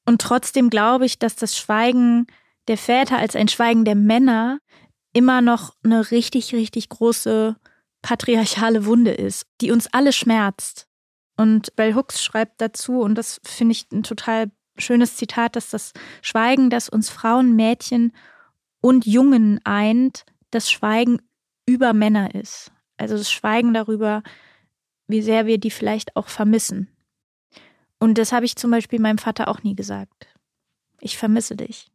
Und 0.05 0.21
trotzdem 0.21 0.69
glaube 0.69 1.07
ich, 1.07 1.19
dass 1.19 1.35
das 1.37 1.57
Schweigen 1.57 2.27
der 2.69 2.77
Väter 2.77 3.19
als 3.19 3.37
ein 3.37 3.49
Schweigen 3.49 3.85
der 3.85 3.95
Männer 3.95 4.59
immer 5.15 5.41
noch 5.41 5.75
eine 5.83 6.11
richtig, 6.11 6.55
richtig 6.55 6.89
große 6.91 7.57
patriarchale 8.03 8.85
Wunde 8.85 9.13
ist, 9.13 9.47
die 9.61 9.71
uns 9.71 9.87
alle 9.93 10.13
schmerzt. 10.13 10.89
Und 11.37 11.75
Bell 11.77 11.95
Hooks 11.95 12.23
schreibt 12.23 12.61
dazu, 12.61 13.01
und 13.01 13.17
das 13.17 13.41
finde 13.45 13.73
ich 13.73 13.87
einen 13.91 14.03
total 14.03 14.51
schönes 14.77 15.17
Zitat, 15.17 15.57
dass 15.57 15.71
das 15.71 15.93
Schweigen, 16.23 16.71
das 16.71 16.89
uns 16.89 17.11
Frauen, 17.11 17.55
Mädchen 17.57 18.13
und 18.81 19.07
Jungen 19.07 19.61
eint, 19.65 20.25
das 20.51 20.71
Schweigen 20.71 21.21
über 21.67 21.93
Männer 21.93 22.35
ist. 22.35 22.73
Also 22.97 23.17
das 23.17 23.31
Schweigen 23.31 23.75
darüber, 23.75 24.23
wie 25.07 25.23
sehr 25.23 25.47
wir 25.47 25.59
die 25.59 25.71
vielleicht 25.71 26.17
auch 26.17 26.29
vermissen. 26.29 26.89
Und 27.99 28.19
das 28.19 28.33
habe 28.33 28.45
ich 28.45 28.57
zum 28.57 28.71
Beispiel 28.71 29.01
meinem 29.01 29.19
Vater 29.19 29.49
auch 29.49 29.63
nie 29.63 29.77
gesagt. 29.77 30.27
Ich 31.01 31.17
vermisse 31.19 31.57
dich. 31.57 31.87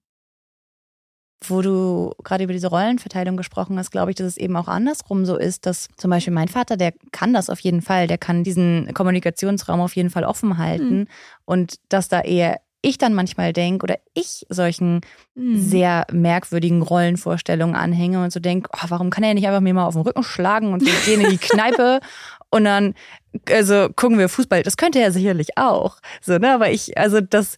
Wo 1.45 1.61
du 1.61 2.13
gerade 2.23 2.45
über 2.45 2.53
diese 2.53 2.69
Rollenverteilung 2.69 3.37
gesprochen 3.37 3.77
hast, 3.77 3.91
glaube 3.91 4.11
ich, 4.11 4.15
dass 4.15 4.27
es 4.27 4.37
eben 4.37 4.55
auch 4.55 4.67
andersrum 4.67 5.25
so 5.25 5.37
ist, 5.37 5.65
dass 5.65 5.87
zum 5.97 6.09
Beispiel 6.09 6.33
mein 6.33 6.47
Vater, 6.47 6.77
der 6.77 6.93
kann 7.11 7.33
das 7.33 7.49
auf 7.49 7.59
jeden 7.59 7.81
Fall, 7.81 8.07
der 8.07 8.17
kann 8.17 8.43
diesen 8.43 8.91
Kommunikationsraum 8.93 9.81
auf 9.81 9.95
jeden 9.95 10.09
Fall 10.09 10.23
offen 10.23 10.57
halten 10.57 10.99
mhm. 10.99 11.07
und 11.45 11.75
dass 11.89 12.07
da 12.07 12.21
eher 12.21 12.59
ich 12.81 12.97
dann 12.97 13.13
manchmal 13.13 13.53
denke 13.53 13.83
oder 13.83 13.97
ich 14.13 14.45
solchen 14.49 15.01
mhm. 15.35 15.59
sehr 15.59 16.05
merkwürdigen 16.11 16.81
Rollenvorstellungen 16.81 17.75
anhänge 17.75 18.23
und 18.23 18.31
so 18.31 18.39
denke, 18.39 18.69
oh, 18.73 18.85
warum 18.89 19.09
kann 19.09 19.23
er 19.23 19.33
nicht 19.33 19.47
einfach 19.47 19.61
mir 19.61 19.73
mal 19.73 19.85
auf 19.85 19.95
den 19.95 20.03
Rücken 20.03 20.23
schlagen 20.23 20.73
und 20.73 20.85
wir 20.85 20.93
gehen 21.05 21.21
in 21.21 21.31
die 21.31 21.37
Kneipe 21.47 21.99
und 22.49 22.63
dann 22.63 22.93
also 23.51 23.89
gucken 23.95 24.17
wir 24.17 24.29
Fußball. 24.29 24.63
Das 24.63 24.77
könnte 24.77 24.99
er 24.99 25.11
sicherlich 25.11 25.57
auch. 25.57 25.97
So, 26.21 26.37
ne? 26.37 26.53
Aber 26.53 26.71
ich, 26.71 26.97
also 26.97 27.21
das 27.21 27.57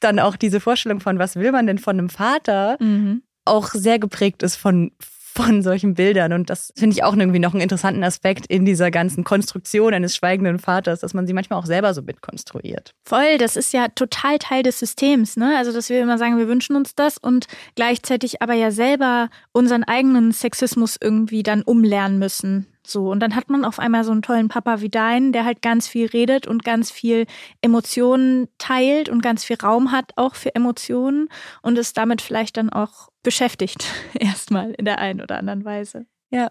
dann 0.00 0.18
auch 0.18 0.36
diese 0.36 0.60
Vorstellung 0.60 1.00
von, 1.00 1.18
was 1.18 1.36
will 1.36 1.50
man 1.52 1.66
denn 1.66 1.78
von 1.78 1.98
einem 1.98 2.08
Vater, 2.08 2.76
mhm. 2.78 3.22
auch 3.44 3.70
sehr 3.70 3.98
geprägt 3.98 4.42
ist 4.42 4.56
von, 4.56 4.92
von 5.34 5.62
solchen 5.62 5.94
Bildern. 5.94 6.32
Und 6.32 6.50
das 6.50 6.72
finde 6.76 6.94
ich 6.94 7.04
auch 7.04 7.16
irgendwie 7.16 7.38
noch 7.38 7.54
einen 7.54 7.62
interessanten 7.62 8.04
Aspekt 8.04 8.46
in 8.46 8.64
dieser 8.64 8.90
ganzen 8.90 9.24
Konstruktion 9.24 9.94
eines 9.94 10.14
schweigenden 10.14 10.58
Vaters, 10.58 11.00
dass 11.00 11.14
man 11.14 11.26
sie 11.26 11.32
manchmal 11.32 11.58
auch 11.58 11.66
selber 11.66 11.94
so 11.94 12.02
mitkonstruiert. 12.02 12.94
Voll, 13.04 13.38
das 13.38 13.56
ist 13.56 13.72
ja 13.72 13.88
total 13.88 14.38
Teil 14.38 14.62
des 14.62 14.78
Systems, 14.78 15.36
ne? 15.36 15.56
Also, 15.56 15.72
dass 15.72 15.88
wir 15.88 16.02
immer 16.02 16.18
sagen, 16.18 16.36
wir 16.36 16.48
wünschen 16.48 16.76
uns 16.76 16.94
das 16.94 17.16
und 17.16 17.46
gleichzeitig 17.76 18.42
aber 18.42 18.54
ja 18.54 18.70
selber 18.70 19.30
unseren 19.52 19.84
eigenen 19.84 20.32
Sexismus 20.32 20.98
irgendwie 21.00 21.42
dann 21.42 21.62
umlernen 21.62 22.18
müssen. 22.18 22.66
So, 22.84 23.10
und 23.10 23.20
dann 23.20 23.36
hat 23.36 23.48
man 23.48 23.64
auf 23.64 23.78
einmal 23.78 24.02
so 24.02 24.10
einen 24.10 24.22
tollen 24.22 24.48
Papa 24.48 24.80
wie 24.80 24.88
deinen, 24.88 25.32
der 25.32 25.44
halt 25.44 25.62
ganz 25.62 25.86
viel 25.86 26.06
redet 26.06 26.48
und 26.48 26.64
ganz 26.64 26.90
viel 26.90 27.26
Emotionen 27.60 28.48
teilt 28.58 29.08
und 29.08 29.22
ganz 29.22 29.44
viel 29.44 29.56
Raum 29.62 29.92
hat 29.92 30.12
auch 30.16 30.34
für 30.34 30.54
Emotionen 30.54 31.28
und 31.62 31.78
ist 31.78 31.96
damit 31.96 32.20
vielleicht 32.20 32.56
dann 32.56 32.70
auch 32.70 33.11
beschäftigt, 33.22 33.84
erstmal 34.18 34.72
in 34.72 34.84
der 34.84 34.98
einen 34.98 35.20
oder 35.20 35.38
anderen 35.38 35.64
Weise. 35.64 36.06
Ja. 36.30 36.50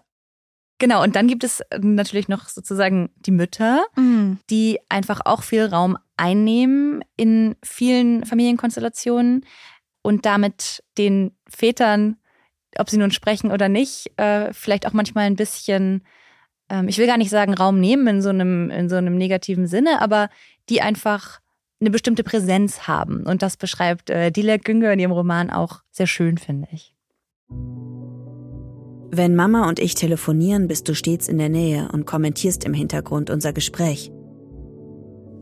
Genau, 0.78 1.02
und 1.02 1.14
dann 1.14 1.28
gibt 1.28 1.44
es 1.44 1.62
natürlich 1.80 2.28
noch 2.28 2.48
sozusagen 2.48 3.10
die 3.16 3.30
Mütter, 3.30 3.84
mhm. 3.94 4.38
die 4.50 4.80
einfach 4.88 5.20
auch 5.24 5.44
viel 5.44 5.64
Raum 5.64 5.96
einnehmen 6.16 7.04
in 7.16 7.54
vielen 7.62 8.24
Familienkonstellationen 8.24 9.46
und 10.02 10.26
damit 10.26 10.82
den 10.98 11.36
Vätern, 11.48 12.16
ob 12.78 12.90
sie 12.90 12.96
nun 12.96 13.12
sprechen 13.12 13.52
oder 13.52 13.68
nicht, 13.68 14.10
äh, 14.18 14.52
vielleicht 14.52 14.86
auch 14.86 14.92
manchmal 14.92 15.26
ein 15.26 15.36
bisschen 15.36 16.02
ähm, 16.72 16.88
ich 16.88 16.98
will 16.98 17.06
gar 17.06 17.18
nicht 17.18 17.30
sagen 17.30 17.54
Raum 17.54 17.78
nehmen 17.78 18.06
in 18.06 18.22
so 18.22 18.30
einem, 18.30 18.70
in 18.70 18.88
so 18.88 18.96
einem 18.96 19.16
negativen 19.16 19.66
Sinne, 19.66 20.00
aber 20.00 20.30
die 20.68 20.80
einfach 20.80 21.40
eine 21.82 21.90
bestimmte 21.90 22.22
Präsenz 22.22 22.86
haben. 22.86 23.24
Und 23.26 23.42
das 23.42 23.56
beschreibt 23.56 24.08
äh, 24.08 24.30
Dilek 24.30 24.64
Günger 24.64 24.92
in 24.92 25.00
ihrem 25.00 25.12
Roman 25.12 25.50
auch 25.50 25.80
sehr 25.90 26.06
schön, 26.06 26.38
finde 26.38 26.68
ich. 26.72 26.94
Wenn 29.14 29.34
Mama 29.34 29.68
und 29.68 29.78
ich 29.78 29.94
telefonieren, 29.94 30.68
bist 30.68 30.88
du 30.88 30.94
stets 30.94 31.28
in 31.28 31.36
der 31.36 31.50
Nähe 31.50 31.90
und 31.92 32.06
kommentierst 32.06 32.64
im 32.64 32.72
Hintergrund 32.72 33.28
unser 33.28 33.52
Gespräch. 33.52 34.10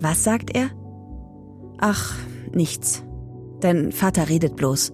Was 0.00 0.24
sagt 0.24 0.50
er? 0.57 0.70
Ach, 1.79 2.16
nichts. 2.53 3.05
Dein 3.61 3.92
Vater 3.92 4.29
redet 4.29 4.57
bloß. 4.57 4.92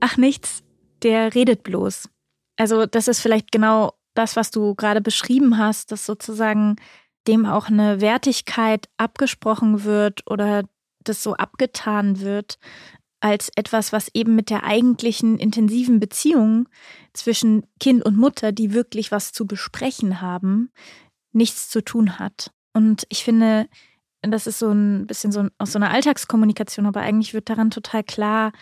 Ach, 0.00 0.16
nichts. 0.16 0.62
Der 1.02 1.34
redet 1.34 1.62
bloß. 1.62 2.08
Also 2.56 2.86
das 2.86 3.06
ist 3.06 3.20
vielleicht 3.20 3.52
genau 3.52 3.92
das, 4.14 4.34
was 4.34 4.50
du 4.50 4.74
gerade 4.74 5.00
beschrieben 5.00 5.58
hast, 5.58 5.92
dass 5.92 6.06
sozusagen 6.06 6.76
dem 7.28 7.46
auch 7.46 7.68
eine 7.68 8.00
Wertigkeit 8.00 8.88
abgesprochen 8.96 9.84
wird 9.84 10.28
oder 10.28 10.64
das 11.04 11.22
so 11.22 11.34
abgetan 11.34 12.20
wird 12.20 12.58
als 13.20 13.50
etwas, 13.56 13.92
was 13.92 14.08
eben 14.14 14.34
mit 14.34 14.50
der 14.50 14.64
eigentlichen 14.64 15.38
intensiven 15.38 16.00
Beziehung 16.00 16.68
zwischen 17.12 17.66
Kind 17.80 18.04
und 18.04 18.16
Mutter, 18.16 18.52
die 18.52 18.72
wirklich 18.72 19.10
was 19.10 19.32
zu 19.32 19.46
besprechen 19.46 20.20
haben, 20.20 20.70
nichts 21.32 21.68
zu 21.68 21.84
tun 21.84 22.18
hat. 22.18 22.52
Und 22.72 23.06
ich 23.08 23.24
finde, 23.24 23.68
das 24.22 24.46
ist 24.46 24.60
so 24.60 24.70
ein 24.70 25.06
bisschen 25.06 25.32
so 25.32 25.48
aus 25.58 25.72
so 25.72 25.78
einer 25.78 25.90
Alltagskommunikation, 25.90 26.86
aber 26.86 27.00
eigentlich 27.00 27.34
wird 27.34 27.50
daran 27.50 27.70
total 27.70 28.04
klar, 28.04 28.52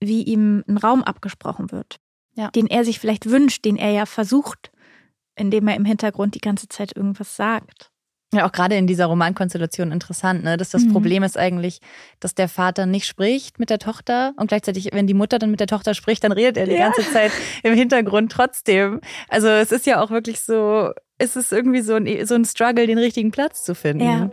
wie 0.00 0.22
ihm 0.22 0.64
ein 0.68 0.76
Raum 0.76 1.02
abgesprochen 1.02 1.70
wird 1.70 2.00
ja. 2.34 2.50
den 2.50 2.66
er 2.66 2.84
sich 2.84 2.98
vielleicht 2.98 3.28
wünscht, 3.28 3.64
den 3.64 3.76
er 3.76 3.90
ja 3.90 4.06
versucht, 4.06 4.70
indem 5.36 5.68
er 5.68 5.76
im 5.76 5.84
Hintergrund 5.84 6.34
die 6.34 6.40
ganze 6.40 6.68
Zeit 6.68 6.96
irgendwas 6.96 7.36
sagt. 7.36 7.89
Ja, 8.32 8.46
auch 8.46 8.52
gerade 8.52 8.76
in 8.76 8.86
dieser 8.86 9.06
Romankonstellation 9.06 9.90
interessant, 9.90 10.44
ne? 10.44 10.56
Dass 10.56 10.70
das 10.70 10.84
mhm. 10.84 10.92
Problem 10.92 11.24
ist 11.24 11.36
eigentlich, 11.36 11.80
dass 12.20 12.34
der 12.34 12.48
Vater 12.48 12.86
nicht 12.86 13.06
spricht 13.06 13.58
mit 13.58 13.70
der 13.70 13.80
Tochter 13.80 14.34
und 14.36 14.46
gleichzeitig, 14.46 14.90
wenn 14.92 15.08
die 15.08 15.14
Mutter 15.14 15.40
dann 15.40 15.50
mit 15.50 15.58
der 15.58 15.66
Tochter 15.66 15.94
spricht, 15.94 16.22
dann 16.22 16.30
redet 16.30 16.56
er 16.56 16.66
die 16.66 16.74
ja. 16.74 16.90
ganze 16.90 17.02
Zeit 17.12 17.32
im 17.64 17.74
Hintergrund 17.74 18.30
trotzdem. 18.30 19.00
Also 19.28 19.48
es 19.48 19.72
ist 19.72 19.84
ja 19.86 20.00
auch 20.00 20.10
wirklich 20.10 20.42
so, 20.42 20.92
es 21.18 21.34
ist 21.34 21.52
irgendwie 21.52 21.80
so 21.80 21.94
ein, 21.94 22.24
so 22.24 22.36
ein 22.36 22.44
Struggle, 22.44 22.86
den 22.86 22.98
richtigen 22.98 23.32
Platz 23.32 23.64
zu 23.64 23.74
finden. 23.74 24.04
Ja. 24.04 24.30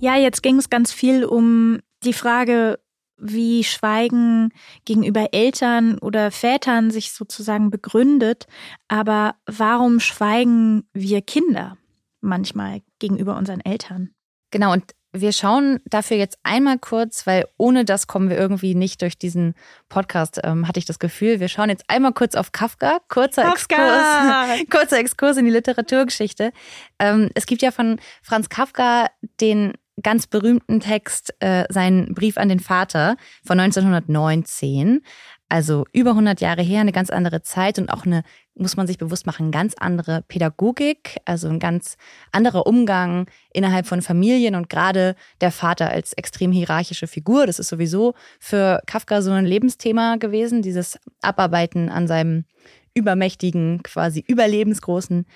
Ja, 0.00 0.16
jetzt 0.16 0.42
ging 0.42 0.58
es 0.58 0.68
ganz 0.68 0.92
viel 0.92 1.24
um 1.24 1.78
die 2.02 2.12
Frage, 2.12 2.78
wie 3.16 3.64
Schweigen 3.64 4.52
gegenüber 4.84 5.28
Eltern 5.32 5.98
oder 5.98 6.30
Vätern 6.30 6.90
sich 6.90 7.12
sozusagen 7.12 7.70
begründet. 7.70 8.46
Aber 8.88 9.36
warum 9.46 10.00
schweigen 10.00 10.88
wir 10.92 11.22
Kinder 11.22 11.76
manchmal 12.20 12.82
gegenüber 12.98 13.36
unseren 13.36 13.60
Eltern? 13.60 14.10
Genau, 14.50 14.72
und 14.72 14.94
wir 15.14 15.32
schauen 15.32 15.80
dafür 15.84 16.16
jetzt 16.16 16.38
einmal 16.42 16.78
kurz, 16.78 17.26
weil 17.26 17.46
ohne 17.56 17.84
das 17.84 18.08
kommen 18.08 18.28
wir 18.28 18.36
irgendwie 18.36 18.74
nicht 18.74 19.00
durch 19.00 19.16
diesen 19.16 19.54
Podcast, 19.88 20.40
ähm, 20.42 20.66
hatte 20.66 20.80
ich 20.80 20.86
das 20.86 20.98
Gefühl. 20.98 21.38
Wir 21.38 21.46
schauen 21.48 21.70
jetzt 21.70 21.84
einmal 21.88 22.12
kurz 22.12 22.34
auf 22.34 22.50
Kafka. 22.50 22.98
Kurzer 23.08 23.44
Kafka. 23.44 24.54
Exkurs. 24.54 24.70
kurzer 24.70 24.98
Exkurs 24.98 25.36
in 25.36 25.44
die 25.44 25.52
Literaturgeschichte. 25.52 26.52
Ähm, 26.98 27.30
es 27.34 27.46
gibt 27.46 27.62
ja 27.62 27.70
von 27.70 28.00
Franz 28.22 28.48
Kafka 28.48 29.06
den 29.40 29.74
ganz 30.02 30.26
berühmten 30.26 30.80
Text, 30.80 31.34
äh, 31.40 31.64
seinen 31.68 32.14
Brief 32.14 32.36
an 32.36 32.48
den 32.48 32.60
Vater 32.60 33.16
von 33.44 33.58
1919. 33.60 35.02
Also 35.48 35.84
über 35.92 36.10
100 36.10 36.40
Jahre 36.40 36.62
her, 36.62 36.80
eine 36.80 36.90
ganz 36.90 37.10
andere 37.10 37.42
Zeit 37.42 37.78
und 37.78 37.90
auch 37.90 38.06
eine, 38.06 38.24
muss 38.54 38.76
man 38.76 38.86
sich 38.86 38.98
bewusst 38.98 39.26
machen, 39.26 39.52
ganz 39.52 39.74
andere 39.78 40.22
Pädagogik, 40.26 41.18
also 41.26 41.48
ein 41.48 41.60
ganz 41.60 41.96
anderer 42.32 42.66
Umgang 42.66 43.26
innerhalb 43.52 43.86
von 43.86 44.02
Familien 44.02 44.56
und 44.56 44.68
gerade 44.68 45.14
der 45.40 45.52
Vater 45.52 45.90
als 45.90 46.12
extrem 46.14 46.50
hierarchische 46.50 47.06
Figur. 47.06 47.46
Das 47.46 47.58
ist 47.58 47.68
sowieso 47.68 48.14
für 48.40 48.80
Kafka 48.86 49.22
so 49.22 49.30
ein 49.30 49.46
Lebensthema 49.46 50.16
gewesen, 50.16 50.62
dieses 50.62 50.98
Abarbeiten 51.22 51.88
an 51.88 52.08
seinem 52.08 52.46
übermächtigen, 52.94 53.82
quasi 53.82 54.24
überlebensgroßen 54.26 55.26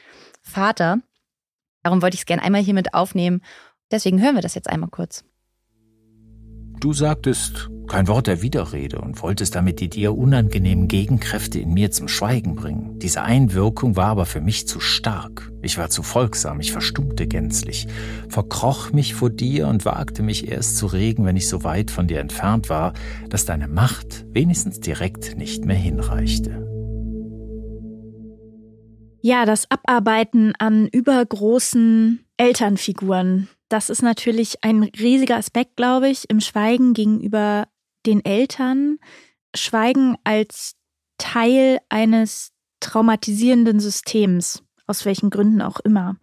Vater. 0.42 1.00
Darum 1.82 2.02
wollte 2.02 2.14
ich 2.14 2.22
es 2.22 2.26
gerne 2.26 2.42
einmal 2.42 2.62
hier 2.62 2.74
mit 2.74 2.94
aufnehmen 2.94 3.42
Deswegen 3.90 4.22
hören 4.22 4.34
wir 4.34 4.42
das 4.42 4.54
jetzt 4.54 4.68
einmal 4.68 4.90
kurz. 4.90 5.24
Du 6.80 6.92
sagtest 6.92 7.70
kein 7.88 8.06
Wort 8.06 8.28
der 8.28 8.40
Widerrede 8.40 9.00
und 9.00 9.20
wolltest 9.20 9.54
damit 9.54 9.80
die 9.80 9.88
dir 9.88 10.16
unangenehmen 10.16 10.86
Gegenkräfte 10.86 11.58
in 11.58 11.72
mir 11.72 11.90
zum 11.90 12.06
Schweigen 12.06 12.54
bringen. 12.54 12.98
Diese 13.00 13.22
Einwirkung 13.22 13.96
war 13.96 14.08
aber 14.08 14.26
für 14.26 14.40
mich 14.40 14.68
zu 14.68 14.78
stark. 14.78 15.50
Ich 15.62 15.76
war 15.76 15.88
zu 15.88 16.04
folgsam, 16.04 16.60
ich 16.60 16.70
verstummte 16.70 17.26
gänzlich, 17.26 17.88
verkroch 18.28 18.92
mich 18.92 19.14
vor 19.14 19.30
dir 19.30 19.66
und 19.66 19.84
wagte 19.86 20.22
mich 20.22 20.48
erst 20.48 20.76
zu 20.76 20.86
regen, 20.86 21.24
wenn 21.24 21.36
ich 21.36 21.48
so 21.48 21.64
weit 21.64 21.90
von 21.90 22.06
dir 22.06 22.20
entfernt 22.20 22.68
war, 22.68 22.92
dass 23.28 23.44
deine 23.44 23.66
Macht 23.66 24.26
wenigstens 24.32 24.78
direkt 24.78 25.36
nicht 25.36 25.64
mehr 25.64 25.76
hinreichte. 25.76 26.64
Ja, 29.20 29.46
das 29.46 29.68
Abarbeiten 29.68 30.52
an 30.58 30.86
übergroßen 30.86 32.24
Elternfiguren, 32.36 33.48
das 33.68 33.90
ist 33.90 34.02
natürlich 34.02 34.64
ein 34.64 34.82
riesiger 34.82 35.36
Aspekt, 35.36 35.76
glaube 35.76 36.08
ich, 36.08 36.28
im 36.30 36.40
Schweigen 36.40 36.94
gegenüber 36.94 37.68
den 38.06 38.24
Eltern. 38.24 38.98
Schweigen 39.54 40.16
als 40.24 40.74
Teil 41.18 41.78
eines 41.88 42.52
traumatisierenden 42.80 43.80
Systems, 43.80 44.62
aus 44.86 45.04
welchen 45.04 45.30
Gründen 45.30 45.62
auch 45.62 45.80
immer. 45.80 46.16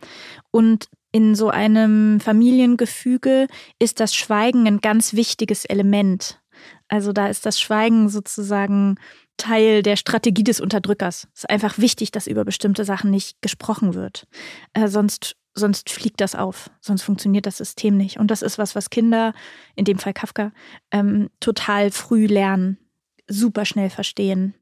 Und 0.51 0.88
in 1.12 1.36
so 1.36 1.49
einem 1.49 2.19
Familiengefüge 2.19 3.47
ist 3.79 3.99
das 3.99 4.15
Schweigen 4.15 4.67
ein 4.67 4.79
ganz 4.79 5.13
wichtiges 5.13 5.65
Element. 5.65 6.41
Also 6.88 7.13
da 7.13 7.27
ist 7.27 7.45
das 7.45 7.60
Schweigen 7.60 8.10
sozusagen 8.10 8.95
Teil 9.38 9.84
der 9.84 9.97
Strategie 9.97 10.43
des 10.43 10.62
Unterdrückers. 10.62 11.27
Es 11.34 11.43
ist 11.43 11.49
einfach 11.49 11.77
wichtig, 11.77 12.12
dass 12.12 12.27
über 12.27 12.45
bestimmte 12.45 12.86
Sachen 12.86 13.12
nicht 13.12 13.41
gesprochen 13.41 13.93
wird. 13.93 14.27
Äh, 14.73 14.88
sonst 14.88 15.36
sonst 15.55 15.89
fliegt 15.89 16.21
das 16.21 16.35
auf, 16.35 16.69
sonst 16.81 17.01
funktioniert 17.01 17.45
das 17.45 17.57
System 17.57 17.97
nicht. 17.97 18.19
Und 18.19 18.29
das 18.29 18.41
ist 18.41 18.57
was, 18.57 18.75
was 18.75 18.89
Kinder, 18.89 19.33
in 19.75 19.85
dem 19.85 19.97
Fall 19.97 20.13
Kafka, 20.13 20.51
ähm, 20.91 21.29
total 21.39 21.91
früh 21.91 22.27
lernen, 22.27 22.77
super 23.27 23.65
schnell 23.65 23.89
verstehen. 23.89 24.53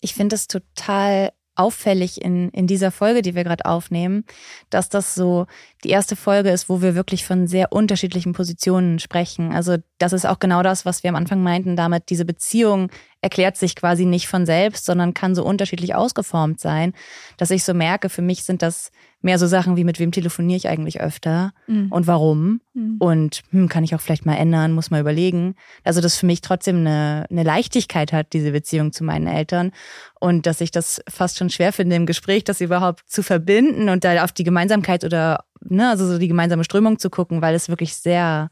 Ich 0.00 0.14
finde 0.14 0.36
es 0.36 0.48
total 0.48 1.32
auffällig 1.54 2.22
in, 2.22 2.48
in 2.50 2.66
dieser 2.66 2.90
Folge, 2.90 3.20
die 3.20 3.34
wir 3.34 3.44
gerade 3.44 3.66
aufnehmen, 3.66 4.24
dass 4.70 4.88
das 4.88 5.14
so 5.14 5.46
die 5.84 5.90
erste 5.90 6.16
Folge 6.16 6.50
ist, 6.50 6.68
wo 6.68 6.80
wir 6.80 6.94
wirklich 6.94 7.26
von 7.26 7.46
sehr 7.46 7.72
unterschiedlichen 7.72 8.32
Positionen 8.32 8.98
sprechen. 8.98 9.52
Also 9.52 9.76
das 9.98 10.14
ist 10.14 10.24
auch 10.24 10.38
genau 10.38 10.62
das, 10.62 10.86
was 10.86 11.02
wir 11.02 11.10
am 11.10 11.16
Anfang 11.16 11.42
meinten, 11.42 11.76
damit 11.76 12.08
diese 12.08 12.24
Beziehung 12.24 12.90
erklärt 13.22 13.56
sich 13.56 13.76
quasi 13.76 14.04
nicht 14.04 14.26
von 14.26 14.44
selbst, 14.44 14.84
sondern 14.84 15.14
kann 15.14 15.34
so 15.34 15.44
unterschiedlich 15.44 15.94
ausgeformt 15.94 16.60
sein, 16.60 16.92
dass 17.38 17.50
ich 17.50 17.64
so 17.64 17.72
merke, 17.72 18.08
für 18.08 18.20
mich 18.20 18.42
sind 18.42 18.62
das 18.62 18.90
mehr 19.22 19.38
so 19.38 19.46
Sachen 19.46 19.76
wie, 19.76 19.84
mit 19.84 20.00
wem 20.00 20.10
telefoniere 20.10 20.56
ich 20.56 20.68
eigentlich 20.68 21.00
öfter 21.00 21.52
mhm. 21.68 21.86
und 21.90 22.08
warum 22.08 22.60
mhm. 22.74 22.96
und 22.98 23.42
hm, 23.50 23.68
kann 23.68 23.84
ich 23.84 23.94
auch 23.94 24.00
vielleicht 24.00 24.26
mal 24.26 24.34
ändern, 24.34 24.72
muss 24.72 24.90
mal 24.90 25.00
überlegen. 25.00 25.54
Also 25.84 26.00
dass 26.00 26.16
für 26.16 26.26
mich 26.26 26.40
trotzdem 26.40 26.78
eine, 26.78 27.26
eine 27.30 27.44
Leichtigkeit 27.44 28.12
hat, 28.12 28.32
diese 28.32 28.50
Beziehung 28.50 28.92
zu 28.92 29.04
meinen 29.04 29.28
Eltern 29.28 29.70
und 30.18 30.46
dass 30.46 30.60
ich 30.60 30.72
das 30.72 31.00
fast 31.08 31.38
schon 31.38 31.50
schwer 31.50 31.72
finde 31.72 31.94
im 31.94 32.06
Gespräch, 32.06 32.42
das 32.42 32.60
überhaupt 32.60 33.08
zu 33.08 33.22
verbinden 33.22 33.88
und 33.88 34.02
da 34.02 34.24
auf 34.24 34.32
die 34.32 34.44
Gemeinsamkeit 34.44 35.04
oder 35.04 35.44
ne, 35.60 35.88
also 35.88 36.06
so 36.06 36.18
die 36.18 36.28
gemeinsame 36.28 36.64
Strömung 36.64 36.98
zu 36.98 37.08
gucken, 37.08 37.40
weil 37.40 37.54
es 37.54 37.68
wirklich 37.68 37.94
sehr 37.94 38.50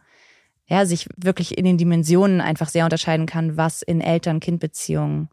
ja, 0.70 0.86
sich 0.86 1.08
wirklich 1.16 1.58
in 1.58 1.64
den 1.64 1.78
Dimensionen 1.78 2.40
einfach 2.40 2.68
sehr 2.68 2.84
unterscheiden 2.84 3.26
kann, 3.26 3.56
was 3.56 3.82
in 3.82 4.00
Eltern-Kind-Beziehungen 4.00 5.28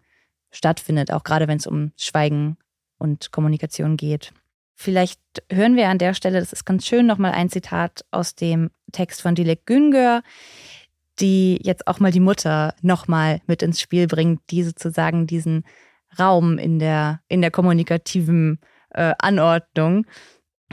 stattfindet, 0.51 1.11
auch 1.11 1.23
gerade 1.23 1.47
wenn 1.47 1.57
es 1.57 1.67
um 1.67 1.91
Schweigen 1.95 2.57
und 2.97 3.31
Kommunikation 3.31 3.97
geht. 3.97 4.33
Vielleicht 4.73 5.19
hören 5.51 5.75
wir 5.75 5.89
an 5.89 5.99
der 5.99 6.15
Stelle, 6.15 6.39
das 6.39 6.53
ist 6.53 6.65
ganz 6.65 6.87
schön, 6.87 7.05
nochmal 7.05 7.33
ein 7.33 7.49
Zitat 7.49 8.03
aus 8.09 8.33
dem 8.33 8.71
Text 8.91 9.21
von 9.21 9.35
Dilek 9.35 9.65
Güngör, 9.67 10.23
die 11.19 11.59
jetzt 11.63 11.87
auch 11.87 11.99
mal 11.99 12.11
die 12.11 12.19
Mutter 12.19 12.73
nochmal 12.81 13.39
mit 13.45 13.61
ins 13.61 13.79
Spiel 13.79 14.07
bringt, 14.07 14.41
die 14.49 14.63
sozusagen 14.63 15.27
diesen 15.27 15.65
Raum 16.17 16.57
in 16.57 16.79
der, 16.79 17.21
in 17.27 17.41
der 17.41 17.51
kommunikativen 17.51 18.59
äh, 18.89 19.13
Anordnung 19.19 20.05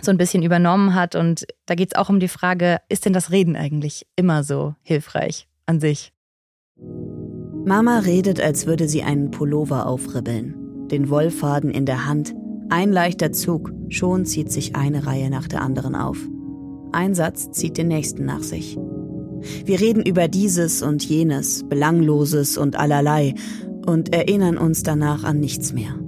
so 0.00 0.10
ein 0.10 0.18
bisschen 0.18 0.42
übernommen 0.42 0.94
hat. 0.94 1.14
Und 1.14 1.46
da 1.66 1.74
geht 1.74 1.92
es 1.92 1.98
auch 1.98 2.08
um 2.08 2.20
die 2.20 2.28
Frage, 2.28 2.78
ist 2.88 3.04
denn 3.04 3.12
das 3.12 3.30
Reden 3.30 3.56
eigentlich 3.56 4.06
immer 4.16 4.44
so 4.44 4.74
hilfreich 4.82 5.48
an 5.66 5.80
sich? 5.80 6.12
Mama 7.66 8.00
redet, 8.00 8.40
als 8.40 8.66
würde 8.66 8.88
sie 8.88 9.02
einen 9.02 9.30
Pullover 9.30 9.86
aufribbeln. 9.86 10.88
Den 10.90 11.08
Wollfaden 11.08 11.70
in 11.70 11.86
der 11.86 12.06
Hand, 12.06 12.34
ein 12.68 12.92
leichter 12.92 13.32
Zug, 13.32 13.72
schon 13.88 14.26
zieht 14.26 14.52
sich 14.52 14.76
eine 14.76 15.06
Reihe 15.06 15.30
nach 15.30 15.48
der 15.48 15.62
anderen 15.62 15.94
auf. 15.94 16.18
Ein 16.92 17.14
Satz 17.14 17.50
zieht 17.52 17.78
den 17.78 17.88
nächsten 17.88 18.24
nach 18.24 18.42
sich. 18.42 18.76
Wir 19.64 19.80
reden 19.80 20.04
über 20.04 20.28
dieses 20.28 20.82
und 20.82 21.04
jenes, 21.04 21.66
Belangloses 21.68 22.56
und 22.56 22.76
allerlei 22.76 23.34
und 23.86 24.14
erinnern 24.14 24.58
uns 24.58 24.82
danach 24.82 25.24
an 25.24 25.40
nichts 25.40 25.72
mehr. 25.72 25.98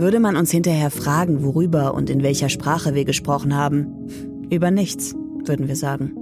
Würde 0.00 0.18
man 0.18 0.36
uns 0.36 0.50
hinterher 0.50 0.90
fragen, 0.90 1.42
worüber 1.42 1.92
und 1.92 2.08
in 2.08 2.22
welcher 2.22 2.48
Sprache 2.48 2.94
wir 2.94 3.04
gesprochen 3.04 3.54
haben, 3.54 4.08
über 4.48 4.70
nichts, 4.70 5.14
würden 5.44 5.68
wir 5.68 5.76
sagen. 5.76 6.14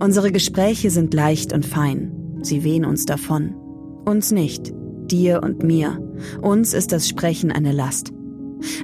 Unsere 0.00 0.32
Gespräche 0.32 0.88
sind 0.88 1.12
leicht 1.12 1.52
und 1.52 1.66
fein, 1.66 2.38
sie 2.40 2.64
wehen 2.64 2.86
uns 2.86 3.04
davon. 3.04 3.54
Uns 4.06 4.30
nicht, 4.30 4.72
dir 5.10 5.42
und 5.42 5.62
mir. 5.62 5.98
Uns 6.40 6.72
ist 6.72 6.92
das 6.92 7.06
Sprechen 7.06 7.52
eine 7.52 7.72
Last. 7.72 8.14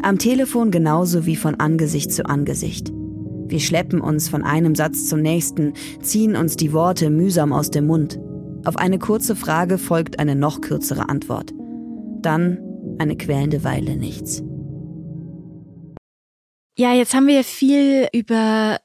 Am 0.03 0.19
Telefon 0.19 0.71
genauso 0.71 1.25
wie 1.25 1.37
von 1.37 1.55
Angesicht 1.55 2.13
zu 2.13 2.27
Angesicht. 2.27 2.93
Wir 3.47 3.61
schleppen 3.61 4.03
uns 4.03 4.29
von 4.29 4.45
einem 4.45 4.75
Satz 4.75 5.07
zum 5.07 5.23
nächsten, 5.23 5.73
ziehen 6.03 6.37
uns 6.37 6.57
die 6.57 6.75
Worte 6.75 7.09
mühsam 7.09 7.55
aus 7.55 7.71
dem 7.71 7.87
Mund. 7.87 8.21
Auf 8.67 8.77
eine 8.77 8.99
kurze 8.99 9.35
Frage 9.35 9.79
folgt 9.79 10.19
eine 10.19 10.37
noch 10.37 10.61
kürzere 10.61 11.09
Antwort. 11.09 11.55
Dann 12.21 12.59
eine 13.01 13.17
quälende 13.17 13.65
Weile 13.65 13.97
nichts. 13.97 14.43
Ja, 16.77 16.93
jetzt 16.93 17.15
haben 17.15 17.27
wir 17.27 17.45
viel 17.45 18.09
über 18.13 18.79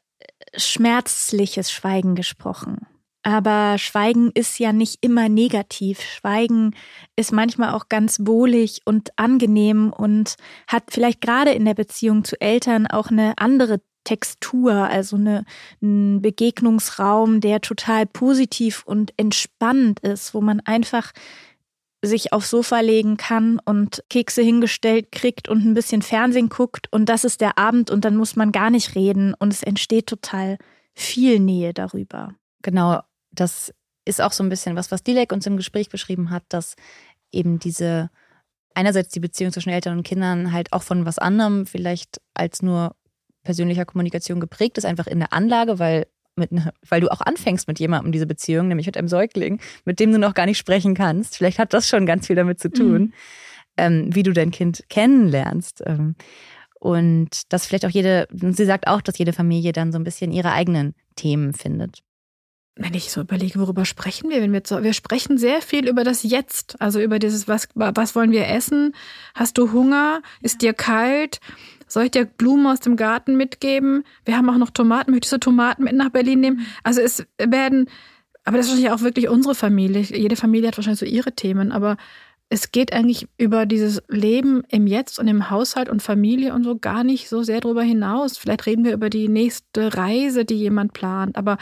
schmerzliches 0.56 1.72
Schweigen 1.72 2.16
gesprochen. 2.16 2.88
Aber 3.24 3.78
Schweigen 3.78 4.32
ist 4.34 4.60
ja 4.60 4.72
nicht 4.72 5.04
immer 5.04 5.30
negativ. 5.30 6.00
Schweigen 6.00 6.76
ist 7.16 7.32
manchmal 7.32 7.74
auch 7.74 7.90
ganz 7.90 8.20
wohlig 8.22 8.82
und 8.86 9.10
angenehm 9.18 9.92
und 9.92 10.36
hat 10.68 10.84
vielleicht 10.90 11.22
gerade 11.22 11.52
in 11.52 11.66
der 11.66 11.74
Beziehung 11.74 12.24
zu 12.24 12.40
Eltern 12.40 12.88
auch 12.88 13.10
eine 13.10 13.34
andere 13.38 13.82
Textur, 14.06 14.74
also 14.74 15.18
eine, 15.18 15.44
ein 15.82 16.22
Begegnungsraum, 16.22 17.42
der 17.42 17.60
total 17.60 18.06
positiv 18.06 18.84
und 18.86 19.14
entspannt 19.18 20.00
ist, 20.00 20.34
wo 20.34 20.42
man 20.42 20.62
einfach 20.62 21.12
sich 22.08 22.34
aufs 22.34 22.50
Sofa 22.50 22.80
legen 22.80 23.18
kann 23.18 23.60
und 23.64 24.04
Kekse 24.10 24.42
hingestellt 24.42 25.12
kriegt 25.12 25.48
und 25.48 25.66
ein 25.66 25.74
bisschen 25.74 26.02
Fernsehen 26.02 26.50
guckt 26.50 26.88
und 26.92 27.08
das 27.08 27.24
ist 27.24 27.42
der 27.42 27.58
Abend 27.58 27.92
und 27.92 28.06
dann 28.06 28.16
muss 28.16 28.36
man 28.36 28.52
gar 28.52 28.70
nicht 28.70 28.96
reden 28.96 29.34
und 29.34 29.54
es 29.54 29.64
entsteht 29.64 30.08
total 30.08 30.58
viel 30.94 31.40
Nähe 31.40 31.74
darüber. 31.74 32.36
Genau, 32.62 33.02
das 33.32 33.74
ist 34.06 34.22
auch 34.22 34.32
so 34.32 34.44
ein 34.44 34.50
bisschen 34.50 34.76
was, 34.76 34.92
was 34.92 35.04
Dilek 35.04 35.32
uns 35.32 35.46
im 35.46 35.58
Gespräch 35.58 35.90
beschrieben 35.90 36.30
hat, 36.30 36.44
dass 36.50 36.76
eben 37.32 37.60
diese 37.60 38.10
einerseits 38.74 39.10
die 39.10 39.20
Beziehung 39.20 39.52
zwischen 39.52 39.70
Eltern 39.70 39.98
und 39.98 40.04
Kindern 40.04 40.52
halt 40.52 40.74
auch 40.74 40.84
von 40.84 41.06
was 41.06 41.18
anderem 41.18 41.66
vielleicht 41.66 42.22
als 42.34 42.62
nur 42.62 42.96
persönlicher 43.44 43.86
Kommunikation 43.86 44.40
geprägt 44.40 44.78
ist, 44.78 44.86
einfach 44.86 45.08
in 45.08 45.20
der 45.20 45.34
Anlage, 45.34 45.80
weil 45.80 46.08
mit, 46.38 46.52
ne, 46.52 46.74
weil 46.88 47.02
du 47.02 47.12
auch 47.12 47.22
anfängst 47.22 47.68
mit 47.68 47.80
jemandem 47.80 48.12
diese 48.12 48.26
Beziehung, 48.26 48.68
nämlich 48.68 48.86
mit 48.86 48.98
einem 48.98 49.08
Säugling, 49.08 49.60
mit 49.86 50.00
dem 50.00 50.12
du 50.12 50.20
noch 50.20 50.34
gar 50.34 50.46
nicht 50.46 50.58
sprechen 50.58 50.94
kannst. 50.94 51.38
Vielleicht 51.38 51.60
hat 51.60 51.74
das 51.74 51.88
schon 51.88 52.06
ganz 52.06 52.28
viel 52.28 52.36
damit 52.36 52.60
zu 52.60 52.72
tun, 52.72 53.02
mhm. 53.02 53.14
ähm, 53.78 54.16
wie 54.16 54.24
du 54.24 54.34
dein 54.34 54.52
Kind 54.52 54.84
kennenlernst. 54.90 55.84
Ähm, 55.86 56.16
und 56.80 57.52
dass 57.52 57.66
vielleicht 57.66 57.86
auch 57.86 57.90
jede, 57.90 58.28
sie 58.32 58.66
sagt 58.66 58.88
auch, 58.88 59.02
dass 59.02 59.18
jede 59.18 59.34
Familie 59.34 59.72
dann 59.72 59.92
so 59.92 59.98
ein 59.98 60.04
bisschen 60.04 60.32
ihre 60.32 60.52
eigenen 60.52 60.94
Themen 61.16 61.54
findet. 61.54 62.04
Wenn 62.78 62.94
ich 62.94 63.10
so 63.10 63.22
überlege, 63.22 63.58
worüber 63.58 63.86
sprechen 63.86 64.30
wir, 64.30 64.42
wenn 64.42 64.52
wir 64.52 64.62
so, 64.66 64.84
wir 64.84 64.92
sprechen 64.92 65.38
sehr 65.38 65.62
viel 65.62 65.88
über 65.88 66.04
das 66.04 66.24
Jetzt, 66.24 66.80
also 66.82 67.00
über 67.00 67.20
dieses, 67.20 67.48
was, 67.48 67.70
was 67.74 68.16
wollen 68.16 68.32
wir 68.32 68.50
essen? 68.50 68.94
Hast 69.34 69.58
du 69.58 69.72
Hunger? 69.72 70.22
Ist 70.42 70.62
dir 70.62 70.74
kalt? 70.74 71.40
Soll 71.88 72.06
ich 72.06 72.12
dir 72.12 72.26
Blumen 72.26 72.68
aus 72.68 72.80
dem 72.80 72.96
Garten 72.96 73.38
mitgeben? 73.38 74.04
Wir 74.26 74.38
haben 74.38 74.50
auch 74.50 74.58
noch 74.58 74.72
Tomaten. 74.72 75.12
Möchtest 75.12 75.34
du 75.34 75.38
Tomaten 75.38 75.84
mit 75.84 75.94
nach 75.94 76.10
Berlin 76.10 76.40
nehmen? 76.40 76.68
Also 76.84 77.02
es 77.02 77.26
werden, 77.38 77.90
aber 78.44 78.58
das 78.58 78.68
ist 78.68 78.74
wahrscheinlich 78.74 78.92
auch 78.92 79.04
wirklich 79.04 79.30
unsere 79.30 79.56
Familie. 79.56 80.02
Jede 80.02 80.36
Familie 80.36 80.70
hat 80.70 80.78
wahrscheinlich 80.78 81.00
so 81.00 81.06
ihre 81.06 81.34
Themen, 81.34 81.72
aber 81.72 81.98
es 82.50 82.72
geht 82.72 82.94
eigentlich 82.94 83.28
über 83.38 83.66
dieses 83.66 84.02
Leben 84.08 84.64
im 84.70 84.88
Jetzt 84.88 85.20
und 85.20 85.28
im 85.28 85.50
Haushalt 85.50 85.90
und 85.90 86.04
Familie 86.04 86.54
und 86.54 86.64
so 86.64 86.78
gar 86.78 87.04
nicht 87.04 87.28
so 87.28 87.44
sehr 87.44 87.62
darüber 87.62 87.82
hinaus. 87.82 88.38
Vielleicht 88.38 88.66
reden 88.66 88.86
wir 88.86 88.94
über 88.94 89.10
die 89.10 89.30
nächste 89.30 89.96
Reise, 89.96 90.46
die 90.46 90.56
jemand 90.56 90.94
plant, 90.94 91.38
aber 91.38 91.58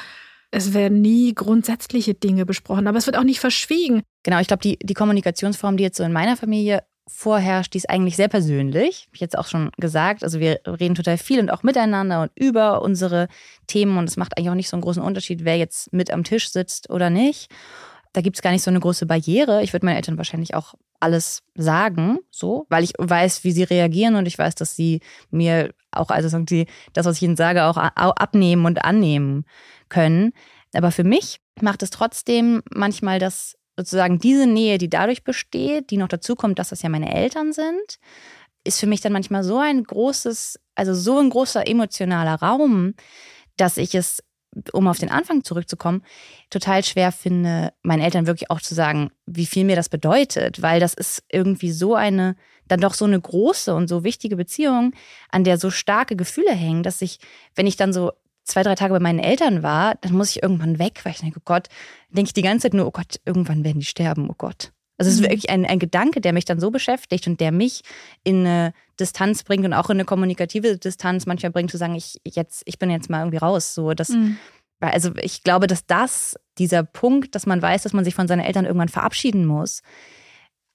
es 0.52 0.74
werden 0.74 1.02
nie 1.02 1.34
grundsätzliche 1.34 2.14
Dinge 2.14 2.46
besprochen, 2.46 2.88
aber 2.88 2.98
es 2.98 3.08
wird 3.08 3.18
auch 3.18 3.24
nicht 3.24 3.40
verschwiegen. 3.40 4.04
Genau, 4.24 4.40
ich 4.40 4.48
glaube, 4.48 4.62
die, 4.62 4.78
die 4.84 4.94
Kommunikationsform, 4.94 5.78
die 5.78 5.84
jetzt 5.84 5.98
so 5.98 6.04
in 6.04 6.14
meiner 6.14 6.38
Familie 6.38 6.84
vorherrscht, 7.08 7.74
die 7.74 7.78
ist 7.78 7.90
eigentlich 7.90 8.16
sehr 8.16 8.28
persönlich. 8.28 9.06
Hab 9.08 9.16
ich 9.16 9.22
jetzt 9.22 9.38
auch 9.38 9.48
schon 9.48 9.72
gesagt. 9.78 10.24
Also 10.24 10.40
wir 10.40 10.62
reden 10.66 10.96
total 10.96 11.18
viel 11.18 11.40
und 11.40 11.50
auch 11.50 11.64
miteinander 11.64 12.22
und 12.22 12.32
über 12.36 12.82
unsere 12.82 13.28
Themen. 13.68 13.98
Und 13.98 14.10
es 14.10 14.18
macht 14.18 14.38
eigentlich 14.38 14.50
auch 14.50 14.56
nicht 14.56 14.70
so 14.70 14.76
einen 14.76 14.84
großen 14.84 15.04
Unterschied, 15.04 15.44
wer 15.44 15.58
jetzt 15.58 15.92
mit 15.92 16.12
am 16.12 16.24
Tisch 16.24 16.52
sitzt 16.52 16.90
oder 16.90 17.10
nicht. 17.10 17.52
Da 18.14 18.22
gibt 18.22 18.38
es 18.38 18.42
gar 18.42 18.52
nicht 18.52 18.64
so 18.64 18.70
eine 18.70 18.80
große 18.80 19.06
Barriere. 19.06 19.64
Ich 19.64 19.74
würde 19.74 19.86
meinen 19.86 19.96
Eltern 19.96 20.18
wahrscheinlich 20.18 20.54
auch 20.54 20.76
alles 21.00 21.44
sagen, 21.56 22.20
so, 22.32 22.66
weil 22.70 22.84
ich 22.84 22.94
weiß, 22.98 23.44
wie 23.44 23.52
sie 23.52 23.64
reagieren 23.64 24.16
und 24.16 24.26
ich 24.26 24.38
weiß, 24.38 24.56
dass 24.56 24.76
sie 24.76 25.02
mir 25.32 25.74
auch, 25.92 26.10
also 26.10 26.40
die, 26.40 26.68
das, 26.94 27.06
was 27.06 27.18
ich 27.18 27.24
ihnen 27.24 27.36
sage, 27.36 27.66
auch 27.66 27.76
abnehmen 27.76 28.66
und 28.66 28.86
annehmen 28.86 29.46
können. 29.90 30.32
Aber 30.74 30.92
für 30.92 31.04
mich 31.04 31.40
macht 31.60 31.84
es 31.84 31.90
trotzdem 31.90 32.64
manchmal 32.72 33.20
das 33.20 33.58
sozusagen 33.78 34.20
diese 34.20 34.48
Nähe, 34.48 34.78
die 34.78 34.90
dadurch 34.90 35.24
besteht, 35.24 35.90
die 35.90 35.98
noch 35.98 36.08
dazu 36.08 36.36
kommt, 36.36 36.60
dass 36.60 36.70
das 36.70 36.82
ja 36.82 36.90
meine 36.90 37.14
Eltern 37.14 37.54
sind, 37.54 38.00
ist 38.64 38.80
für 38.80 38.88
mich 38.88 39.02
dann 39.02 39.14
manchmal 39.14 39.44
so 39.44 39.58
ein 39.58 39.84
großes, 39.84 40.60
also 40.76 40.94
so 40.94 41.20
ein 41.20 41.30
großer 41.30 41.68
emotionaler 41.68 42.36
Raum, 42.36 42.94
dass 43.58 43.78
ich 43.78 43.96
es, 43.96 44.24
um 44.72 44.88
auf 44.88 45.00
den 45.00 45.10
Anfang 45.10 45.44
zurückzukommen, 45.44 46.04
total 46.50 46.84
schwer 46.84 47.12
finde, 47.12 47.74
meinen 47.82 48.04
Eltern 48.04 48.28
wirklich 48.28 48.52
auch 48.52 48.62
zu 48.62 48.76
sagen, 48.76 49.12
wie 49.26 49.46
viel 49.46 49.66
mir 49.66 49.76
das 49.76 49.90
bedeutet, 49.90 50.62
weil 50.62 50.80
das 50.80 50.94
ist 50.94 51.24
irgendwie 51.30 51.72
so 51.72 51.96
eine, 51.96 52.36
dann 52.68 52.80
doch 52.80 52.94
so 52.94 53.06
eine 53.06 53.20
große 53.20 53.74
und 53.74 53.88
so 53.88 54.04
wichtige 54.04 54.36
Beziehung, 54.36 54.94
an 55.30 55.44
der 55.44 55.58
so 55.58 55.70
starke 55.72 56.16
Gefühle 56.16 56.52
hängen, 56.54 56.84
dass 56.84 57.02
ich, 57.02 57.20
wenn 57.56 57.68
ich 57.68 57.76
dann 57.76 57.92
so 57.92 58.12
zwei, 58.44 58.64
drei 58.64 58.76
Tage 58.76 58.94
bei 58.94 59.00
meinen 59.00 59.20
Eltern 59.20 59.64
war, 59.64 59.96
dann 60.02 60.14
muss 60.14 60.32
ich 60.32 60.44
irgendwann 60.44 60.80
weg, 60.80 61.02
weil 61.04 61.14
ich 61.14 61.20
denke, 61.20 61.40
oh 61.40 61.44
Gott, 61.46 61.68
denke 62.10 62.30
ich 62.30 62.34
die 62.34 62.42
ganze 62.42 62.64
Zeit 62.64 62.74
nur, 62.74 62.88
oh 62.88 62.92
Gott, 62.92 63.20
irgendwann 63.26 63.64
werden 63.64 63.80
die 63.80 63.86
sterben, 63.86 64.30
oh 64.30 64.36
Gott. 64.38 64.72
Also 64.98 65.10
es 65.10 65.16
ist 65.16 65.22
mhm. 65.22 65.32
wirklich 65.32 65.50
ein, 65.50 65.66
ein 65.66 65.80
Gedanke, 65.80 66.22
der 66.22 66.34
mich 66.34 66.46
dann 66.46 66.60
so 66.60 66.70
beschäftigt 66.70 67.28
und 67.28 67.40
der 67.40 67.52
mich 67.52 67.82
in 68.24 68.46
eine 68.46 68.74
Distanz 69.00 69.44
bringt 69.44 69.66
und 69.66 69.74
auch 69.74 69.90
in 69.90 69.98
eine 69.98 70.06
kommunikative 70.06 70.78
Distanz 70.78 71.26
manchmal 71.26 71.52
bringt, 71.52 71.72
zu 71.72 71.78
sagen, 71.78 71.96
ich 71.96 72.20
jetzt, 72.24 72.62
ich 72.66 72.78
bin 72.78 72.90
jetzt 72.90 73.10
mal 73.10 73.20
irgendwie 73.20 73.38
raus. 73.38 73.74
So, 73.74 73.94
das, 73.94 74.10
mhm. 74.10 74.38
also 74.80 75.12
ich 75.22 75.44
glaube, 75.44 75.68
dass 75.68 75.86
das, 75.86 76.36
dieser 76.60 76.84
Punkt, 76.84 77.34
dass 77.34 77.46
man 77.46 77.62
weiß, 77.62 77.84
dass 77.84 77.94
man 77.94 78.06
sich 78.06 78.14
von 78.14 78.28
seinen 78.28 78.42
Eltern 78.42 78.66
irgendwann 78.66 78.90
verabschieden 78.90 79.46
muss, 79.46 79.82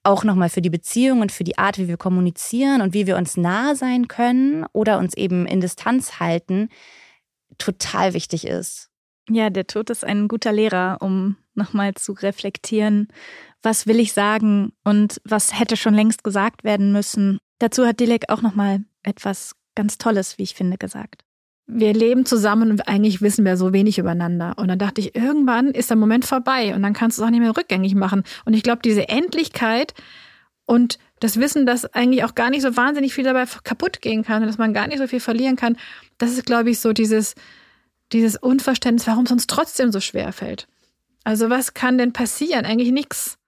auch 0.02 0.24
nochmal 0.24 0.48
für 0.48 0.62
die 0.62 0.70
Beziehung 0.70 1.20
und 1.20 1.30
für 1.30 1.44
die 1.44 1.58
Art, 1.58 1.78
wie 1.78 1.88
wir 1.88 1.96
kommunizieren 1.96 2.80
und 2.80 2.94
wie 2.94 3.06
wir 3.06 3.16
uns 3.16 3.36
nah 3.36 3.74
sein 3.74 4.08
können 4.08 4.64
oder 4.72 4.98
uns 4.98 5.14
eben 5.14 5.46
in 5.46 5.60
Distanz 5.60 6.18
halten, 6.18 6.70
total 7.56 8.14
wichtig 8.14 8.46
ist. 8.46 8.90
Ja, 9.30 9.50
der 9.50 9.66
Tod 9.66 9.90
ist 9.90 10.04
ein 10.04 10.28
guter 10.28 10.52
Lehrer, 10.52 10.98
um 11.00 11.36
nochmal 11.54 11.94
zu 11.94 12.12
reflektieren, 12.12 13.08
was 13.62 13.86
will 13.86 14.00
ich 14.00 14.12
sagen 14.12 14.72
und 14.84 15.20
was 15.24 15.58
hätte 15.58 15.76
schon 15.76 15.94
längst 15.94 16.24
gesagt 16.24 16.64
werden 16.64 16.92
müssen. 16.92 17.38
Dazu 17.58 17.86
hat 17.86 18.00
Dilek 18.00 18.30
auch 18.30 18.42
nochmal 18.42 18.84
etwas 19.02 19.54
ganz 19.74 19.98
Tolles, 19.98 20.38
wie 20.38 20.44
ich 20.44 20.54
finde, 20.54 20.78
gesagt. 20.78 21.24
Wir 21.66 21.92
leben 21.92 22.24
zusammen 22.24 22.70
und 22.70 22.88
eigentlich 22.88 23.20
wissen 23.20 23.44
wir 23.44 23.58
so 23.58 23.74
wenig 23.74 23.98
übereinander. 23.98 24.54
Und 24.56 24.68
dann 24.68 24.78
dachte 24.78 25.02
ich, 25.02 25.14
irgendwann 25.14 25.68
ist 25.68 25.90
der 25.90 25.98
Moment 25.98 26.24
vorbei 26.24 26.74
und 26.74 26.82
dann 26.82 26.94
kannst 26.94 27.18
du 27.18 27.22
es 27.22 27.26
auch 27.26 27.30
nicht 27.30 27.40
mehr 27.40 27.56
rückgängig 27.56 27.94
machen. 27.94 28.22
Und 28.46 28.54
ich 28.54 28.62
glaube, 28.62 28.80
diese 28.82 29.08
Endlichkeit 29.08 29.92
und 30.64 30.98
das 31.20 31.38
Wissen, 31.38 31.66
dass 31.66 31.84
eigentlich 31.86 32.24
auch 32.24 32.34
gar 32.34 32.50
nicht 32.50 32.62
so 32.62 32.76
wahnsinnig 32.76 33.14
viel 33.14 33.24
dabei 33.24 33.44
kaputt 33.64 34.00
gehen 34.00 34.24
kann 34.24 34.42
und 34.42 34.48
dass 34.48 34.58
man 34.58 34.72
gar 34.72 34.86
nicht 34.86 34.98
so 34.98 35.06
viel 35.06 35.20
verlieren 35.20 35.56
kann, 35.56 35.76
das 36.18 36.32
ist, 36.32 36.46
glaube 36.46 36.70
ich, 36.70 36.80
so 36.80 36.92
dieses, 36.92 37.34
dieses 38.12 38.36
Unverständnis, 38.36 39.06
warum 39.06 39.24
es 39.24 39.32
uns 39.32 39.46
trotzdem 39.46 39.92
so 39.92 40.00
schwer 40.00 40.32
fällt. 40.32 40.68
Also 41.24 41.50
was 41.50 41.74
kann 41.74 41.98
denn 41.98 42.12
passieren? 42.12 42.64
Eigentlich 42.64 42.92
nichts. 42.92 43.38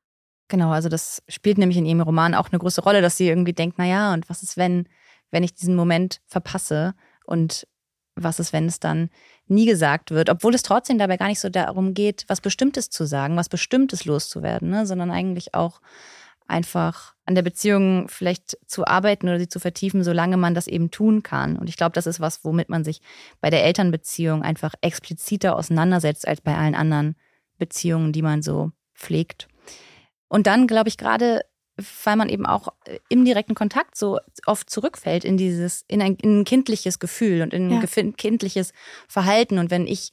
Genau, 0.48 0.70
also 0.70 0.88
das 0.88 1.22
spielt 1.28 1.58
nämlich 1.58 1.78
in 1.78 1.86
ihrem 1.86 2.00
Roman 2.00 2.34
auch 2.34 2.50
eine 2.50 2.58
große 2.58 2.82
Rolle, 2.82 3.02
dass 3.02 3.16
sie 3.16 3.28
irgendwie 3.28 3.52
denkt, 3.52 3.78
naja, 3.78 4.12
und 4.12 4.28
was 4.28 4.42
ist, 4.42 4.56
wenn, 4.56 4.88
wenn 5.30 5.44
ich 5.44 5.54
diesen 5.54 5.76
Moment 5.76 6.20
verpasse 6.26 6.94
und 7.24 7.66
was 8.16 8.40
ist, 8.40 8.52
wenn 8.52 8.66
es 8.66 8.80
dann 8.80 9.10
nie 9.46 9.66
gesagt 9.66 10.10
wird, 10.10 10.28
obwohl 10.28 10.54
es 10.54 10.62
trotzdem 10.62 10.98
dabei 10.98 11.16
gar 11.16 11.28
nicht 11.28 11.40
so 11.40 11.48
darum 11.48 11.94
geht, 11.94 12.24
was 12.28 12.40
Bestimmtes 12.40 12.90
zu 12.90 13.04
sagen, 13.06 13.36
was 13.36 13.48
Bestimmtes 13.48 14.04
loszuwerden, 14.04 14.70
ne? 14.70 14.86
sondern 14.86 15.10
eigentlich 15.10 15.54
auch 15.54 15.80
einfach 16.50 17.14
an 17.24 17.34
der 17.34 17.42
Beziehung 17.42 18.08
vielleicht 18.08 18.58
zu 18.66 18.86
arbeiten 18.86 19.28
oder 19.28 19.38
sie 19.38 19.48
zu 19.48 19.60
vertiefen, 19.60 20.02
solange 20.02 20.36
man 20.36 20.54
das 20.54 20.66
eben 20.66 20.90
tun 20.90 21.22
kann. 21.22 21.56
Und 21.56 21.68
ich 21.68 21.76
glaube, 21.76 21.92
das 21.92 22.06
ist 22.06 22.20
was, 22.20 22.44
womit 22.44 22.68
man 22.68 22.84
sich 22.84 23.00
bei 23.40 23.50
der 23.50 23.64
Elternbeziehung 23.64 24.42
einfach 24.42 24.74
expliziter 24.80 25.56
auseinandersetzt 25.56 26.26
als 26.26 26.40
bei 26.40 26.56
allen 26.56 26.74
anderen 26.74 27.16
Beziehungen, 27.58 28.12
die 28.12 28.22
man 28.22 28.42
so 28.42 28.72
pflegt. 28.94 29.48
Und 30.28 30.46
dann, 30.46 30.66
glaube 30.66 30.88
ich, 30.88 30.96
gerade, 30.96 31.42
weil 32.04 32.16
man 32.16 32.28
eben 32.28 32.46
auch 32.46 32.68
im 33.08 33.24
direkten 33.24 33.54
Kontakt 33.54 33.96
so 33.96 34.18
oft 34.46 34.68
zurückfällt 34.68 35.24
in 35.24 35.36
dieses, 35.36 35.84
in 35.88 36.02
ein, 36.02 36.16
in 36.16 36.40
ein 36.40 36.44
kindliches 36.44 36.98
Gefühl 36.98 37.42
und 37.42 37.54
in 37.54 37.70
ein 37.70 37.80
ja. 37.80 38.12
kindliches 38.16 38.72
Verhalten. 39.08 39.58
Und 39.58 39.70
wenn 39.70 39.86
ich 39.86 40.12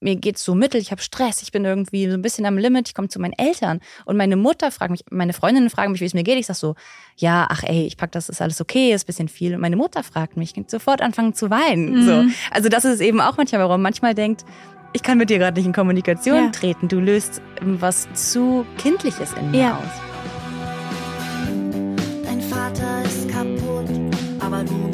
mir 0.00 0.16
geht's 0.16 0.44
so 0.44 0.54
mittel, 0.54 0.80
ich 0.80 0.90
habe 0.90 1.00
Stress, 1.00 1.42
ich 1.42 1.52
bin 1.52 1.64
irgendwie 1.64 2.08
so 2.08 2.14
ein 2.14 2.22
bisschen 2.22 2.44
am 2.44 2.58
Limit, 2.58 2.88
ich 2.88 2.94
komme 2.94 3.08
zu 3.08 3.18
meinen 3.18 3.32
Eltern 3.32 3.80
und 4.04 4.16
meine 4.16 4.36
Mutter 4.36 4.70
fragt 4.70 4.90
mich, 4.90 5.04
meine 5.10 5.32
Freundinnen 5.32 5.70
fragen 5.70 5.92
mich, 5.92 6.00
wie 6.00 6.06
es 6.06 6.14
mir 6.14 6.22
geht. 6.22 6.38
Ich 6.38 6.46
sag 6.46 6.56
so, 6.56 6.74
ja, 7.16 7.46
ach 7.48 7.62
ey, 7.62 7.86
ich 7.86 7.96
pack 7.96 8.12
das, 8.12 8.28
ist 8.28 8.42
alles 8.42 8.60
okay, 8.60 8.92
ist 8.92 9.04
ein 9.04 9.06
bisschen 9.06 9.28
viel. 9.28 9.54
Und 9.54 9.60
meine 9.60 9.76
Mutter 9.76 10.02
fragt 10.02 10.36
mich, 10.36 10.50
ich 10.50 10.54
kann 10.54 10.64
sofort 10.68 11.00
anfangen 11.00 11.34
zu 11.34 11.50
weinen. 11.50 12.00
Mhm. 12.00 12.02
So. 12.02 12.24
Also 12.50 12.68
das 12.68 12.84
ist 12.84 13.00
eben 13.00 13.20
auch 13.20 13.36
manchmal, 13.36 13.62
warum 13.62 13.80
manchmal 13.80 14.14
denkt, 14.14 14.44
ich 14.92 15.02
kann 15.02 15.18
mit 15.18 15.30
dir 15.30 15.38
gerade 15.38 15.58
nicht 15.58 15.66
in 15.66 15.72
Kommunikation 15.72 16.44
ja. 16.44 16.50
treten. 16.50 16.88
Du 16.88 17.00
löst 17.00 17.42
was 17.60 18.08
zu 18.14 18.64
Kindliches 18.78 19.32
in 19.38 19.50
mir 19.50 19.60
ja. 19.60 19.76
aus. 19.76 19.84
Dein 22.24 22.40
Vater 22.42 23.02
ist 23.04 23.28
kaputt, 23.28 23.90
aber 24.40 24.62
du 24.62 24.90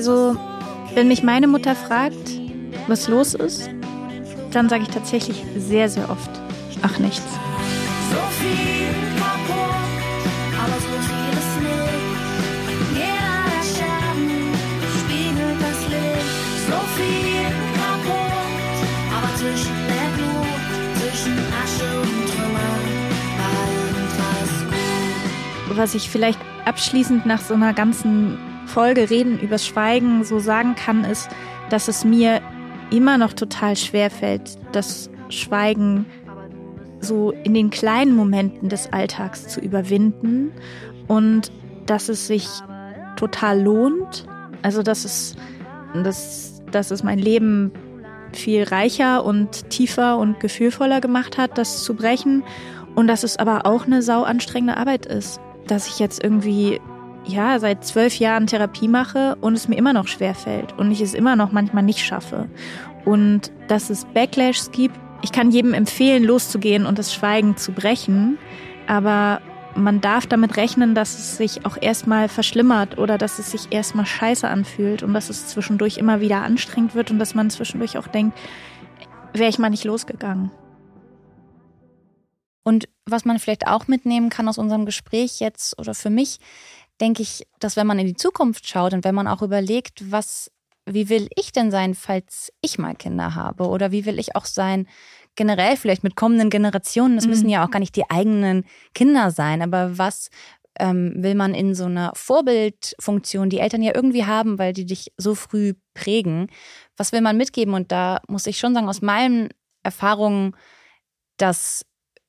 Also, 0.00 0.34
wenn 0.94 1.08
mich 1.08 1.22
meine 1.22 1.46
Mutter 1.46 1.76
fragt, 1.76 2.30
was 2.88 3.06
los 3.06 3.34
ist, 3.34 3.68
dann 4.50 4.70
sage 4.70 4.84
ich 4.84 4.88
tatsächlich 4.88 5.44
sehr, 5.58 5.90
sehr 5.90 6.08
oft, 6.08 6.30
ach 6.80 6.98
nichts. 6.98 7.20
So 8.10 8.16
viel 8.40 8.88
kaputt, 9.18 10.24
aber 10.56 10.78
so 10.80 10.96
vieles 11.04 11.48
nicht. 11.60 12.00
Jeder 12.94 13.44
der 13.44 13.62
Scherben 13.62 14.54
spiegelt 15.00 15.60
das 15.60 15.80
Licht. 15.92 16.32
So 16.66 16.80
viel 16.96 17.50
kaputt, 17.76 18.78
aber 19.14 19.30
zwischen 19.36 19.76
der 19.86 20.08
Glut, 20.16 20.64
zwischen 20.96 21.36
Asche 21.60 21.90
und 22.00 22.24
Trümmer 22.32 22.72
war 23.36 23.60
irgendwas 23.84 24.52
gut. 25.68 25.76
Was 25.76 25.94
ich 25.94 26.08
vielleicht 26.08 26.40
abschließend 26.64 27.26
nach 27.26 27.42
so 27.42 27.52
einer 27.52 27.74
ganzen 27.74 28.38
Folge 28.70 29.10
Reden 29.10 29.38
übers 29.40 29.66
Schweigen 29.66 30.24
so 30.24 30.38
sagen 30.38 30.76
kann, 30.76 31.04
ist, 31.04 31.28
dass 31.70 31.88
es 31.88 32.04
mir 32.04 32.40
immer 32.90 33.18
noch 33.18 33.32
total 33.32 33.76
schwer 33.76 34.10
fällt, 34.10 34.58
das 34.72 35.10
Schweigen 35.28 36.06
so 37.00 37.32
in 37.44 37.54
den 37.54 37.70
kleinen 37.70 38.14
Momenten 38.14 38.68
des 38.68 38.92
Alltags 38.92 39.48
zu 39.48 39.60
überwinden 39.60 40.52
und 41.08 41.50
dass 41.86 42.08
es 42.08 42.26
sich 42.26 42.46
total 43.16 43.60
lohnt. 43.60 44.26
Also 44.62 44.82
dass 44.82 45.04
es, 45.04 45.34
dass, 45.94 46.62
dass 46.70 46.90
es 46.90 47.02
mein 47.02 47.18
Leben 47.18 47.72
viel 48.32 48.62
reicher 48.62 49.24
und 49.24 49.70
tiefer 49.70 50.18
und 50.18 50.38
gefühlvoller 50.38 51.00
gemacht 51.00 51.38
hat, 51.38 51.58
das 51.58 51.82
zu 51.82 51.94
brechen. 51.94 52.44
Und 52.94 53.06
dass 53.06 53.24
es 53.24 53.36
aber 53.36 53.66
auch 53.66 53.86
eine 53.86 54.02
sau 54.02 54.22
anstrengende 54.22 54.76
Arbeit 54.76 55.06
ist. 55.06 55.40
Dass 55.66 55.88
ich 55.88 55.98
jetzt 55.98 56.22
irgendwie 56.22 56.80
ja, 57.32 57.58
seit 57.58 57.84
zwölf 57.84 58.18
Jahren 58.18 58.46
Therapie 58.46 58.88
mache 58.88 59.36
und 59.40 59.54
es 59.54 59.68
mir 59.68 59.76
immer 59.76 59.92
noch 59.92 60.08
schwer 60.08 60.34
fällt 60.34 60.76
und 60.78 60.90
ich 60.90 61.00
es 61.00 61.14
immer 61.14 61.36
noch 61.36 61.52
manchmal 61.52 61.82
nicht 61.82 62.04
schaffe. 62.04 62.48
Und 63.04 63.52
dass 63.68 63.90
es 63.90 64.04
Backlashs 64.04 64.70
gibt. 64.72 64.98
Ich 65.22 65.32
kann 65.32 65.50
jedem 65.50 65.74
empfehlen, 65.74 66.24
loszugehen 66.24 66.86
und 66.86 66.98
das 66.98 67.12
Schweigen 67.12 67.56
zu 67.56 67.72
brechen, 67.72 68.38
aber 68.86 69.40
man 69.74 70.00
darf 70.00 70.26
damit 70.26 70.56
rechnen, 70.56 70.94
dass 70.94 71.18
es 71.18 71.36
sich 71.36 71.64
auch 71.66 71.76
erstmal 71.80 72.28
verschlimmert 72.28 72.98
oder 72.98 73.18
dass 73.18 73.38
es 73.38 73.50
sich 73.50 73.70
erstmal 73.70 74.06
scheiße 74.06 74.48
anfühlt 74.48 75.02
und 75.02 75.14
dass 75.14 75.30
es 75.30 75.46
zwischendurch 75.48 75.98
immer 75.98 76.20
wieder 76.20 76.42
anstrengend 76.42 76.94
wird 76.94 77.10
und 77.10 77.18
dass 77.18 77.34
man 77.34 77.50
zwischendurch 77.50 77.98
auch 77.98 78.06
denkt, 78.06 78.36
wäre 79.32 79.50
ich 79.50 79.58
mal 79.58 79.70
nicht 79.70 79.84
losgegangen. 79.84 80.50
Und 82.62 82.88
was 83.06 83.24
man 83.24 83.38
vielleicht 83.38 83.66
auch 83.66 83.88
mitnehmen 83.88 84.28
kann 84.28 84.48
aus 84.48 84.58
unserem 84.58 84.84
Gespräch 84.84 85.40
jetzt 85.40 85.78
oder 85.78 85.94
für 85.94 86.10
mich, 86.10 86.38
denke 87.00 87.22
ich, 87.22 87.46
dass 87.58 87.76
wenn 87.76 87.86
man 87.86 87.98
in 87.98 88.06
die 88.06 88.16
Zukunft 88.16 88.68
schaut 88.68 88.92
und 88.92 89.04
wenn 89.04 89.14
man 89.14 89.26
auch 89.26 89.42
überlegt, 89.42 90.10
was, 90.10 90.50
wie 90.86 91.08
will 91.08 91.28
ich 91.36 91.52
denn 91.52 91.70
sein, 91.70 91.94
falls 91.94 92.52
ich 92.60 92.78
mal 92.78 92.94
Kinder 92.94 93.34
habe? 93.34 93.68
Oder 93.68 93.90
wie 93.92 94.04
will 94.04 94.18
ich 94.18 94.36
auch 94.36 94.44
sein, 94.44 94.86
generell 95.36 95.76
vielleicht 95.76 96.04
mit 96.04 96.16
kommenden 96.16 96.50
Generationen? 96.50 97.16
Das 97.16 97.24
mhm. 97.24 97.30
müssen 97.30 97.48
ja 97.48 97.64
auch 97.64 97.70
gar 97.70 97.80
nicht 97.80 97.96
die 97.96 98.10
eigenen 98.10 98.64
Kinder 98.94 99.30
sein, 99.30 99.62
aber 99.62 99.98
was 99.98 100.28
ähm, 100.78 101.14
will 101.16 101.34
man 101.34 101.54
in 101.54 101.74
so 101.74 101.84
einer 101.84 102.12
Vorbildfunktion, 102.14 103.50
die 103.50 103.60
Eltern 103.60 103.82
ja 103.82 103.94
irgendwie 103.94 104.24
haben, 104.24 104.58
weil 104.58 104.72
die 104.72 104.86
dich 104.86 105.12
so 105.16 105.34
früh 105.34 105.74
prägen, 105.94 106.48
was 106.96 107.12
will 107.12 107.20
man 107.20 107.36
mitgeben? 107.36 107.74
Und 107.74 107.92
da 107.92 108.20
muss 108.28 108.46
ich 108.46 108.58
schon 108.58 108.74
sagen, 108.74 108.88
aus 108.88 109.02
meinen 109.02 109.48
Erfahrungen, 109.82 110.56
dass 111.36 111.84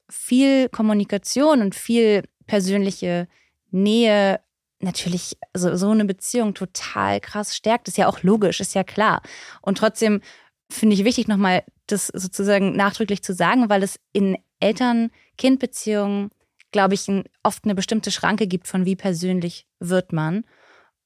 viel 0.10 0.70
Kommunikation 0.70 1.62
und 1.62 1.76
viel 1.76 2.24
persönliche 2.48 3.28
Nähe 3.70 4.40
natürlich 4.84 5.38
so, 5.54 5.76
so 5.76 5.90
eine 5.90 6.06
Beziehung 6.06 6.54
total 6.54 7.20
krass 7.20 7.56
stärkt. 7.56 7.88
Ist 7.88 7.98
ja 7.98 8.08
auch 8.08 8.24
logisch, 8.24 8.60
ist 8.60 8.76
ja 8.76 8.84
klar. 8.84 9.22
Und 9.62 9.78
trotzdem 9.78 10.22
finde 10.70 10.96
ich 10.96 11.04
wichtig, 11.04 11.28
nochmal 11.28 11.64
das 11.88 12.08
sozusagen 12.08 12.76
nachdrücklich 12.76 13.22
zu 13.22 13.34
sagen, 13.34 13.70
weil 13.70 13.84
es 13.84 14.00
in 14.14 14.38
Eltern-Kind-Beziehungen, 14.60 16.30
glaube 16.72 16.94
ich, 16.94 17.08
oft 17.44 17.66
eine 17.66 17.76
bestimmte 17.76 18.12
Schranke 18.12 18.48
gibt, 18.48 18.68
von 18.68 18.86
wie 18.86 18.96
persönlich 18.96 19.68
wird 19.80 20.14
man. 20.14 20.46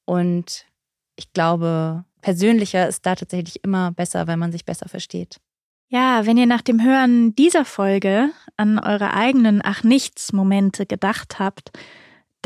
Und 0.04 0.66
ich 1.16 1.32
glaube, 1.32 2.04
persönlicher 2.20 2.86
ist 2.88 3.04
da 3.06 3.14
tatsächlich 3.14 3.64
immer 3.64 3.90
besser, 3.92 4.26
weil 4.26 4.36
man 4.36 4.52
sich 4.52 4.64
besser 4.64 4.88
versteht. 4.88 5.40
Ja, 5.88 6.26
wenn 6.26 6.36
ihr 6.36 6.46
nach 6.46 6.62
dem 6.62 6.82
Hören 6.82 7.34
dieser 7.36 7.64
Folge 7.64 8.30
an 8.56 8.78
eure 8.78 9.14
eigenen 9.14 9.60
Ach 9.64 9.84
nichts 9.84 10.32
Momente 10.32 10.84
gedacht 10.84 11.38
habt, 11.38 11.70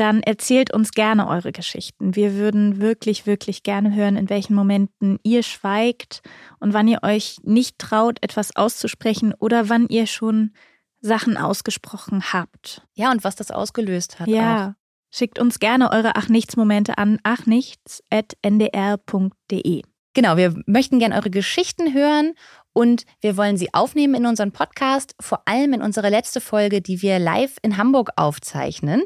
dann 0.01 0.23
erzählt 0.23 0.73
uns 0.73 0.91
gerne 0.91 1.27
eure 1.27 1.51
Geschichten. 1.51 2.15
Wir 2.15 2.33
würden 2.33 2.81
wirklich, 2.81 3.27
wirklich 3.27 3.61
gerne 3.61 3.93
hören, 3.93 4.17
in 4.17 4.31
welchen 4.31 4.55
Momenten 4.55 5.19
ihr 5.21 5.43
schweigt 5.43 6.23
und 6.59 6.73
wann 6.73 6.87
ihr 6.87 7.03
euch 7.03 7.37
nicht 7.43 7.77
traut, 7.77 8.17
etwas 8.21 8.55
auszusprechen 8.55 9.35
oder 9.37 9.69
wann 9.69 9.85
ihr 9.89 10.07
schon 10.07 10.53
Sachen 11.01 11.37
ausgesprochen 11.37 12.33
habt. 12.33 12.81
Ja, 12.95 13.11
und 13.11 13.23
was 13.23 13.35
das 13.35 13.51
ausgelöst 13.51 14.19
hat. 14.19 14.27
Ja. 14.27 14.69
Auch. 14.69 14.73
Schickt 15.13 15.37
uns 15.37 15.59
gerne 15.59 15.91
eure 15.91 16.15
Ach 16.15 16.29
nichts 16.29 16.57
Momente 16.57 16.97
an 16.97 17.19
achnichts.ndr.de. 17.21 19.83
Genau, 20.13 20.35
wir 20.35 20.55
möchten 20.65 20.99
gerne 20.99 21.15
eure 21.15 21.29
Geschichten 21.29 21.93
hören 21.93 22.33
und 22.73 23.05
wir 23.19 23.37
wollen 23.37 23.57
sie 23.57 23.73
aufnehmen 23.73 24.15
in 24.15 24.25
unseren 24.25 24.51
Podcast, 24.51 25.15
vor 25.19 25.41
allem 25.45 25.73
in 25.73 25.81
unsere 25.81 26.09
letzte 26.09 26.41
Folge, 26.41 26.81
die 26.81 27.01
wir 27.01 27.19
live 27.19 27.57
in 27.61 27.77
Hamburg 27.77 28.11
aufzeichnen. 28.15 29.03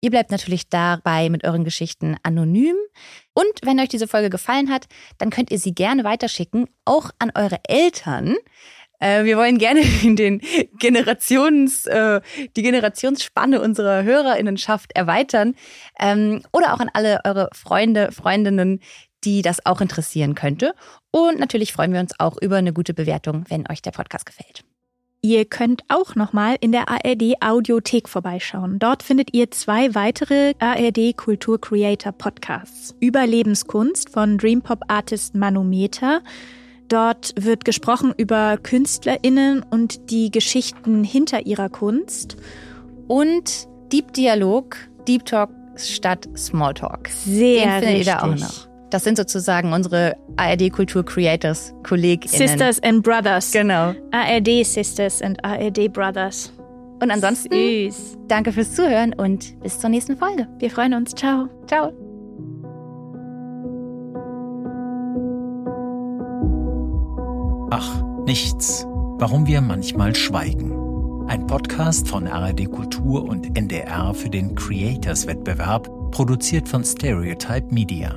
Ihr 0.00 0.10
bleibt 0.10 0.30
natürlich 0.30 0.68
dabei 0.68 1.30
mit 1.30 1.44
euren 1.44 1.64
Geschichten 1.64 2.16
anonym. 2.22 2.76
Und 3.34 3.46
wenn 3.62 3.80
euch 3.80 3.88
diese 3.88 4.08
Folge 4.08 4.30
gefallen 4.30 4.70
hat, 4.70 4.86
dann 5.18 5.30
könnt 5.30 5.50
ihr 5.50 5.58
sie 5.58 5.74
gerne 5.74 6.04
weiterschicken, 6.04 6.68
auch 6.84 7.10
an 7.18 7.32
eure 7.34 7.58
Eltern. 7.66 8.36
Äh, 8.98 9.24
wir 9.24 9.36
wollen 9.36 9.58
gerne 9.58 9.82
den 10.02 10.40
Generations, 10.78 11.86
äh, 11.86 12.20
die 12.56 12.62
Generationsspanne 12.62 13.60
unserer 13.60 14.02
Hörerinnenschaft 14.04 14.92
erweitern. 14.94 15.54
Ähm, 15.98 16.42
oder 16.52 16.74
auch 16.74 16.80
an 16.80 16.90
alle 16.92 17.20
eure 17.24 17.48
Freunde, 17.52 18.12
Freundinnen, 18.12 18.80
die 19.24 19.42
das 19.42 19.64
auch 19.64 19.80
interessieren 19.80 20.34
könnte. 20.34 20.74
Und 21.10 21.38
natürlich 21.38 21.72
freuen 21.72 21.92
wir 21.92 22.00
uns 22.00 22.12
auch 22.18 22.36
über 22.40 22.56
eine 22.56 22.72
gute 22.72 22.94
Bewertung, 22.94 23.44
wenn 23.48 23.68
euch 23.70 23.82
der 23.82 23.90
Podcast 23.90 24.26
gefällt. 24.26 24.64
Ihr 25.22 25.44
könnt 25.44 25.82
auch 25.88 26.14
nochmal 26.14 26.56
in 26.60 26.72
der 26.72 26.88
ARD 26.88 27.34
Audiothek 27.40 28.08
vorbeischauen. 28.08 28.78
Dort 28.78 29.02
findet 29.02 29.34
ihr 29.34 29.50
zwei 29.50 29.94
weitere 29.94 30.54
ARD 30.58 31.16
Kultur 31.16 31.60
Creator 31.60 32.12
Podcasts. 32.12 32.94
Über 33.00 33.26
Lebenskunst 33.26 34.10
von 34.10 34.38
Dreampop 34.38 34.82
Artist 34.88 35.34
Manometer. 35.34 36.20
Dort 36.88 37.34
wird 37.36 37.64
gesprochen 37.64 38.14
über 38.16 38.58
KünstlerInnen 38.58 39.64
und 39.68 40.10
die 40.10 40.30
Geschichten 40.30 41.02
hinter 41.02 41.44
ihrer 41.46 41.68
Kunst. 41.68 42.36
Und 43.08 43.66
Deep 43.92 44.12
Dialog, 44.12 44.76
Deep 45.08 45.24
Talk 45.24 45.50
statt 45.76 46.28
Smalltalk. 46.36 47.08
Sehr 47.08 47.64
Den 47.64 47.70
findet 47.70 47.88
richtig. 47.88 48.06
ihr 48.06 48.12
da 48.12 48.22
auch 48.22 48.36
noch. 48.36 48.75
Das 48.90 49.02
sind 49.02 49.16
sozusagen 49.16 49.72
unsere 49.72 50.16
ARD 50.36 50.70
Kultur 50.72 51.04
Creators, 51.04 51.74
KollegInnen. 51.82 52.48
Sisters 52.48 52.82
and 52.82 53.02
Brothers. 53.02 53.50
Genau. 53.50 53.94
ARD 54.12 54.64
Sisters 54.64 55.20
and 55.22 55.42
ARD 55.44 55.92
Brothers. 55.92 56.52
Und 57.02 57.10
ansonsten, 57.10 57.52
Süß. 57.52 58.16
danke 58.28 58.52
fürs 58.52 58.74
Zuhören 58.74 59.12
und 59.14 59.60
bis 59.60 59.78
zur 59.78 59.90
nächsten 59.90 60.16
Folge. 60.16 60.46
Wir 60.58 60.70
freuen 60.70 60.94
uns. 60.94 61.14
Ciao. 61.14 61.48
Ciao. 61.66 61.92
Ach, 67.70 68.02
nichts. 68.24 68.86
Warum 69.18 69.46
wir 69.46 69.60
manchmal 69.60 70.14
schweigen. 70.14 70.72
Ein 71.26 71.46
Podcast 71.46 72.08
von 72.08 72.26
RRD 72.26 72.70
Kultur 72.70 73.28
und 73.28 73.58
NDR 73.58 74.14
für 74.14 74.30
den 74.30 74.54
Creators 74.54 75.26
Wettbewerb, 75.26 75.90
produziert 76.12 76.68
von 76.68 76.84
Stereotype 76.84 77.74
Media. 77.74 78.14